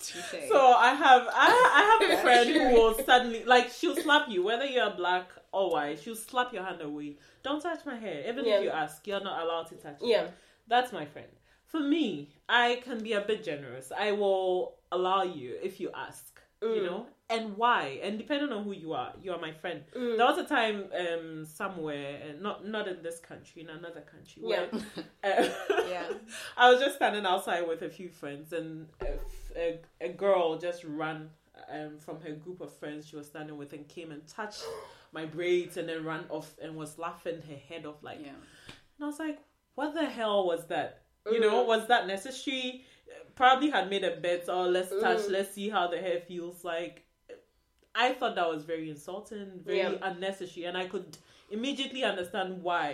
So 0.00 0.72
I 0.72 0.94
have 0.94 1.28
I, 1.32 1.98
I 2.00 2.06
have 2.08 2.18
a 2.18 2.22
friend 2.22 2.48
who 2.50 2.74
will 2.80 2.94
suddenly 3.04 3.44
like 3.44 3.70
she'll 3.70 3.96
slap 3.96 4.28
you 4.28 4.42
whether 4.42 4.64
you're 4.66 4.90
black 4.90 5.28
or 5.52 5.70
white. 5.70 5.98
She'll 6.00 6.14
slap 6.16 6.52
your 6.52 6.62
hand 6.64 6.80
away. 6.80 7.16
Don't 7.42 7.60
touch 7.62 7.84
my 7.86 7.96
hair. 7.96 8.24
Even 8.28 8.44
Yeah. 8.44 8.58
if 8.58 8.64
you 8.64 8.70
ask, 8.70 9.06
you're 9.06 9.22
not 9.22 9.42
allowed 9.42 9.68
to 9.68 9.76
touch. 9.76 10.00
it. 10.02 10.08
Yeah. 10.08 10.26
That's 10.66 10.92
my 10.92 11.06
friend. 11.06 11.28
For 11.66 11.80
me, 11.80 12.30
I 12.48 12.80
can 12.84 13.02
be 13.02 13.12
a 13.14 13.20
bit 13.20 13.44
generous. 13.44 13.92
I 13.96 14.12
will 14.12 14.76
allow 14.92 15.22
you 15.22 15.56
if 15.62 15.80
you 15.80 15.90
ask. 15.94 16.40
Mm. 16.62 16.76
You 16.76 16.82
know, 16.82 17.06
and 17.30 17.56
why? 17.56 18.00
And 18.02 18.18
depending 18.18 18.50
on 18.52 18.64
who 18.64 18.72
you 18.72 18.92
are, 18.94 19.12
you 19.22 19.32
are 19.32 19.40
my 19.40 19.52
friend. 19.52 19.82
Mm. 19.96 20.16
There 20.16 20.26
was 20.26 20.38
a 20.38 20.44
time 20.44 20.84
um 20.98 21.44
somewhere, 21.44 22.20
uh, 22.22 22.40
not 22.40 22.66
not 22.66 22.88
in 22.88 23.02
this 23.02 23.18
country, 23.20 23.62
in 23.62 23.68
another 23.70 24.00
country, 24.02 24.42
where 24.42 24.68
uh, 25.24 25.48
Yeah. 25.88 26.04
I 26.56 26.70
was 26.70 26.80
just 26.80 26.96
standing 26.96 27.26
outside 27.26 27.66
with 27.68 27.82
a 27.82 27.90
few 27.90 28.08
friends, 28.08 28.52
and 28.52 28.86
a, 29.02 29.60
a, 29.60 29.80
a 30.00 30.08
girl 30.08 30.58
just 30.58 30.84
ran 30.84 31.30
um, 31.72 31.98
from 31.98 32.20
her 32.20 32.32
group 32.32 32.60
of 32.60 32.72
friends 32.72 33.06
she 33.08 33.16
was 33.16 33.26
standing 33.26 33.56
with 33.58 33.72
and 33.72 33.86
came 33.88 34.10
and 34.12 34.26
touched 34.26 34.64
my 35.12 35.24
braids 35.26 35.76
and 35.76 35.88
then 35.88 36.04
ran 36.04 36.24
off 36.28 36.54
and 36.62 36.76
was 36.76 36.98
laughing 36.98 37.42
her 37.48 37.56
head 37.68 37.84
off 37.86 38.02
like 38.02 38.18
Yeah. 38.20 38.28
and 38.28 39.04
I 39.04 39.06
was 39.06 39.18
like, 39.18 39.38
what 39.74 39.94
the 39.94 40.04
hell 40.06 40.46
was 40.46 40.66
that? 40.68 41.02
You 41.30 41.40
know, 41.40 41.64
was 41.64 41.86
that 41.88 42.06
necessary? 42.06 42.84
Probably 43.34 43.70
had 43.70 43.90
made 43.90 44.02
a 44.04 44.16
bet, 44.16 44.44
oh, 44.48 44.62
let's 44.68 44.90
touch, 45.00 45.28
let's 45.28 45.52
see 45.54 45.68
how 45.68 45.88
the 45.88 45.98
hair 45.98 46.20
feels 46.26 46.64
like. 46.64 47.04
I 48.06 48.12
thought 48.18 48.34
that 48.36 48.48
was 48.48 48.62
very 48.64 48.88
insulting, 48.96 49.46
very 49.64 49.78
Yeah. 49.78 50.10
unnecessary, 50.10 50.64
and 50.66 50.76
I 50.76 50.86
could 50.86 51.10
immediately 51.50 52.02
understand 52.04 52.62
why 52.62 52.86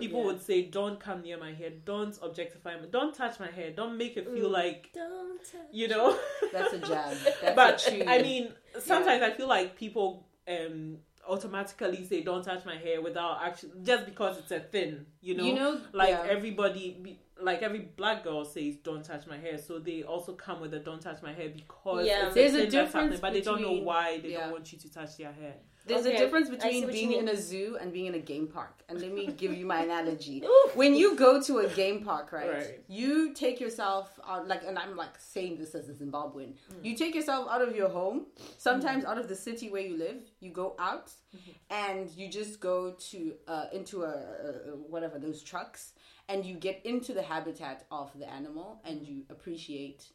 people 0.00 0.20
Yeah. 0.20 0.26
would 0.28 0.42
say, 0.42 0.62
"Don't 0.62 0.98
come 1.06 1.18
near 1.22 1.38
my 1.46 1.52
hair, 1.60 1.70
don't 1.92 2.16
objectify 2.28 2.72
me, 2.80 2.88
don't 2.98 3.14
touch 3.14 3.38
my 3.38 3.50
hair, 3.58 3.70
don't 3.80 3.96
make 4.02 4.14
it 4.20 4.26
feel 4.34 4.48
like 4.48 4.90
Don't 4.94 5.38
touch. 5.52 5.70
you 5.80 5.86
know." 5.88 6.06
That's 6.52 6.72
a 6.78 6.78
jab. 6.90 7.16
That's 7.42 7.54
but 7.60 7.86
a 7.86 7.90
chew. 7.90 8.04
I 8.14 8.16
mean, 8.28 8.44
sometimes 8.92 9.22
I 9.22 9.30
feel 9.38 9.48
like 9.56 9.76
people 9.84 10.08
um 10.56 10.98
automatically 11.28 12.02
say 12.06 12.22
don't 12.22 12.42
touch 12.42 12.64
my 12.64 12.76
hair 12.76 13.02
without 13.02 13.34
actually 13.42 13.72
just 13.82 14.06
because 14.06 14.38
it's 14.38 14.50
a 14.50 14.60
thin, 14.60 15.04
you 15.20 15.34
know. 15.36 15.44
You 15.44 15.54
know, 15.54 15.80
like 15.92 16.08
yeah. 16.10 16.26
everybody, 16.36 16.84
be- 17.02 17.18
like 17.40 17.62
every 17.62 17.80
black 17.96 18.24
girl 18.24 18.44
says 18.44 18.76
don't 18.76 19.04
touch 19.04 19.26
my 19.26 19.38
hair, 19.38 19.58
so 19.58 19.78
they 19.78 20.02
also 20.02 20.32
come 20.34 20.60
with 20.60 20.74
a 20.74 20.78
don't 20.80 21.00
touch 21.00 21.22
my 21.22 21.32
hair 21.32 21.48
because 21.48 22.06
Yeah. 22.06 22.26
it's 22.26 22.34
There's 22.34 22.54
a 22.54 22.58
thing 22.62 22.70
difference 22.70 23.20
but 23.20 23.32
they 23.32 23.40
don't 23.40 23.62
know 23.62 23.72
why 23.72 24.18
they 24.18 24.32
yeah. 24.32 24.40
don't 24.40 24.52
want 24.52 24.72
you 24.72 24.78
to 24.78 24.92
touch 24.92 25.16
their 25.16 25.32
hair. 25.32 25.54
There's 25.86 26.04
Okay, 26.04 26.16
a 26.16 26.18
difference 26.18 26.50
between 26.50 26.86
being 26.88 27.12
in 27.12 27.28
a 27.28 27.36
zoo 27.36 27.78
and 27.80 27.90
being 27.94 28.06
in 28.06 28.14
a 28.14 28.18
game 28.18 28.46
park. 28.46 28.82
And 28.90 29.00
let 29.00 29.10
me 29.10 29.26
give 29.38 29.54
you 29.56 29.64
my 29.64 29.84
analogy. 29.84 30.42
When 30.74 30.94
you 30.94 31.16
go 31.16 31.40
to 31.40 31.58
a 31.60 31.68
game 31.68 32.04
park, 32.04 32.30
right, 32.30 32.50
Right. 32.52 32.80
You 32.88 33.32
take 33.32 33.58
yourself 33.58 34.20
out, 34.28 34.46
like, 34.46 34.64
and 34.66 34.78
I'm 34.78 34.96
like 34.96 35.18
saying 35.18 35.56
this 35.56 35.74
as 35.74 35.88
a 35.88 35.94
Zimbabwean. 35.94 36.50
Mm. 36.72 36.84
You 36.84 36.94
take 36.94 37.14
yourself 37.14 37.48
out 37.50 37.62
of 37.66 37.74
your 37.74 37.88
home, 37.88 38.26
sometimes 38.58 39.06
out 39.06 39.16
of 39.16 39.28
the 39.28 39.34
city 39.34 39.70
where 39.70 39.80
you 39.80 39.96
live. 39.96 40.20
You 40.40 40.50
go 40.50 40.74
out, 40.78 41.10
Mm-hmm. 41.36 41.50
and 41.90 42.10
you 42.16 42.30
just 42.30 42.58
go 42.58 42.92
to 43.10 43.34
uh, 43.46 43.66
into 43.74 44.02
a, 44.02 44.08
a 44.08 44.76
whatever 44.88 45.18
those 45.18 45.42
trucks, 45.42 45.92
and 46.28 46.44
you 46.44 46.54
get 46.54 46.84
into 46.84 47.12
the 47.12 47.22
habitat 47.22 47.84
of 47.90 48.10
the 48.18 48.28
animal, 48.28 48.80
and 48.84 49.06
you 49.06 49.22
appreciate 49.30 50.06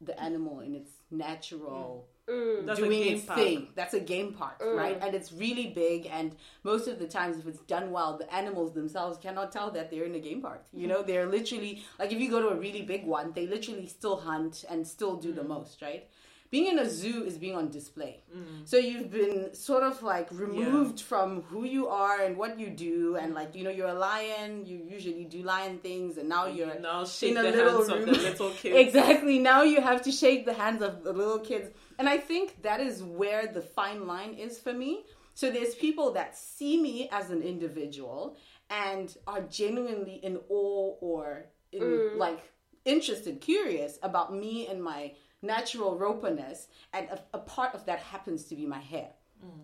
the 0.00 0.18
animal 0.20 0.60
in 0.60 0.74
its 0.74 0.90
natural 1.10 2.06
mm. 2.28 2.64
That's 2.66 2.78
a 2.78 2.82
doing 2.82 3.12
its 3.14 3.24
park. 3.24 3.38
thing. 3.38 3.68
That's 3.74 3.94
a 3.94 4.00
game 4.00 4.32
park, 4.32 4.60
mm. 4.60 4.76
right? 4.76 4.98
And 5.00 5.14
it's 5.14 5.32
really 5.32 5.68
big. 5.68 6.06
And 6.06 6.36
most 6.62 6.86
of 6.86 6.98
the 6.98 7.06
times, 7.06 7.38
if 7.38 7.46
it's 7.46 7.60
done 7.60 7.90
well, 7.90 8.16
the 8.16 8.32
animals 8.32 8.74
themselves 8.74 9.18
cannot 9.18 9.50
tell 9.50 9.70
that 9.72 9.90
they're 9.90 10.04
in 10.04 10.14
a 10.14 10.20
game 10.20 10.42
park. 10.42 10.64
You 10.72 10.86
know, 10.86 11.02
they're 11.06 11.26
literally 11.26 11.82
like 11.98 12.12
if 12.12 12.20
you 12.20 12.30
go 12.30 12.40
to 12.40 12.48
a 12.48 12.56
really 12.56 12.82
big 12.82 13.04
one, 13.04 13.32
they 13.34 13.46
literally 13.46 13.86
still 13.86 14.16
hunt 14.16 14.64
and 14.68 14.86
still 14.86 15.16
do 15.16 15.32
the 15.32 15.42
mm. 15.42 15.48
most, 15.48 15.82
right? 15.82 16.08
Being 16.50 16.66
in 16.72 16.78
a 16.78 16.88
zoo 16.88 17.24
is 17.24 17.36
being 17.36 17.54
on 17.54 17.68
display. 17.68 18.22
Mm. 18.34 18.66
So 18.66 18.78
you've 18.78 19.10
been 19.10 19.52
sort 19.52 19.82
of 19.82 20.02
like 20.02 20.28
removed 20.32 21.00
from 21.00 21.42
who 21.42 21.64
you 21.64 21.88
are 21.88 22.22
and 22.22 22.36
what 22.36 22.58
you 22.58 22.70
do, 22.70 23.16
and 23.16 23.34
like 23.34 23.54
you 23.54 23.64
know 23.64 23.70
you're 23.70 23.88
a 23.88 23.94
lion. 23.94 24.64
You 24.64 24.78
usually 24.88 25.24
do 25.24 25.42
lion 25.42 25.78
things, 25.78 26.16
and 26.16 26.28
now 26.28 26.46
you're 26.46 26.78
now 26.80 27.04
shake 27.04 27.32
in 27.32 27.36
a 27.36 27.42
the 27.42 27.50
little 27.50 27.76
hands 27.76 27.88
of 27.88 27.98
room. 27.98 28.06
the 28.06 28.12
little 28.12 28.50
kids. 28.62 28.76
exactly. 28.76 29.38
Now 29.38 29.62
you 29.62 29.80
have 29.82 30.00
to 30.02 30.12
shake 30.12 30.46
the 30.46 30.54
hands 30.54 30.80
of 30.82 31.04
the 31.04 31.12
little 31.12 31.40
kids. 31.40 31.70
And 31.98 32.08
I 32.08 32.16
think 32.16 32.62
that 32.62 32.80
is 32.80 33.02
where 33.02 33.46
the 33.46 33.60
fine 33.62 34.06
line 34.06 34.34
is 34.34 34.58
for 34.58 34.72
me. 34.72 35.04
So 35.34 35.50
there's 35.50 35.74
people 35.74 36.12
that 36.12 36.36
see 36.36 36.80
me 36.80 37.08
as 37.12 37.30
an 37.30 37.42
individual 37.42 38.36
and 38.70 39.16
are 39.26 39.42
genuinely 39.42 40.14
in 40.22 40.38
awe 40.48 40.96
or 41.00 41.46
in, 41.72 41.82
mm. 41.82 42.16
like 42.16 42.40
interested, 42.84 43.40
curious 43.40 43.98
about 44.02 44.34
me 44.34 44.66
and 44.66 44.82
my 44.82 45.12
natural 45.42 45.96
roperness. 45.98 46.66
And 46.92 47.08
a, 47.08 47.20
a 47.34 47.38
part 47.38 47.74
of 47.74 47.86
that 47.86 48.00
happens 48.00 48.44
to 48.44 48.54
be 48.56 48.66
my 48.66 48.80
hair. 48.80 49.10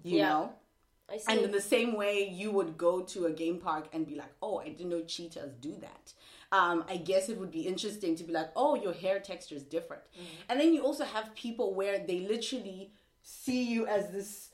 You 0.02 0.18
Yeah. 0.18 0.28
know? 0.28 0.52
I 1.08 1.18
see. 1.18 1.32
And 1.32 1.40
in 1.42 1.50
the 1.50 1.60
same 1.60 1.96
way, 1.96 2.26
you 2.28 2.50
would 2.50 2.78
go 2.78 3.02
to 3.02 3.26
a 3.26 3.30
game 3.30 3.58
park 3.58 3.88
and 3.92 4.06
be 4.06 4.14
like, 4.14 4.32
"Oh, 4.40 4.56
I 4.58 4.70
didn't 4.70 4.88
know 4.88 5.02
cheetahs 5.02 5.52
do 5.60 5.74
that." 5.80 6.14
Um, 6.50 6.84
I 6.88 6.96
guess 6.96 7.28
it 7.28 7.38
would 7.38 7.50
be 7.50 7.66
interesting 7.66 8.16
to 8.16 8.24
be 8.24 8.32
like, 8.32 8.50
"Oh, 8.56 8.74
your 8.74 8.94
hair 8.94 9.20
texture 9.20 9.54
is 9.54 9.64
different." 9.64 10.02
And 10.48 10.58
then 10.58 10.72
you 10.72 10.82
also 10.82 11.04
have 11.04 11.34
people 11.34 11.74
where 11.74 11.98
they 11.98 12.20
literally 12.20 12.92
see 13.22 13.62
you 13.64 13.86
as 13.86 14.10
this, 14.12 14.50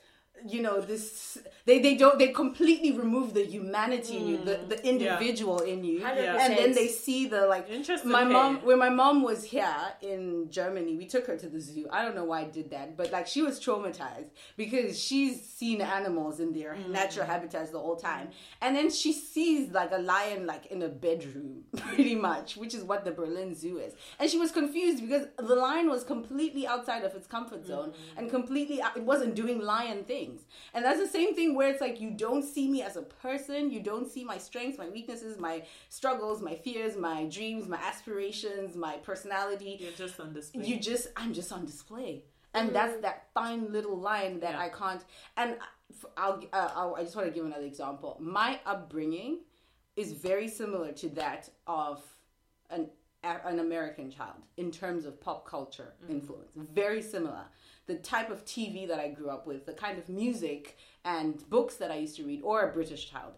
you 0.46 0.62
know, 0.62 0.80
this. 0.80 1.38
They 1.66 1.78
they 1.80 1.96
don't 1.96 2.18
they 2.18 2.28
completely 2.28 2.92
remove 2.92 3.34
the 3.34 3.44
humanity 3.44 4.16
in 4.16 4.26
you, 4.26 4.38
the 4.38 4.60
the 4.68 4.88
individual 4.88 5.60
in 5.60 5.84
you, 5.84 6.00
100%. 6.00 6.38
and 6.38 6.56
then 6.56 6.72
they 6.72 6.88
see 6.88 7.26
the 7.26 7.46
like. 7.46 7.68
Interesting 7.68 8.10
My 8.10 8.24
mom, 8.24 8.64
when 8.64 8.78
my 8.78 8.88
mom 8.88 9.22
was 9.22 9.44
here 9.44 9.76
in 10.00 10.50
Germany, 10.50 10.96
we 10.96 11.06
took 11.06 11.26
her 11.26 11.36
to 11.36 11.48
the 11.48 11.60
zoo. 11.60 11.86
I 11.90 12.04
don't 12.04 12.14
know 12.14 12.24
why 12.24 12.40
I 12.40 12.44
did 12.44 12.70
that, 12.70 12.96
but 12.96 13.12
like 13.12 13.26
she 13.26 13.42
was 13.42 13.60
traumatized 13.60 14.30
because 14.56 14.98
she's 14.98 15.44
seen 15.44 15.80
animals 15.80 16.40
in 16.40 16.52
their 16.52 16.76
natural 16.88 17.26
habitats 17.26 17.70
the 17.70 17.78
whole 17.78 17.96
time. 17.96 18.28
And 18.62 18.74
then 18.74 18.90
she 18.90 19.12
sees 19.12 19.70
like 19.70 19.92
a 19.92 19.98
lion 19.98 20.46
like 20.46 20.66
in 20.66 20.82
a 20.82 20.88
bedroom, 20.88 21.64
pretty 21.76 22.14
much, 22.14 22.56
which 22.56 22.74
is 22.74 22.82
what 22.82 23.04
the 23.04 23.10
Berlin 23.12 23.54
Zoo 23.54 23.78
is. 23.78 23.94
And 24.18 24.30
she 24.30 24.38
was 24.38 24.50
confused 24.50 25.00
because 25.02 25.26
the 25.36 25.54
lion 25.54 25.88
was 25.88 26.02
completely 26.02 26.66
outside 26.66 27.04
of 27.04 27.14
its 27.14 27.26
comfort 27.26 27.66
zone 27.66 27.92
and 28.16 28.30
completely 28.30 28.80
it 28.96 29.02
wasn't 29.02 29.34
doing 29.34 29.60
lion 29.60 30.04
things. 30.04 30.19
And 30.74 30.84
that's 30.84 31.00
the 31.00 31.08
same 31.08 31.34
thing 31.34 31.54
where 31.54 31.68
it's 31.70 31.80
like 31.80 32.00
you 32.00 32.10
don't 32.10 32.44
see 32.44 32.68
me 32.68 32.82
as 32.82 32.96
a 32.96 33.02
person, 33.02 33.70
you 33.70 33.80
don't 33.80 34.10
see 34.10 34.24
my 34.24 34.38
strengths, 34.38 34.78
my 34.78 34.88
weaknesses, 34.88 35.38
my 35.38 35.62
struggles, 35.88 36.40
my 36.42 36.54
fears, 36.54 36.96
my 36.96 37.24
dreams, 37.26 37.68
my 37.68 37.78
aspirations, 37.78 38.76
my 38.76 38.96
personality. 38.98 39.78
You're 39.80 39.92
just 39.92 40.20
on 40.20 40.32
display. 40.32 40.64
you 40.64 40.78
just 40.78 41.08
i'm 41.16 41.32
just 41.32 41.52
on 41.52 41.64
display. 41.64 42.24
And 42.52 42.74
that's 42.74 43.00
that 43.02 43.28
fine 43.32 43.72
little 43.72 43.96
line 43.96 44.40
that 44.40 44.56
i 44.56 44.68
can't 44.68 45.04
and 45.36 45.56
i'll, 46.16 46.42
uh, 46.52 46.70
I'll 46.74 46.94
i 46.98 47.02
just 47.04 47.14
want 47.16 47.28
to 47.28 47.34
give 47.34 47.44
another 47.44 47.66
example. 47.66 48.16
My 48.20 48.60
upbringing 48.66 49.40
is 49.96 50.12
very 50.12 50.48
similar 50.48 50.92
to 50.92 51.08
that 51.10 51.48
of 51.66 52.02
an 52.70 52.88
an 53.22 53.58
american 53.58 54.10
child 54.10 54.40
in 54.56 54.70
terms 54.70 55.04
of 55.04 55.20
pop 55.20 55.46
culture 55.46 55.92
influence. 56.08 56.50
Very 56.56 57.02
similar 57.02 57.44
the 57.90 57.96
type 57.96 58.30
of 58.30 58.44
TV 58.44 58.86
that 58.86 59.00
I 59.00 59.08
grew 59.08 59.30
up 59.30 59.48
with, 59.48 59.66
the 59.66 59.72
kind 59.72 59.98
of 59.98 60.08
music 60.08 60.78
and 61.04 61.42
books 61.50 61.74
that 61.76 61.90
I 61.90 61.96
used 61.96 62.14
to 62.18 62.24
read, 62.24 62.40
or 62.44 62.62
a 62.62 62.72
British 62.72 63.10
child. 63.10 63.32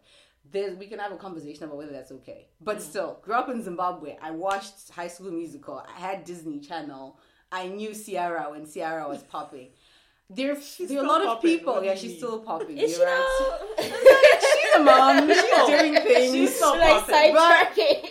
There's, 0.50 0.76
we 0.76 0.86
can 0.88 0.98
have 0.98 1.11
a 1.12 1.16
conversation 1.16 1.64
about 1.64 1.78
whether 1.78 1.92
that's 1.92 2.12
okay. 2.12 2.48
But 2.61 2.82
still, 2.82 3.18
grew 3.22 3.34
up 3.34 3.48
in 3.48 3.62
Zimbabwe. 3.62 4.18
I 4.20 4.30
watched 4.32 4.90
High 4.90 5.09
School 5.09 5.30
Musical. 5.30 5.82
I 5.96 5.98
had 5.98 6.24
Disney 6.24 6.61
Channel. 6.61 7.18
I 7.50 7.68
knew 7.68 7.94
Ciara 7.94 8.50
when 8.50 8.70
Ciara 8.70 9.09
was 9.09 9.22
popping. 9.22 9.68
There, 10.28 10.46
there 10.46 10.55
are 10.55 10.59
a 10.59 10.62
still 10.62 11.07
lot 11.07 11.24
of 11.26 11.40
people. 11.42 11.74
What 11.74 11.84
Yeah, 11.84 11.94
she's 11.94 12.16
still 12.18 12.40
popping. 12.40 12.76
Is 12.76 12.96
she 12.96 13.03
right. 13.03 13.76
now? 13.78 13.84
She's 14.53 14.74
a 14.76 14.82
mom. 14.84 15.28
She's 15.28 15.66
doing 15.66 15.94
things. 15.94 16.32
She's 16.32 16.59
so 16.59 16.72
like 16.74 17.07
popping. 17.07 17.34
sidetracking. 17.34 18.05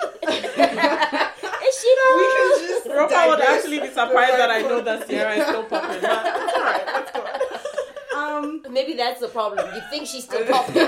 Is 1.67 1.79
she 1.81 1.95
now? 1.99 2.17
we 2.17 2.25
can 2.35 2.67
just 2.67 2.87
Ropa 2.87 3.29
would 3.29 3.41
actually 3.41 3.79
be 3.79 3.87
surprised 3.87 4.33
that 4.33 4.49
I 4.51 4.61
know 4.61 4.81
that 4.81 5.07
Ciara 5.09 5.35
is 5.35 5.47
still 5.47 5.63
popping. 5.63 6.01
But 6.01 6.25
it's 6.25 6.57
alright, 6.57 6.85
let's 6.85 7.11
go. 7.11 7.25
Um, 8.41 8.61
Maybe 8.69 8.93
that's 8.93 9.19
the 9.21 9.27
problem. 9.27 9.73
You 9.75 9.81
think 9.89 10.07
she's 10.07 10.23
still 10.23 10.45
popping. 10.51 10.75
You 10.75 10.83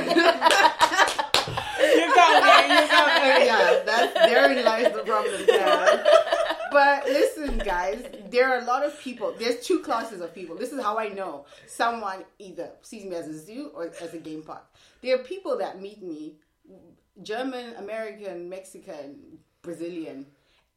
got 2.16 2.44
me, 2.44 2.74
you 2.74 2.88
got 2.88 3.22
me. 3.22 3.46
yeah, 3.46 3.84
that's 3.86 4.14
therein 4.14 4.64
lies 4.64 4.94
the 4.94 5.04
problem. 5.04 5.42
But 6.72 7.06
listen, 7.06 7.60
guys, 7.60 8.04
there 8.32 8.50
are 8.52 8.60
a 8.62 8.66
lot 8.66 8.84
of 8.86 9.00
people. 9.00 9.36
There's 9.38 9.60
two 9.66 9.80
classes 9.80 10.22
of 10.22 10.34
people. 10.34 10.56
This 10.56 10.72
is 10.72 10.82
how 10.82 10.98
I 10.98 11.10
know 11.10 11.46
someone 11.68 12.24
either 12.40 12.72
sees 12.82 13.06
me 13.06 13.16
as 13.16 13.28
a 13.28 13.38
zoo 13.38 13.72
or 13.76 13.92
as 14.02 14.14
a 14.14 14.18
game 14.18 14.42
park. 14.42 14.66
There 15.02 15.14
are 15.16 15.24
people 15.24 15.58
that 15.60 15.80
meet 15.82 16.02
me, 16.02 16.38
German, 17.22 17.76
American, 17.76 18.50
Mexican, 18.50 19.38
Brazilian, 19.62 20.26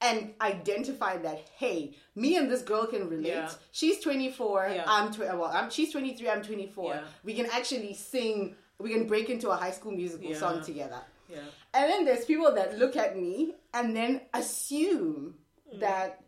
and 0.01 0.35
identify 0.41 1.17
that 1.19 1.49
hey, 1.57 1.95
me 2.15 2.37
and 2.37 2.51
this 2.51 2.63
girl 2.63 2.87
can 2.87 3.09
relate. 3.09 3.29
Yeah. 3.29 3.51
She's 3.73 4.01
24. 4.01 4.71
Yeah. 4.75 4.85
I'm 4.87 5.13
tw- 5.13 5.21
well. 5.21 5.45
I'm 5.53 5.71
she's 5.71 5.93
23. 5.93 6.29
I'm 6.29 6.43
24. 6.43 6.95
Yeah. 6.95 7.01
We 7.25 7.35
can 7.35 7.47
actually 7.47 7.95
sing. 7.95 8.57
We 8.79 8.93
can 8.93 9.07
break 9.07 9.31
into 9.31 9.51
a 9.51 9.57
high 9.57 9.71
school 9.71 9.93
musical 9.93 10.31
Yeah. 10.31 10.39
song 10.39 10.63
together. 10.63 11.01
Yeah. 11.31 11.39
And 11.75 11.91
then 11.91 12.05
there's 12.05 12.25
people 12.25 12.55
that 12.55 12.79
look 12.79 12.97
at 12.97 13.17
me 13.17 13.55
and 13.75 13.97
then 13.97 14.21
assume 14.35 15.35
mm. 15.75 15.81
that 15.81 16.21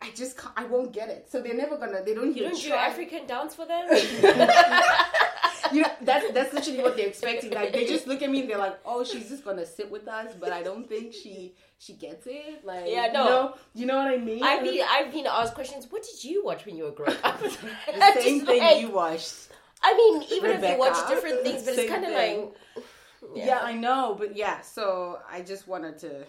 I 0.00 0.10
just 0.14 0.36
can't, 0.36 0.54
I 0.56 0.64
won't 0.64 0.92
get 0.92 1.08
it. 1.08 1.30
So 1.30 1.40
they're 1.40 1.54
never 1.54 1.76
gonna. 1.78 2.02
They 2.04 2.14
don't 2.14 2.26
You 2.36 2.44
even 2.44 2.50
don't 2.50 2.60
do 2.60 2.68
try. 2.68 2.86
African 2.86 3.26
dance 3.26 3.54
for 3.54 3.66
them? 3.66 3.88
You 5.72 5.82
know 5.82 5.90
that's 6.02 6.32
that's 6.32 6.52
literally 6.52 6.82
what 6.82 6.96
they're 6.96 7.08
expecting. 7.08 7.50
Like 7.52 7.72
they 7.72 7.86
just 7.86 8.06
look 8.06 8.22
at 8.22 8.30
me 8.30 8.40
and 8.40 8.50
they're 8.50 8.58
like, 8.58 8.78
"Oh, 8.84 9.04
she's 9.04 9.28
just 9.28 9.44
gonna 9.44 9.66
sit 9.66 9.90
with 9.90 10.06
us," 10.08 10.34
but 10.38 10.52
I 10.52 10.62
don't 10.62 10.88
think 10.88 11.12
she 11.12 11.54
she 11.78 11.94
gets 11.94 12.26
it. 12.26 12.64
Like 12.64 12.84
Yeah, 12.86 13.06
you 13.06 13.12
no. 13.12 13.24
know, 13.24 13.54
you 13.74 13.86
know 13.86 13.96
what 13.96 14.08
I 14.08 14.18
mean? 14.18 14.42
I've 14.42 14.62
been 14.62 14.80
I've 14.88 15.12
been 15.12 15.26
asked 15.26 15.54
questions. 15.54 15.86
What 15.90 16.02
did 16.02 16.24
you 16.24 16.44
watch 16.44 16.66
when 16.66 16.76
you 16.76 16.84
were 16.84 16.90
growing 16.92 17.16
up? 17.22 17.40
the 17.40 17.50
same 18.14 18.44
thing 18.46 18.80
you 18.80 18.90
watched. 18.90 19.48
I 19.82 19.94
mean, 19.94 20.22
even 20.32 20.50
if 20.52 20.62
you 20.62 20.78
watch 20.78 21.08
different 21.08 21.42
things, 21.42 21.62
but 21.64 21.74
it's 21.74 21.90
kind 21.90 22.04
of 22.04 22.12
like. 22.12 22.54
Yeah. 23.34 23.58
I 23.60 23.72
know, 23.72 24.14
but 24.16 24.36
yeah. 24.36 24.60
So 24.60 25.18
I 25.30 25.40
just 25.42 25.66
wanted 25.66 25.98
to. 26.00 26.24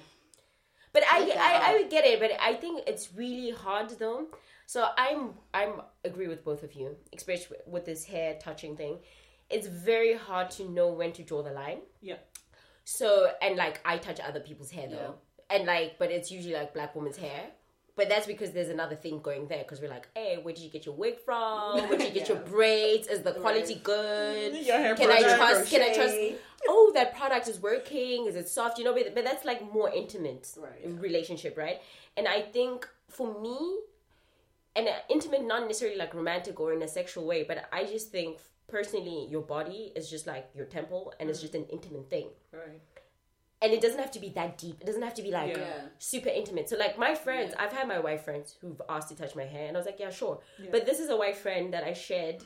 But 0.94 1.04
I, 1.12 1.32
I, 1.38 1.72
I 1.72 1.78
would 1.78 1.92
get 1.92 2.06
it, 2.06 2.20
but 2.20 2.32
I 2.42 2.56
think 2.56 2.84
it's 2.88 3.14
really 3.14 3.52
hard 3.52 3.90
though. 4.00 4.28
So 4.66 4.88
I'm 4.98 5.34
I'm 5.54 5.82
agree 6.04 6.28
with 6.28 6.44
both 6.44 6.64
of 6.64 6.74
you, 6.74 6.96
especially 7.16 7.58
with 7.68 7.86
this 7.86 8.04
hair 8.06 8.38
touching 8.42 8.76
thing. 8.76 9.00
It's 9.50 9.68
very 9.68 10.14
hard 10.16 10.50
to 10.52 10.70
know 10.70 10.89
when 10.89 11.12
to 11.14 11.24
draw 11.24 11.41
the 11.41 11.52
line. 11.52 11.80
Yeah. 12.02 12.16
So 12.84 13.32
and 13.41 13.56
like 13.58 13.80
I 13.86 13.98
touch 13.98 14.20
other 14.20 14.39
people's 14.39 14.72
hair 14.72 14.88
though, 14.89 15.16
and 15.50 15.66
like 15.66 15.98
but 16.00 16.12
it's 16.12 16.32
usually 16.32 16.54
like 16.54 16.74
black 16.74 16.95
woman's 16.95 17.18
hair. 17.18 17.48
But 17.95 18.10
that's 18.10 18.28
because 18.28 18.52
there's 18.52 18.70
another 18.70 18.95
thing 18.95 19.22
going 19.22 19.48
there 19.48 19.64
because 19.64 19.82
we're 19.82 19.89
like, 19.89 20.08
hey, 20.14 20.38
where 20.39 20.54
did 20.54 20.62
you 20.64 20.70
get 20.70 20.86
your 20.86 20.93
wig 20.93 21.18
from? 21.26 21.80
Where 21.89 21.98
did 21.98 22.10
you 22.10 22.14
get 22.14 22.30
your 22.34 22.38
braids? 22.38 23.08
Is 23.08 23.24
the 23.24 23.32
quality 23.32 23.82
good? 23.84 24.54
Can 24.54 25.10
I 25.12 25.36
trust? 25.36 25.72
Can 25.72 25.82
I 25.82 25.93
trust? 25.95 26.16
Oh, 26.68 26.91
that 26.93 27.16
product 27.16 27.48
is 27.48 27.60
working. 27.60 28.28
Is 28.28 28.36
it 28.36 28.50
soft? 28.50 28.78
You 28.78 28.84
know, 28.86 28.93
but, 28.93 29.16
but 29.16 29.24
that's 29.26 29.45
like 29.45 29.74
more 29.74 29.89
intimate 29.89 30.48
Right. 30.58 31.02
relationship, 31.02 31.58
right? 31.58 31.82
And 32.16 32.28
I 32.28 32.41
think 32.41 32.88
for 33.10 33.41
me, 33.41 33.80
and 34.76 34.88
uh, 34.88 34.91
intimate, 35.10 35.43
not 35.43 35.64
necessarily 35.64 35.98
like 35.98 36.14
romantic 36.14 36.60
or 36.60 36.74
in 36.74 36.84
a 36.84 36.88
sexual 36.88 37.26
way, 37.26 37.43
but 37.43 37.68
I 37.74 37.86
just 37.86 38.12
think 38.12 38.38
personally, 38.68 39.28
your 39.30 39.41
body 39.41 39.91
is 39.95 40.09
just 40.09 40.28
like 40.28 40.49
your 40.55 40.65
temple, 40.65 41.13
and 41.20 41.30
it's 41.30 41.39
mm. 41.39 41.43
just 41.43 41.55
an 41.55 41.65
intimate 41.72 42.09
thing. 42.09 42.30
Right. 42.51 42.82
And 43.61 43.74
it 43.74 43.82
doesn't 43.82 43.99
have 43.99 44.11
to 44.11 44.20
be 44.20 44.30
that 44.30 44.57
deep. 44.59 44.82
It 44.82 44.86
doesn't 44.86 45.01
have 45.01 45.15
to 45.15 45.24
be 45.24 45.32
like 45.32 45.57
Yeah. 45.57 45.88
super 45.97 46.30
intimate. 46.30 46.70
So, 46.70 46.78
like 46.78 46.97
my 46.97 47.15
friends, 47.15 47.53
I've 47.57 47.72
had 47.72 47.88
my 47.88 47.99
white 47.99 48.22
friends 48.22 48.55
who've 48.61 48.82
asked 48.88 49.09
to 49.09 49.15
touch 49.15 49.36
my 49.36 49.45
hair, 49.45 49.68
and 49.68 49.76
I 49.76 49.80
was 49.80 49.88
like, 49.88 49.99
yeah, 49.99 50.11
sure. 50.11 50.39
But 50.72 50.86
this 50.86 50.99
is 50.99 51.09
a 51.09 51.18
white 51.18 51.38
friend 51.38 51.74
that 51.74 51.84
I 51.84 51.93
shared 51.93 52.43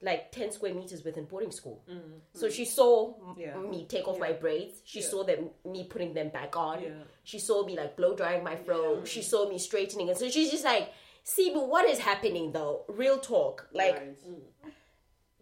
like 0.00 0.30
10 0.30 0.52
square 0.52 0.74
meters 0.74 1.04
with 1.04 1.16
in 1.16 1.24
boarding 1.24 1.50
school. 1.50 1.82
Mm. 1.90 2.20
So 2.32 2.46
mm. 2.46 2.52
she 2.52 2.64
saw 2.64 3.14
Yeah. 3.36 3.56
me 3.56 3.84
take 3.88 4.06
off 4.06 4.18
my 4.18 4.32
braids. 4.32 4.80
She 4.84 5.02
saw 5.02 5.24
them 5.24 5.50
me 5.64 5.84
putting 5.84 6.14
them 6.14 6.28
back 6.28 6.56
on. 6.56 6.82
Yeah. 6.82 6.90
She 7.24 7.38
saw 7.38 7.64
me 7.64 7.76
like 7.76 7.96
blow 7.96 8.14
drying 8.14 8.44
my 8.44 8.56
fro. 8.56 9.04
She 9.04 9.22
saw 9.22 9.48
me 9.48 9.58
straightening 9.58 10.08
it. 10.08 10.16
So 10.16 10.28
she's 10.28 10.50
just 10.50 10.64
like, 10.64 10.92
see, 11.24 11.50
but 11.52 11.68
what 11.68 11.88
is 11.88 11.98
happening 11.98 12.52
though? 12.52 12.84
Real 12.88 13.18
talk. 13.18 13.68
Like, 13.72 13.94
Right. 13.96 14.16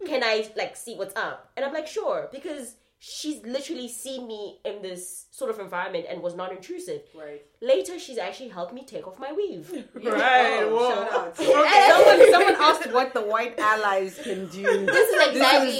Can 0.05 0.23
I 0.23 0.49
like 0.55 0.75
see 0.75 0.95
what's 0.95 1.15
up? 1.15 1.51
And 1.55 1.65
I'm 1.65 1.73
like, 1.73 1.87
sure, 1.87 2.29
because 2.31 2.75
she's 2.99 3.43
literally 3.43 3.87
seen 3.87 4.27
me 4.27 4.59
in 4.65 4.81
this 4.81 5.25
sort 5.31 5.51
of 5.51 5.59
environment 5.59 6.05
and 6.09 6.21
was 6.21 6.35
not 6.35 6.51
intrusive. 6.51 7.01
Right. 7.15 7.41
Later, 7.59 7.97
she's 7.97 8.19
actually 8.19 8.49
helped 8.49 8.71
me 8.71 8.83
take 8.85 9.07
off 9.07 9.17
my 9.17 9.31
weave. 9.31 9.67
Right. 9.95 10.61
Oh, 10.61 10.75
whoa. 10.75 10.89
shout 10.93 11.11
out. 11.11 11.39
Okay. 11.39 11.89
someone, 11.89 12.31
someone 12.31 12.55
asked 12.61 12.93
what 12.93 13.13
the 13.15 13.21
white 13.21 13.57
allies 13.59 14.19
can 14.23 14.47
do. 14.47 14.61
This 14.85 15.09
is 15.09 15.27
exactly. 15.29 15.79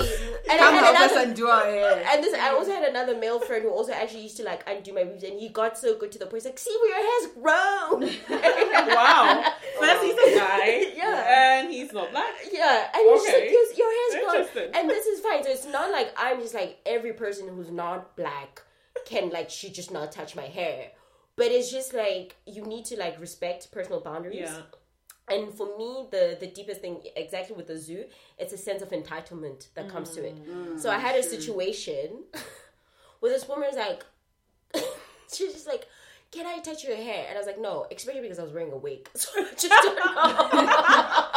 and 0.50 0.54
I 0.54 0.58
Come 0.58 0.74
had 0.74 0.84
help 0.86 1.00
us 1.02 1.12
another- 1.12 1.30
undo 1.30 1.48
our 1.48 1.66
hair. 1.66 2.04
And 2.12 2.24
this, 2.24 2.34
I 2.34 2.50
also 2.50 2.72
had 2.72 2.84
another 2.90 3.16
male 3.16 3.40
friend 3.40 3.62
who 3.64 3.70
also 3.70 3.92
actually 3.92 4.22
used 4.24 4.38
to 4.38 4.44
like 4.44 4.64
undo 4.68 4.92
my 4.94 5.04
weaves, 5.04 5.24
and 5.24 5.40
he 5.40 5.50
got 5.50 5.78
so 5.78 5.96
good 5.98 6.12
to 6.14 6.20
the 6.20 6.26
point. 6.26 6.42
He's 6.44 6.46
like, 6.46 6.58
"See 6.60 6.76
where 6.82 6.92
your 6.98 7.04
hair's 7.08 7.28
grown." 7.36 8.02
Wow. 8.88 9.54
First 9.80 10.04
he's 10.04 10.14
a 10.14 10.40
guy. 10.40 10.94
Yeah. 10.96 11.60
And 11.60 11.72
he's 11.72 11.94
not 11.94 12.12
black. 12.12 12.34
yeah, 12.52 12.88
and 12.96 13.04
he's 13.10 13.24
just 13.24 13.34
like, 13.38 13.52
"Your, 13.52 13.74
your 13.74 13.92
hair's 13.98 14.24
grown," 14.24 14.36
Interesting. 14.46 14.72
and 14.74 14.90
this 14.90 15.06
is 15.06 15.20
fine. 15.20 15.44
So 15.44 15.50
it's 15.52 15.66
not 15.68 15.92
like 15.92 16.12
I'm 16.18 16.42
just 16.42 16.54
like 16.54 16.80
every 16.86 17.14
person 17.14 17.48
who's 17.48 17.70
not 17.72 18.16
black 18.16 18.64
can 19.06 19.30
like 19.30 19.50
she 19.50 19.70
just 19.70 19.92
not 19.92 20.12
touch 20.12 20.36
my 20.36 20.44
hair, 20.44 20.92
but 21.38 21.52
it's 21.52 21.72
just 21.72 21.94
like 21.94 22.36
you 22.46 22.64
need 22.64 22.84
to 22.86 22.98
like 22.98 23.20
respect 23.22 23.72
personal 23.72 24.02
boundaries. 24.02 24.50
Yeah. 24.50 24.62
And 25.30 25.54
for 25.54 25.78
me, 25.78 26.08
the 26.10 26.38
the 26.40 26.48
deepest 26.48 26.82
thing, 26.82 27.02
exactly 27.16 27.56
with 27.56 27.68
the 27.68 27.78
zoo, 27.78 28.06
it's 28.38 28.54
a 28.54 28.58
sense 28.58 28.82
of 28.82 28.90
entitlement 28.90 29.68
that 29.76 29.88
comes 29.90 30.12
to 30.12 30.26
it. 30.26 30.36
Mm. 30.36 30.74
Mm, 30.74 30.80
so 30.80 30.90
I 30.90 30.98
had 30.98 31.16
a 31.18 31.24
situation 31.24 32.24
where 33.20 33.32
this 33.32 33.48
woman 33.48 33.68
was 33.72 33.78
like, 33.78 34.06
she's 35.34 35.54
just 35.54 35.68
like, 35.68 35.88
"Can 36.32 36.46
I 36.46 36.60
touch 36.60 36.84
your 36.86 36.96
hair?" 36.96 37.26
And 37.28 37.38
I 37.38 37.40
was 37.40 37.48
like, 37.48 37.60
"No," 37.60 37.86
especially 37.96 38.22
because 38.22 38.40
I 38.40 38.44
was 38.44 38.54
wearing 38.54 38.72
a 38.72 38.78
wig. 38.78 39.10
So 39.16 39.30
I 39.36 39.54
just 39.54 39.70
don't 39.70 39.96
know. 39.98 41.37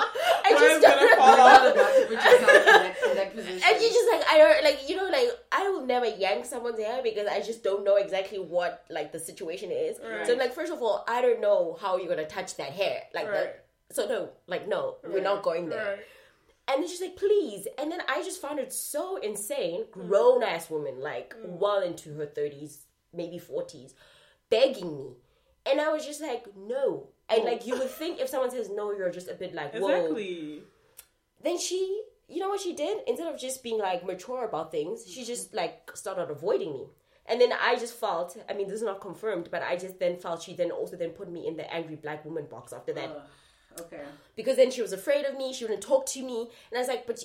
I 0.56 0.74
I'm 0.74 0.80
just 0.80 0.82
don't 0.82 1.18
fall 1.18 1.40
off. 1.40 1.72
about 1.72 1.94
to 1.94 2.02
put 2.02 2.10
yourself 2.10 2.40
in 2.40 2.64
that, 2.64 2.96
in 3.10 3.16
that 3.16 3.34
position. 3.34 3.62
And 3.64 3.82
you 3.82 3.88
just 3.88 4.12
like 4.12 4.24
I 4.30 4.38
don't 4.38 4.64
like 4.64 4.88
you 4.88 4.96
know 4.96 5.08
like 5.08 5.28
I 5.52 5.68
will 5.68 5.86
never 5.86 6.06
yank 6.06 6.44
someone's 6.44 6.78
hair 6.78 7.02
because 7.02 7.26
I 7.26 7.40
just 7.40 7.62
don't 7.62 7.84
know 7.84 7.96
exactly 7.96 8.38
what 8.38 8.84
like 8.90 9.12
the 9.12 9.18
situation 9.18 9.70
is. 9.72 9.98
Right. 9.98 10.26
So 10.26 10.32
I'm 10.32 10.38
like 10.38 10.54
first 10.54 10.72
of 10.72 10.82
all 10.82 11.04
I 11.08 11.22
don't 11.22 11.40
know 11.40 11.76
how 11.80 11.96
you're 11.98 12.08
gonna 12.08 12.26
touch 12.28 12.56
that 12.56 12.72
hair 12.72 13.02
like 13.14 13.26
Right. 13.26 13.34
that. 13.34 13.64
So 13.92 14.06
no, 14.06 14.30
like 14.46 14.68
no, 14.68 14.96
we're 15.04 15.22
not 15.22 15.42
going 15.42 15.68
there. 15.68 15.84
Right. 15.84 16.00
And 16.68 16.82
then 16.82 16.88
she's 16.88 17.00
like, 17.00 17.16
please. 17.16 17.66
And 17.78 17.90
then 17.90 18.00
I 18.08 18.22
just 18.22 18.40
found 18.40 18.60
it 18.60 18.72
so 18.72 19.16
insane. 19.16 19.84
Mm-hmm. 19.90 20.08
Grown 20.08 20.42
ass 20.42 20.70
woman, 20.70 21.00
like 21.00 21.34
mm. 21.34 21.58
well 21.58 21.82
into 21.82 22.14
her 22.14 22.26
30s, 22.26 22.84
maybe 23.12 23.40
40s, 23.40 23.94
begging 24.50 24.96
me. 24.96 25.16
And 25.66 25.80
I 25.80 25.88
was 25.88 26.06
just 26.06 26.20
like, 26.20 26.46
no. 26.56 27.08
And 27.30 27.42
oh. 27.42 27.44
like, 27.44 27.66
you 27.66 27.78
would 27.78 27.90
think 27.90 28.20
if 28.20 28.28
someone 28.28 28.50
says 28.50 28.70
no, 28.72 28.92
you're 28.92 29.10
just 29.10 29.28
a 29.28 29.34
bit 29.34 29.54
like, 29.54 29.74
whoa. 29.74 29.88
Exactly. 29.88 30.62
Then 31.42 31.58
she, 31.58 32.02
you 32.28 32.40
know 32.40 32.48
what 32.48 32.60
she 32.60 32.74
did? 32.74 32.98
Instead 33.06 33.32
of 33.32 33.40
just 33.40 33.62
being 33.62 33.78
like 33.78 34.04
mature 34.04 34.44
about 34.44 34.70
things, 34.70 35.06
she 35.08 35.24
just 35.24 35.54
like 35.54 35.90
started 35.94 36.30
avoiding 36.30 36.72
me. 36.72 36.86
And 37.26 37.40
then 37.40 37.52
I 37.52 37.76
just 37.76 37.94
felt, 37.94 38.36
I 38.48 38.54
mean, 38.54 38.66
this 38.66 38.78
is 38.78 38.82
not 38.82 39.00
confirmed, 39.00 39.48
but 39.50 39.62
I 39.62 39.76
just 39.76 40.00
then 40.00 40.16
felt 40.16 40.42
she 40.42 40.54
then 40.54 40.70
also 40.70 40.96
then 40.96 41.10
put 41.10 41.30
me 41.30 41.46
in 41.46 41.56
the 41.56 41.72
angry 41.72 41.96
black 41.96 42.24
woman 42.24 42.46
box 42.50 42.72
after 42.72 42.92
that 42.94 43.28
okay. 43.78 44.02
because 44.36 44.56
then 44.56 44.70
she 44.70 44.82
was 44.82 44.92
afraid 44.92 45.24
of 45.26 45.36
me. 45.36 45.52
She 45.52 45.64
wouldn't 45.64 45.82
talk 45.82 46.06
to 46.06 46.22
me, 46.22 46.48
and 46.70 46.76
I 46.76 46.78
was 46.78 46.88
like, 46.88 47.06
"But, 47.06 47.24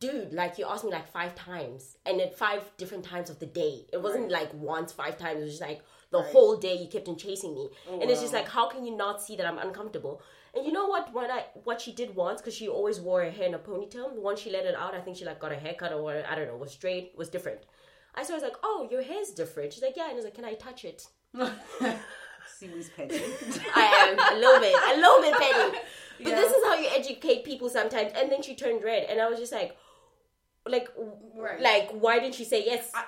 dude, 0.00 0.32
like 0.32 0.58
you 0.58 0.66
asked 0.66 0.84
me 0.84 0.90
like 0.90 1.08
five 1.08 1.34
times, 1.34 1.96
and 2.04 2.20
at 2.20 2.36
five 2.36 2.70
different 2.76 3.04
times 3.04 3.30
of 3.30 3.38
the 3.38 3.46
day. 3.46 3.86
It 3.92 4.02
wasn't 4.02 4.30
like 4.30 4.52
once 4.54 4.92
five 4.92 5.18
times. 5.18 5.40
It 5.40 5.44
was 5.44 5.52
just 5.58 5.62
like 5.62 5.82
the 6.12 6.22
whole 6.22 6.56
day 6.56 6.76
you 6.76 6.86
kept 6.88 7.08
on 7.08 7.16
chasing 7.16 7.54
me, 7.54 7.68
oh, 7.90 8.00
and 8.00 8.10
it's 8.10 8.20
just 8.20 8.32
like, 8.32 8.48
how 8.48 8.68
can 8.68 8.84
you 8.84 8.94
not 8.96 9.20
see 9.22 9.34
that 9.36 9.46
I'm 9.46 9.58
uncomfortable? 9.58 10.22
And 10.54 10.66
you 10.66 10.72
know 10.72 10.86
what? 10.86 11.12
When 11.14 11.30
I 11.30 11.46
what 11.64 11.80
she 11.80 11.92
did 11.92 12.14
once, 12.14 12.40
because 12.40 12.54
she 12.54 12.68
always 12.68 13.00
wore 13.00 13.24
her 13.24 13.30
hair 13.30 13.46
in 13.46 13.54
a 13.54 13.58
ponytail. 13.58 14.12
Once 14.12 14.40
she 14.40 14.50
let 14.50 14.66
it 14.66 14.74
out, 14.74 14.94
I 14.94 15.00
think 15.00 15.16
she 15.16 15.24
like 15.24 15.40
got 15.40 15.50
a 15.52 15.56
haircut 15.56 15.92
or 15.92 16.22
I 16.30 16.34
don't 16.36 16.46
know, 16.46 16.56
was 16.56 16.72
straight, 16.72 17.12
was 17.16 17.28
different. 17.30 17.60
I 18.14 18.22
saw, 18.24 18.34
I 18.34 18.36
was 18.36 18.42
like, 18.42 18.56
oh, 18.62 18.86
your 18.90 19.02
hair's 19.02 19.30
different. 19.30 19.72
She's 19.72 19.82
like, 19.82 19.96
yeah, 19.96 20.04
and 20.04 20.12
I 20.12 20.16
was 20.16 20.24
like, 20.26 20.34
can 20.34 20.44
I 20.44 20.52
touch 20.52 20.84
it? 20.84 21.06
See 22.58 22.66
who's 22.66 22.90
petty. 22.90 23.16
I 23.74 23.84
am 24.18 24.36
a 24.36 24.38
little 24.38 24.60
bit, 24.60 24.74
a 24.74 24.96
little 25.00 25.22
bit 25.22 25.34
petty. 25.40 25.78
But 26.18 26.28
Yeah. 26.28 26.36
this 26.36 26.52
is 26.52 26.64
how 26.64 26.74
you 26.74 26.88
educate 26.94 27.44
people 27.44 27.68
sometimes. 27.70 28.12
And 28.14 28.30
then 28.30 28.42
she 28.42 28.54
turned 28.54 28.84
red, 28.84 29.04
and 29.08 29.18
I 29.20 29.28
was 29.30 29.38
just 29.38 29.52
like, 29.52 29.76
like, 30.66 30.88
Right. 31.34 31.60
like, 31.60 31.90
why 31.92 32.18
didn't 32.18 32.34
she 32.34 32.44
say 32.44 32.64
yes? 32.64 32.90
I- 32.94 33.06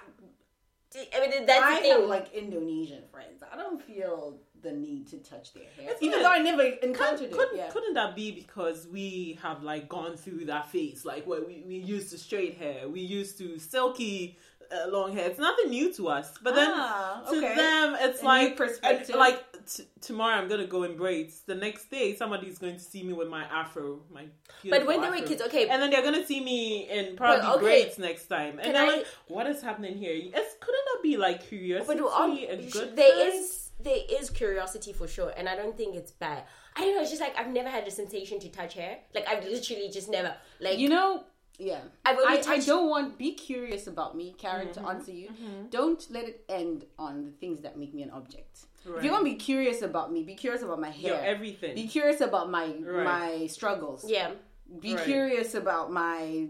I 0.96 1.20
mean, 1.28 1.46
that's 1.46 1.62
I 1.64 1.76
the 1.76 1.80
thing. 1.82 1.90
have 1.92 2.08
like 2.08 2.32
Indonesian 2.34 3.02
friends. 3.10 3.42
I 3.52 3.56
don't 3.56 3.82
feel 3.82 4.38
the 4.62 4.72
need 4.72 5.06
to 5.08 5.18
touch 5.18 5.52
their 5.52 5.64
hair, 5.76 5.90
It's 5.90 6.02
even 6.02 6.22
not- 6.22 6.28
though 6.28 6.32
I 6.32 6.42
never 6.42 6.62
Could, 6.70 6.84
encountered 6.84 7.20
it. 7.26 7.32
couldn't, 7.32 7.56
Yeah. 7.58 7.68
couldn't 7.70 7.94
that 7.94 8.16
be 8.16 8.30
because 8.30 8.86
we 8.86 9.38
have 9.42 9.62
like 9.62 9.90
gone 9.90 10.16
through 10.16 10.46
that 10.46 10.70
phase 10.70 11.04
like 11.04 11.26
where 11.26 11.42
we, 11.42 11.62
we 11.66 11.74
used 11.74 12.10
to 12.12 12.18
straight 12.18 12.56
hair 12.56 12.88
we 12.88 13.00
used 13.00 13.36
to 13.38 13.58
silky 13.58 14.38
uh, 14.72 14.88
long 14.90 15.12
hair 15.12 15.26
it's 15.28 15.38
nothing 15.38 15.70
new 15.70 15.92
to 15.92 16.08
us 16.08 16.32
but 16.42 16.54
then 16.54 16.70
Ah, 16.72 17.22
to 17.30 17.36
okay. 17.38 17.54
them 17.56 17.96
it's 18.00 18.22
A 18.22 18.24
like 18.24 18.56
perspective. 18.56 19.10
and, 19.10 19.18
like 19.18 19.42
t- 19.66 19.84
tomorrow 20.00 20.34
i'm 20.36 20.48
gonna 20.48 20.66
go 20.66 20.82
in 20.84 20.96
braids 20.96 21.40
the 21.46 21.54
next 21.54 21.90
day 21.90 22.14
somebody's 22.16 22.58
going 22.58 22.74
to 22.74 22.80
see 22.82 23.02
me 23.02 23.12
with 23.12 23.28
my 23.28 23.44
afro 23.44 24.00
my 24.12 24.26
but 24.68 24.86
when 24.86 25.00
they 25.00 25.10
were 25.10 25.26
kids, 25.26 25.42
okay, 25.42 25.68
and 25.68 25.80
then 25.82 25.90
they're 25.90 26.02
gonna 26.02 26.26
see 26.26 26.40
me 26.42 26.88
in 26.90 27.16
probably 27.16 27.46
okay. 27.46 27.60
braids 27.64 27.98
next 27.98 28.26
time 28.26 28.54
and 28.58 28.62
Can 28.62 28.72
they're 28.74 28.82
I- 28.92 28.96
like 28.98 29.06
what 29.28 29.46
is 29.46 29.62
happening 29.62 29.96
here 29.96 30.14
it's 30.14 30.54
couldn't 30.60 30.84
that 30.92 31.00
be 31.02 31.16
like 31.16 31.46
curiosity 31.48 32.00
but 32.00 32.12
um, 32.12 32.32
a 32.38 32.56
good 32.70 32.96
there 32.96 33.12
thing? 33.16 33.32
is 33.32 33.60
there 33.80 33.98
is 34.18 34.30
curiosity 34.30 34.92
for 34.92 35.06
sure, 35.08 35.32
and 35.36 35.46
I 35.48 35.56
don't 35.56 35.76
think 35.76 35.94
it's 35.96 36.12
bad. 36.12 36.44
I 36.76 36.82
don't 36.82 36.94
know. 36.94 37.02
It's 37.02 37.10
just 37.10 37.20
like 37.20 37.36
I've 37.36 37.48
never 37.48 37.68
had 37.68 37.84
the 37.84 37.90
sensation 37.90 38.38
to 38.40 38.48
touch 38.48 38.74
hair. 38.74 38.98
Like 39.14 39.26
I've 39.28 39.44
literally 39.44 39.90
just 39.92 40.08
never 40.08 40.34
like 40.60 40.78
You 40.78 40.88
know, 40.88 41.24
yeah. 41.58 41.80
Only 42.06 42.24
I, 42.26 42.42
I 42.46 42.58
don't 42.58 42.88
want. 42.88 43.16
Be 43.18 43.32
curious 43.34 43.86
about 43.86 44.16
me, 44.16 44.34
Karen, 44.38 44.68
Mm-hmm. 44.68 44.84
to 44.84 44.88
answer 44.90 45.12
you. 45.12 45.28
Don't 45.70 46.04
let 46.10 46.24
it 46.28 46.44
end 46.48 46.84
on 46.98 47.24
the 47.24 47.30
things 47.32 47.60
that 47.62 47.78
make 47.78 47.94
me 47.94 48.02
an 48.02 48.10
object. 48.10 48.66
If 48.86 49.02
you're 49.02 49.12
gonna 49.12 49.24
be 49.24 49.36
curious 49.36 49.80
about 49.82 50.12
me, 50.12 50.22
be 50.24 50.34
curious 50.34 50.62
about 50.62 50.78
my 50.80 50.90
hair. 50.90 51.20
Everything. 51.24 51.74
Be 51.74 51.86
curious 51.86 52.20
about 52.20 52.50
my 52.50 52.66
Right. 52.66 53.04
my 53.04 53.46
struggles. 53.46 54.04
yeah. 54.08 54.32
Be 54.80 54.94
Right. 54.94 55.04
curious 55.04 55.54
about 55.54 55.90
my 55.92 56.48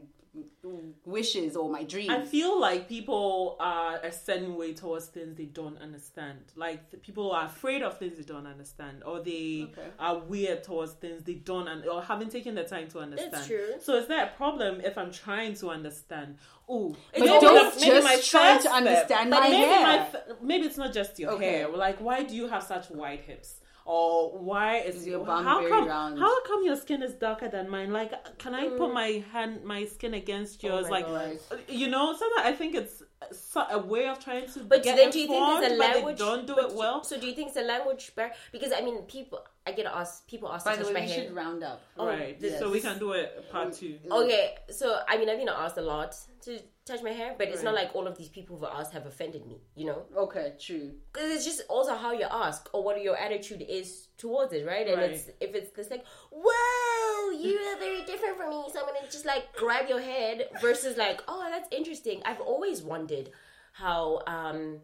wishes 1.05 1.57
or 1.57 1.69
my 1.71 1.85
dreams. 1.85 2.11
I 2.11 2.23
feel 2.23 2.59
like 2.61 2.89
people 2.89 3.57
are 3.61 3.97
a 4.03 4.13
certain 4.13 4.57
way 4.57 4.73
towards 4.73 5.07
things 5.07 5.37
they 5.37 5.45
don't 5.45 5.79
understand. 5.79 6.39
Like 6.57 7.03
people 7.03 7.31
are 7.33 7.47
afraid 7.47 7.83
of 7.83 7.99
things 7.99 8.17
they 8.17 8.25
don't 8.25 8.47
understand, 8.47 9.03
or 9.05 9.21
they 9.21 9.69
Okay. 9.73 9.89
are 9.99 10.19
weird 10.19 10.65
towards 10.65 10.93
things 10.93 11.23
they 11.25 11.35
don't, 11.35 11.69
un- 11.69 11.85
or 11.89 12.03
haven't 12.03 12.31
taken 12.31 12.55
the 12.55 12.65
time 12.65 12.89
to 12.89 12.99
understand. 13.01 13.33
That's 13.35 13.47
true. 13.47 13.75
So 13.81 13.95
is 13.97 14.07
that 14.09 14.33
a 14.33 14.37
problem 14.37 14.81
if 14.81 14.97
I'm 14.99 15.13
trying 15.13 15.55
to 15.55 15.69
understand? 15.69 16.39
Oh, 16.69 16.97
but 17.17 17.27
don't 17.27 17.81
just 17.81 18.31
try 18.31 18.57
to 18.59 18.71
understand 18.71 19.31
But 19.31 19.41
my 19.41 19.51
maybe 19.51 19.65
hair. 19.67 19.83
my 19.83 20.09
maybe 20.43 20.67
it's 20.67 20.79
not 20.79 20.93
just 20.95 21.19
your 21.19 21.33
Okay. 21.33 21.45
hair. 21.59 21.69
Like, 21.69 22.01
why 22.01 22.23
do 22.25 22.35
you 22.35 22.49
have 22.49 22.63
such 22.63 22.91
wide 22.91 23.21
hips? 23.21 23.61
Or 23.87 24.39
why 24.39 24.79
is 24.79 24.97
Is 24.97 25.07
your 25.07 25.25
bum 25.27 25.45
how 25.45 25.59
very 25.61 25.71
come 25.71 25.87
round? 25.89 26.19
how 26.19 26.43
come 26.45 26.65
your 26.65 26.77
skin 26.77 27.03
is 27.03 27.13
darker 27.15 27.49
than 27.49 27.69
mine? 27.69 27.93
Like, 27.93 28.13
can 28.39 28.55
I 28.55 28.69
put 28.69 28.95
my 28.95 29.23
hand 29.31 29.63
my 29.65 29.85
skin 29.85 30.15
against 30.15 30.63
yours? 30.63 30.87
Mm. 30.87 30.89
Oh 30.89 30.93
like, 30.93 31.07
God. 31.51 31.61
you 31.69 31.89
know, 31.89 32.15
so 32.15 32.25
that 32.37 32.47
I 32.47 32.53
think 32.55 32.75
it's 32.75 33.03
so- 33.33 33.67
a 33.71 33.79
way 33.79 34.09
of 34.09 34.19
trying 34.25 34.47
to 34.55 34.61
But 34.61 34.83
get 34.83 34.97
then 34.97 35.11
do 35.11 35.19
you 35.19 35.27
think 35.27 35.39
informed, 35.39 35.63
there's 35.65 35.73
a 35.73 35.77
but 35.77 35.87
they 35.89 35.95
language? 35.97 36.19
don't 36.19 36.47
do 36.47 36.55
but 36.55 36.71
it 36.71 36.77
well. 36.77 37.05
So 37.05 37.21
do 37.21 37.27
you 37.27 37.35
think 37.35 37.49
it's 37.49 37.59
a 37.59 37.63
language 37.63 38.15
barrier? 38.17 38.33
Because 38.53 38.73
I 38.73 38.81
mean, 38.81 39.03
people. 39.03 39.41
I 39.67 39.73
get 39.73 39.87
asked. 39.87 40.29
People 40.29 40.51
ask 40.51 40.65
By 40.65 40.73
to 40.73 40.79
the 40.79 40.85
touch 40.85 40.95
way, 40.95 41.01
my 41.01 41.07
we 41.07 41.13
hair. 41.13 41.25
should 41.25 41.35
round 41.35 41.63
up. 41.63 41.81
Oh, 41.99 42.07
right. 42.07 42.37
yes. 42.41 42.59
So 42.61 42.71
we 42.71 42.81
can 42.81 42.99
do 42.99 43.13
it 43.13 43.51
part 43.53 43.73
two. 43.75 43.99
Okay, 44.11 44.55
so 44.71 45.01
I 45.07 45.19
mean, 45.19 45.29
I've 45.29 45.39
been 45.39 45.49
asked 45.51 45.77
a 45.79 45.83
lot 45.83 46.17
to 46.45 46.59
touch 46.87 47.03
my 47.03 47.11
hair, 47.11 47.35
but 47.39 47.49
it's 47.49 47.63
not 47.63 47.75
like 47.75 47.91
all 47.95 48.07
of 48.07 48.17
these 48.19 48.29
people 48.29 48.57
who've 48.57 48.69
asked 48.71 48.93
have 48.93 49.07
offended 49.07 49.47
me. 49.47 49.59
You 49.75 49.87
know, 49.87 50.03
Okay, 50.17 50.53
true. 50.61 50.93
because 51.13 51.31
it's 51.31 51.45
just 51.45 51.63
also 51.69 51.95
how 51.95 52.13
you 52.13 52.27
ask 52.31 52.69
or 52.75 52.85
what 52.85 53.01
your 53.03 53.17
attitude 53.17 53.63
is 53.69 54.09
towards 54.19 54.53
it, 54.53 54.67
right? 54.67 54.87
And 54.87 55.01
Right. 55.01 55.11
it's 55.13 55.29
if 55.41 55.55
it's 55.55 55.71
this 55.71 55.91
like, 55.91 56.05
whoa, 56.31 57.31
you 57.31 57.57
are 57.59 57.79
very 57.79 58.03
different 58.05 58.37
from 58.37 58.51
me, 58.51 58.65
so 58.73 58.81
I'm 58.81 58.87
gonna 58.87 59.07
just 59.11 59.25
like 59.25 59.55
grab 59.57 59.89
your 59.89 60.01
head 60.01 60.49
versus 60.61 60.97
like, 60.97 61.23
oh, 61.29 61.47
that's 61.51 61.69
interesting. 61.75 62.23
I've 62.25 62.41
always 62.41 62.83
wondered 62.83 63.31
how 63.73 64.23
um 64.27 64.81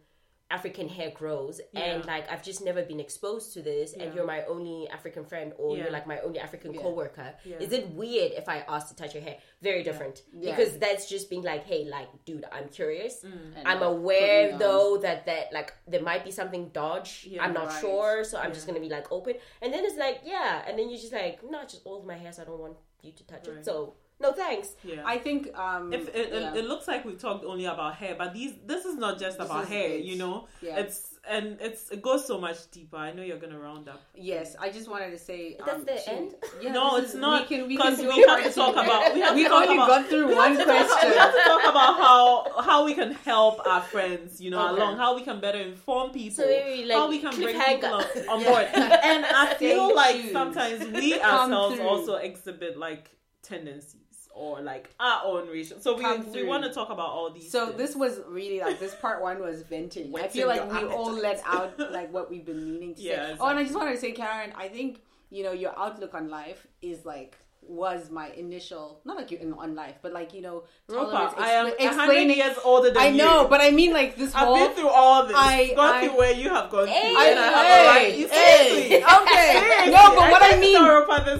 African 0.50 0.88
hair 0.88 1.10
grows, 1.14 1.60
and 1.74 2.04
like 2.06 2.30
I've 2.30 2.42
just 2.42 2.60
never 2.64 2.82
been 2.82 2.98
exposed 3.00 3.54
to 3.54 3.62
this, 3.62 3.92
and 3.92 4.12
you're 4.14 4.26
my 4.26 4.42
only 4.44 4.88
African 4.88 5.24
friend, 5.24 5.52
or 5.58 5.76
Yeah. 5.76 5.84
you're 5.84 5.92
like 5.92 6.06
my 6.06 6.18
only 6.20 6.40
African 6.40 6.74
Yeah. 6.74 6.82
coworker. 6.82 7.34
Yeah. 7.44 7.58
Is 7.60 7.72
it 7.72 7.88
weird 7.90 8.32
if 8.32 8.48
I 8.48 8.58
ask 8.68 8.88
to 8.88 8.96
touch 8.96 9.14
your 9.14 9.22
hair? 9.22 9.38
Very 9.62 9.82
different, 9.82 10.22
Yeah. 10.32 10.56
because 10.56 10.78
that's 10.78 11.08
just 11.08 11.30
being 11.30 11.42
like, 11.42 11.64
hey, 11.64 11.84
like, 11.84 12.08
dude, 12.24 12.44
I'm 12.50 12.68
curious. 12.68 13.22
Mm. 13.24 13.62
I'm 13.64 13.82
aware 13.82 14.58
though 14.58 14.96
that 14.98 15.26
that 15.26 15.52
like 15.52 15.72
there 15.86 16.02
might 16.02 16.24
be 16.24 16.32
something 16.32 16.70
dodge. 16.70 17.26
Yeah, 17.30 17.44
I'm 17.44 17.52
not 17.52 17.68
right. 17.68 17.80
sure, 17.80 18.24
so 18.24 18.38
I'm 18.38 18.52
just 18.52 18.66
gonna 18.66 18.80
be 18.80 18.88
like 18.88 19.10
open. 19.12 19.34
And 19.62 19.72
then 19.72 19.84
it's 19.84 19.96
like, 19.96 20.20
yeah, 20.24 20.64
and 20.66 20.76
then 20.78 20.90
you're 20.90 20.98
just 20.98 21.12
like, 21.12 21.42
no, 21.48 21.62
just 21.62 21.82
all 21.84 21.98
of 22.00 22.04
my 22.06 22.16
hair, 22.16 22.32
so 22.32 22.42
I 22.42 22.44
don't 22.46 22.58
want 22.58 22.76
you 23.02 23.12
to 23.12 23.24
touch 23.26 23.46
it. 23.48 23.64
So 23.64 23.94
no 24.20 24.32
thanks. 24.32 24.68
Yeah. 24.84 25.02
I 25.04 25.18
think 25.18 25.56
um 25.58 25.92
if 25.92 26.08
it, 26.14 26.28
yeah. 26.32 26.50
it, 26.52 26.56
it 26.58 26.64
looks 26.66 26.86
like 26.88 27.04
we 27.04 27.14
talked 27.14 27.44
only 27.44 27.64
about 27.66 27.94
hair, 27.96 28.14
but 28.18 28.32
these 28.34 28.52
this 28.66 28.84
is 28.84 28.96
not 28.96 29.18
just 29.18 29.38
This 29.38 29.46
about 29.46 29.66
hair, 29.68 29.90
it. 29.90 30.04
you 30.04 30.16
know. 30.16 30.46
Yeah. 30.62 30.78
It's 30.80 31.06
and 31.28 31.58
it's 31.60 31.90
it 31.90 32.00
goes 32.00 32.26
so 32.26 32.40
much 32.40 32.70
deeper. 32.70 32.96
I 32.96 33.12
know 33.12 33.22
you're 33.22 33.38
gonna 33.38 33.58
round 33.58 33.88
up. 33.88 34.02
Yes, 34.14 34.56
I 34.58 34.70
just 34.70 34.88
wanted 34.90 35.10
to 35.10 35.18
say 35.18 35.56
That's 35.58 35.78
um, 35.80 35.84
the 35.84 35.92
to- 35.92 36.10
end? 36.12 36.34
Yeah, 36.62 36.72
no, 36.72 36.96
it's 36.96 37.10
is- 37.14 37.20
not 37.26 37.42
We 37.42 37.56
can 37.56 37.66
we 37.68 37.76
because 37.76 37.96
can 37.98 38.08
we, 38.08 38.24
have 38.26 38.42
to 38.44 38.52
talk 38.52 38.72
about 38.84 39.14
we 39.14 39.20
have 39.20 39.34
We 39.34 39.42
to 39.48 39.48
talk 39.50 39.62
only 39.68 39.74
about, 39.76 39.88
got 39.88 40.06
through 40.10 40.34
one 40.34 40.56
we 40.56 40.64
question. 40.64 41.12
have 41.22 41.32
to 41.38 41.42
talk 41.52 41.62
about 41.72 41.92
how 42.04 42.62
how 42.68 42.84
we 42.88 42.94
can 42.94 43.12
help 43.30 43.56
our 43.66 43.82
friends, 43.82 44.40
you 44.40 44.50
know, 44.50 44.60
Okay. 44.68 44.76
along 44.80 44.96
how 44.96 45.10
we 45.14 45.22
can 45.22 45.40
better 45.40 45.60
inform 45.60 46.10
people, 46.10 46.36
So 46.44 46.46
maybe, 46.48 46.86
like, 46.88 46.96
how 46.98 47.08
we 47.14 47.18
can 47.24 47.34
bring 47.44 47.58
people 47.60 47.94
on, 48.00 48.04
on 48.32 48.38
board. 48.44 48.66
and 48.74 49.20
I 49.42 49.54
Stay 49.56 49.70
feel 49.72 49.94
like 49.94 50.18
sometimes 50.32 50.78
we 51.00 51.18
Come 51.18 51.52
ourselves 51.52 51.76
through. 51.76 51.86
also 51.92 52.14
exhibit 52.16 52.78
like 52.78 53.04
tendencies 53.42 54.09
or 54.40 54.62
like 54.62 54.88
our 54.98 55.22
own 55.26 55.48
racial. 55.48 55.78
So 55.80 55.94
we 55.96 56.04
we 56.30 56.44
want 56.44 56.64
to 56.64 56.72
talk 56.72 56.88
about 56.88 57.10
all 57.10 57.30
these. 57.30 57.50
So 57.50 57.66
things. 57.66 57.76
this 57.78 57.94
was 57.94 58.20
really 58.26 58.58
like 58.60 58.80
this 58.80 58.94
part 58.94 59.20
one 59.20 59.38
was 59.38 59.62
venting. 59.62 60.12
I 60.18 60.28
feel 60.28 60.48
like 60.48 60.64
we 60.72 60.84
all 60.84 61.12
let 61.12 61.42
out 61.44 61.78
like 61.92 62.10
what 62.10 62.30
we've 62.30 62.44
been 62.46 62.64
meaning 62.64 62.94
to 62.94 63.02
Yeah, 63.02 63.28
say. 63.32 63.36
Oh, 63.38 63.48
and 63.48 63.58
I 63.58 63.64
just 63.64 63.74
wanted 63.74 63.92
to 63.92 64.00
say, 64.00 64.12
Karen, 64.12 64.52
I 64.56 64.68
think 64.68 65.02
you 65.30 65.44
know 65.44 65.52
your 65.52 65.78
outlook 65.78 66.14
on 66.14 66.30
life 66.30 66.66
is 66.80 67.04
like 67.04 67.36
was 67.70 68.10
my 68.10 68.28
initial 68.30 69.00
not 69.04 69.16
like 69.16 69.30
you 69.30 69.38
in 69.38 69.52
on 69.54 69.74
life, 69.74 69.94
but 70.02 70.12
like 70.12 70.34
you 70.34 70.40
know 70.42 70.64
tolerance, 70.88 71.34
Ropa, 71.34 71.40
I 71.40 71.50
am 71.52 71.66
expla- 71.66 71.78
a 71.78 71.86
hundred 71.88 72.02
explaining. 72.02 72.36
years 72.38 72.56
older 72.64 72.90
than 72.90 72.98
I 73.02 73.10
know, 73.10 73.42
you. 73.42 73.48
but 73.48 73.60
I 73.60 73.70
mean 73.70 73.92
like 73.92 74.16
this 74.16 74.34
I've 74.34 74.46
whole. 74.48 74.56
been 74.56 74.72
through 74.76 74.88
all 74.88 75.26
this. 75.26 75.36
I- 75.36 75.72
gone 75.76 75.94
I- 75.94 76.06
through 76.08 76.18
where 76.18 76.32
you 76.32 76.48
have 76.50 76.68
gone 76.70 76.88
Hey, 76.88 77.08
through, 77.08 77.18
I, 77.22 77.26
and 77.30 77.38
I 77.38 77.46
have 77.46 77.66
a 77.66 77.88
right. 77.88 78.12
hey, 78.12 78.18
You 78.20 78.28
hey, 78.28 79.04
okay, 79.16 79.48
Seriously, 79.60 79.92
no, 79.92 80.02
but 80.18 80.30
what 80.30 80.42
I 80.42 80.50
get 80.50 80.60
mean, 80.60 80.78
to 80.78 80.82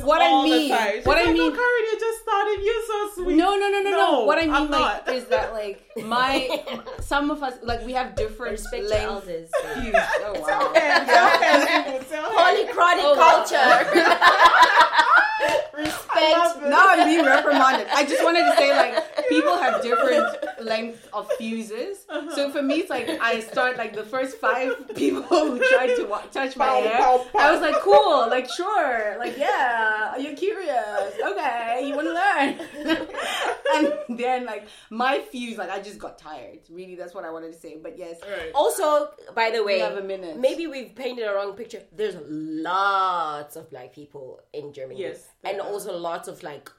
what 0.06 0.22
I 0.22 0.42
mean- 0.44 0.70
time. 0.70 0.92
She's 0.96 1.06
what 1.06 1.18
I 1.18 1.24
oh, 1.24 1.32
mean- 1.32 1.52
oh, 1.52 1.56
Karen, 1.56 1.84
you 1.90 1.96
just 2.00 2.18
started. 2.22 2.56
You're 2.62 2.86
so 2.86 3.22
sweet. 3.24 3.36
No, 3.36 3.56
no, 3.56 3.68
no, 3.68 3.80
no, 3.82 3.90
no. 3.90 3.96
No, 4.00 4.24
What 4.24 4.38
I 4.38 4.42
mean, 4.42 4.50
I'm 4.54 4.70
like, 4.70 5.06
not. 5.06 5.14
is 5.14 5.24
that 5.26 5.52
like 5.52 5.82
my 6.04 6.62
some 7.00 7.30
of 7.30 7.42
us 7.42 7.54
like 7.62 7.84
we 7.84 7.92
have 7.92 8.14
different 8.14 8.52
Respect 8.52 8.82
your 8.82 8.90
length 8.90 9.10
elders. 9.28 9.50
views. 9.78 9.94
Oh, 9.96 10.32
oh 10.36 10.40
wow. 10.40 10.72
And 10.74 11.06
tell 11.06 11.28
her, 11.28 11.82
people, 11.84 12.00
tell 12.08 12.24
her. 12.24 12.36
Polychronic 12.38 13.04
Oh, 13.04 13.14
culture. 13.18 15.16
love 15.78 15.86
Respect. 15.86 16.66
it. 16.66 16.68
now 16.68 16.84
I'm 16.88 17.06
being 17.08 17.24
reprimanded. 17.24 17.86
I 17.92 18.04
just 18.04 18.22
wanted 18.22 18.44
to 18.50 18.56
say 18.56 18.70
like 18.76 19.28
people 19.28 19.56
have 19.56 19.82
different 19.82 20.26
length 20.62 21.08
of 21.12 21.30
fuses. 21.38 22.04
Uh-huh. 22.08 22.34
So 22.34 22.50
for 22.50 22.62
me, 22.62 22.74
it's 22.80 22.90
like 22.90 23.08
I 23.20 23.40
start 23.40 23.76
like 23.76 23.94
the 23.94 24.04
first 24.04 24.36
five 24.38 24.74
people 24.94 25.22
who 25.22 25.58
tried 25.70 25.94
to 25.96 26.04
wa- 26.04 26.22
touch 26.32 26.56
my 26.56 26.66
Pow, 26.66 26.80
hair. 26.82 26.98
pow, 26.98 27.26
pow. 27.32 27.38
I 27.38 27.50
was 27.52 27.60
like, 27.60 27.76
cool, 27.82 28.28
like 28.28 28.48
sure, 28.50 29.16
like 29.18 29.36
yeah, 29.38 30.12
Are 30.12 30.18
you're 30.20 30.36
curious, 30.36 31.14
okay, 31.24 31.84
you 31.86 31.94
want 31.96 32.06
to 32.08 32.14
learn. 32.14 33.06
and 33.74 34.18
then 34.18 34.44
like 34.44 34.66
my 34.90 35.20
fuse, 35.20 35.56
like 35.58 35.70
I 35.70 35.80
just 35.80 35.98
got 35.98 36.18
tired. 36.18 36.58
Really, 36.70 36.94
that's 36.94 37.14
what 37.14 37.24
I 37.24 37.30
wanted 37.30 37.52
to 37.52 37.58
say. 37.58 37.78
But 37.82 37.96
yes, 37.98 38.18
Right. 38.22 38.50
Also, 38.54 39.10
by 39.34 39.50
the 39.50 39.62
way, 39.64 39.78
have 39.78 39.96
a 39.96 40.02
minute. 40.02 40.38
maybe 40.38 40.66
we've 40.66 40.94
painted 40.94 41.24
a 41.26 41.32
wrong 41.34 41.52
picture. 41.54 41.82
There's 41.96 42.16
lots 42.28 43.56
of 43.56 43.70
black 43.70 43.92
people 43.92 44.40
in 44.52 44.72
Germany. 44.72 45.00
Yes, 45.00 45.18
there 45.20 45.29
And 45.44 45.60
also 45.60 45.96
lots 45.96 46.28
of 46.28 46.42
like 46.42 46.70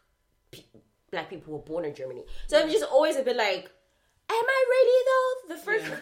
pe- 0.51 0.63
black 1.11 1.29
people 1.29 1.53
were 1.53 1.59
born 1.59 1.85
in 1.85 1.93
Germany. 1.95 2.23
So 2.47 2.61
I'm 2.61 2.69
just 2.69 2.85
always 2.85 3.15
a 3.17 3.23
bit 3.23 3.35
like, 3.35 3.71
am 4.31 4.47
I 4.57 4.61
ready 4.75 4.97
though? 5.09 5.55
The 5.55 5.61
first. 5.61 6.01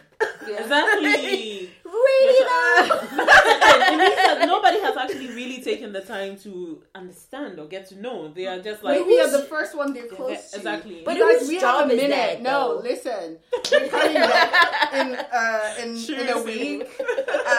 Exactly. 0.50 1.70
really 1.84 2.44
though? 2.44 2.96
it 3.02 3.98
means 3.98 4.16
that 4.16 4.42
nobody 4.46 4.80
has 4.80 4.96
actually 4.96 5.28
really 5.28 5.62
taken 5.62 5.92
the 5.92 6.00
time 6.00 6.36
to 6.38 6.82
understand 6.94 7.58
or 7.58 7.66
get 7.66 7.88
to 7.90 8.00
know. 8.00 8.28
They 8.32 8.46
are 8.46 8.58
just 8.60 8.82
like, 8.82 9.00
Maybe 9.00 9.14
you're 9.14 9.30
the 9.30 9.44
first 9.44 9.76
one 9.76 9.92
they're 9.94 10.06
close 10.08 10.50
to. 10.50 10.56
exactly. 10.56 11.02
But 11.04 11.16
You 11.16 11.30
guys, 11.30 11.40
whose 11.40 11.48
we 11.48 11.60
job 11.60 11.82
have 11.82 11.90
a 11.90 11.94
minute. 11.94 12.10
that, 12.10 12.42
no, 12.42 12.80
listen. 12.82 13.38
We're 13.72 13.88
coming 13.88 14.14
back 14.14 14.92
in 14.94 15.14
uh 15.14 15.74
in, 15.82 15.96
in 16.20 16.28
a 16.28 16.42
week. 16.42 16.88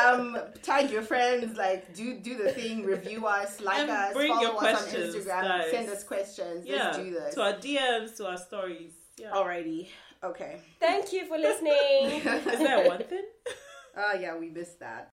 Um, 0.05 0.37
tag 0.63 0.89
your 0.91 1.01
friends, 1.03 1.57
like 1.57 1.93
do 1.95 2.19
do 2.19 2.37
the 2.43 2.51
thing, 2.51 2.83
review 2.85 3.25
us, 3.25 3.59
like 3.61 3.79
And 3.79 3.89
us, 3.91 4.13
bring 4.13 4.29
follow 4.33 4.41
your 4.41 4.63
us 4.65 4.93
on 4.93 4.99
Instagram, 5.01 5.41
guys. 5.43 5.71
send 5.71 5.89
us 5.89 6.03
questions. 6.03 6.65
yeah, 6.67 6.75
Let's 6.85 6.97
do 6.97 7.11
this. 7.11 7.35
to 7.35 7.41
our 7.41 7.53
DMs, 7.53 8.15
to 8.17 8.27
our 8.27 8.37
stories. 8.37 8.93
Yeah. 9.17 9.31
Alrighty. 9.31 9.87
Okay. 10.23 10.61
Thank 10.79 11.13
you 11.13 11.25
for 11.25 11.37
listening. 11.37 11.73
Is 12.53 12.59
there 12.59 12.87
one 12.87 13.03
thing? 13.03 13.25
Oh 13.97 14.13
yeah, 14.19 14.37
we 14.37 14.49
missed 14.49 14.79
that. 14.79 15.09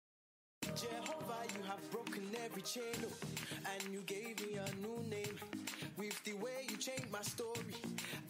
Jehovah, 0.63 1.43
you 1.57 1.63
have 1.67 1.91
broken 1.91 2.23
every 2.45 2.61
chain, 2.61 2.95
and 3.73 3.93
you 3.93 3.99
gave 4.05 4.39
me 4.47 4.55
a 4.55 4.75
new 4.81 5.03
name. 5.09 5.37
With 5.97 6.23
the 6.23 6.33
way 6.33 6.65
you 6.69 6.77
changed 6.77 7.11
my 7.11 7.21
story, 7.21 7.75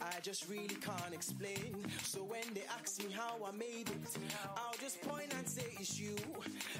I 0.01 0.19
just 0.21 0.49
really 0.49 0.75
can't 0.75 1.13
explain. 1.13 1.75
So 2.03 2.19
when 2.21 2.43
they 2.55 2.63
ask 2.79 2.99
me 2.99 3.13
how 3.13 3.37
I 3.45 3.51
made 3.55 3.87
it, 3.87 4.17
I'll 4.57 4.77
just 4.81 4.99
point 5.01 5.33
and 5.37 5.47
say 5.47 5.67
it's 5.79 5.99
you. 5.99 6.15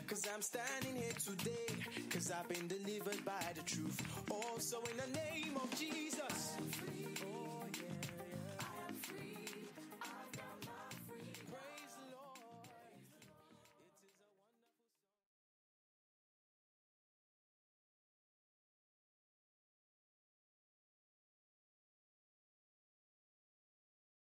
Cause 0.08 0.24
I'm 0.34 0.42
standing 0.42 0.96
here 0.96 1.14
today, 1.24 1.76
cause 2.10 2.32
I've 2.32 2.50
been 2.50 2.68
delivered 2.68 3.24
by 3.24 3.46
the 3.56 3.62
truth. 3.62 4.02
Also, 4.32 4.82
in 4.92 4.98
the 4.98 5.20
name 5.20 5.56
of 5.56 5.70
Jesus, 5.80 6.58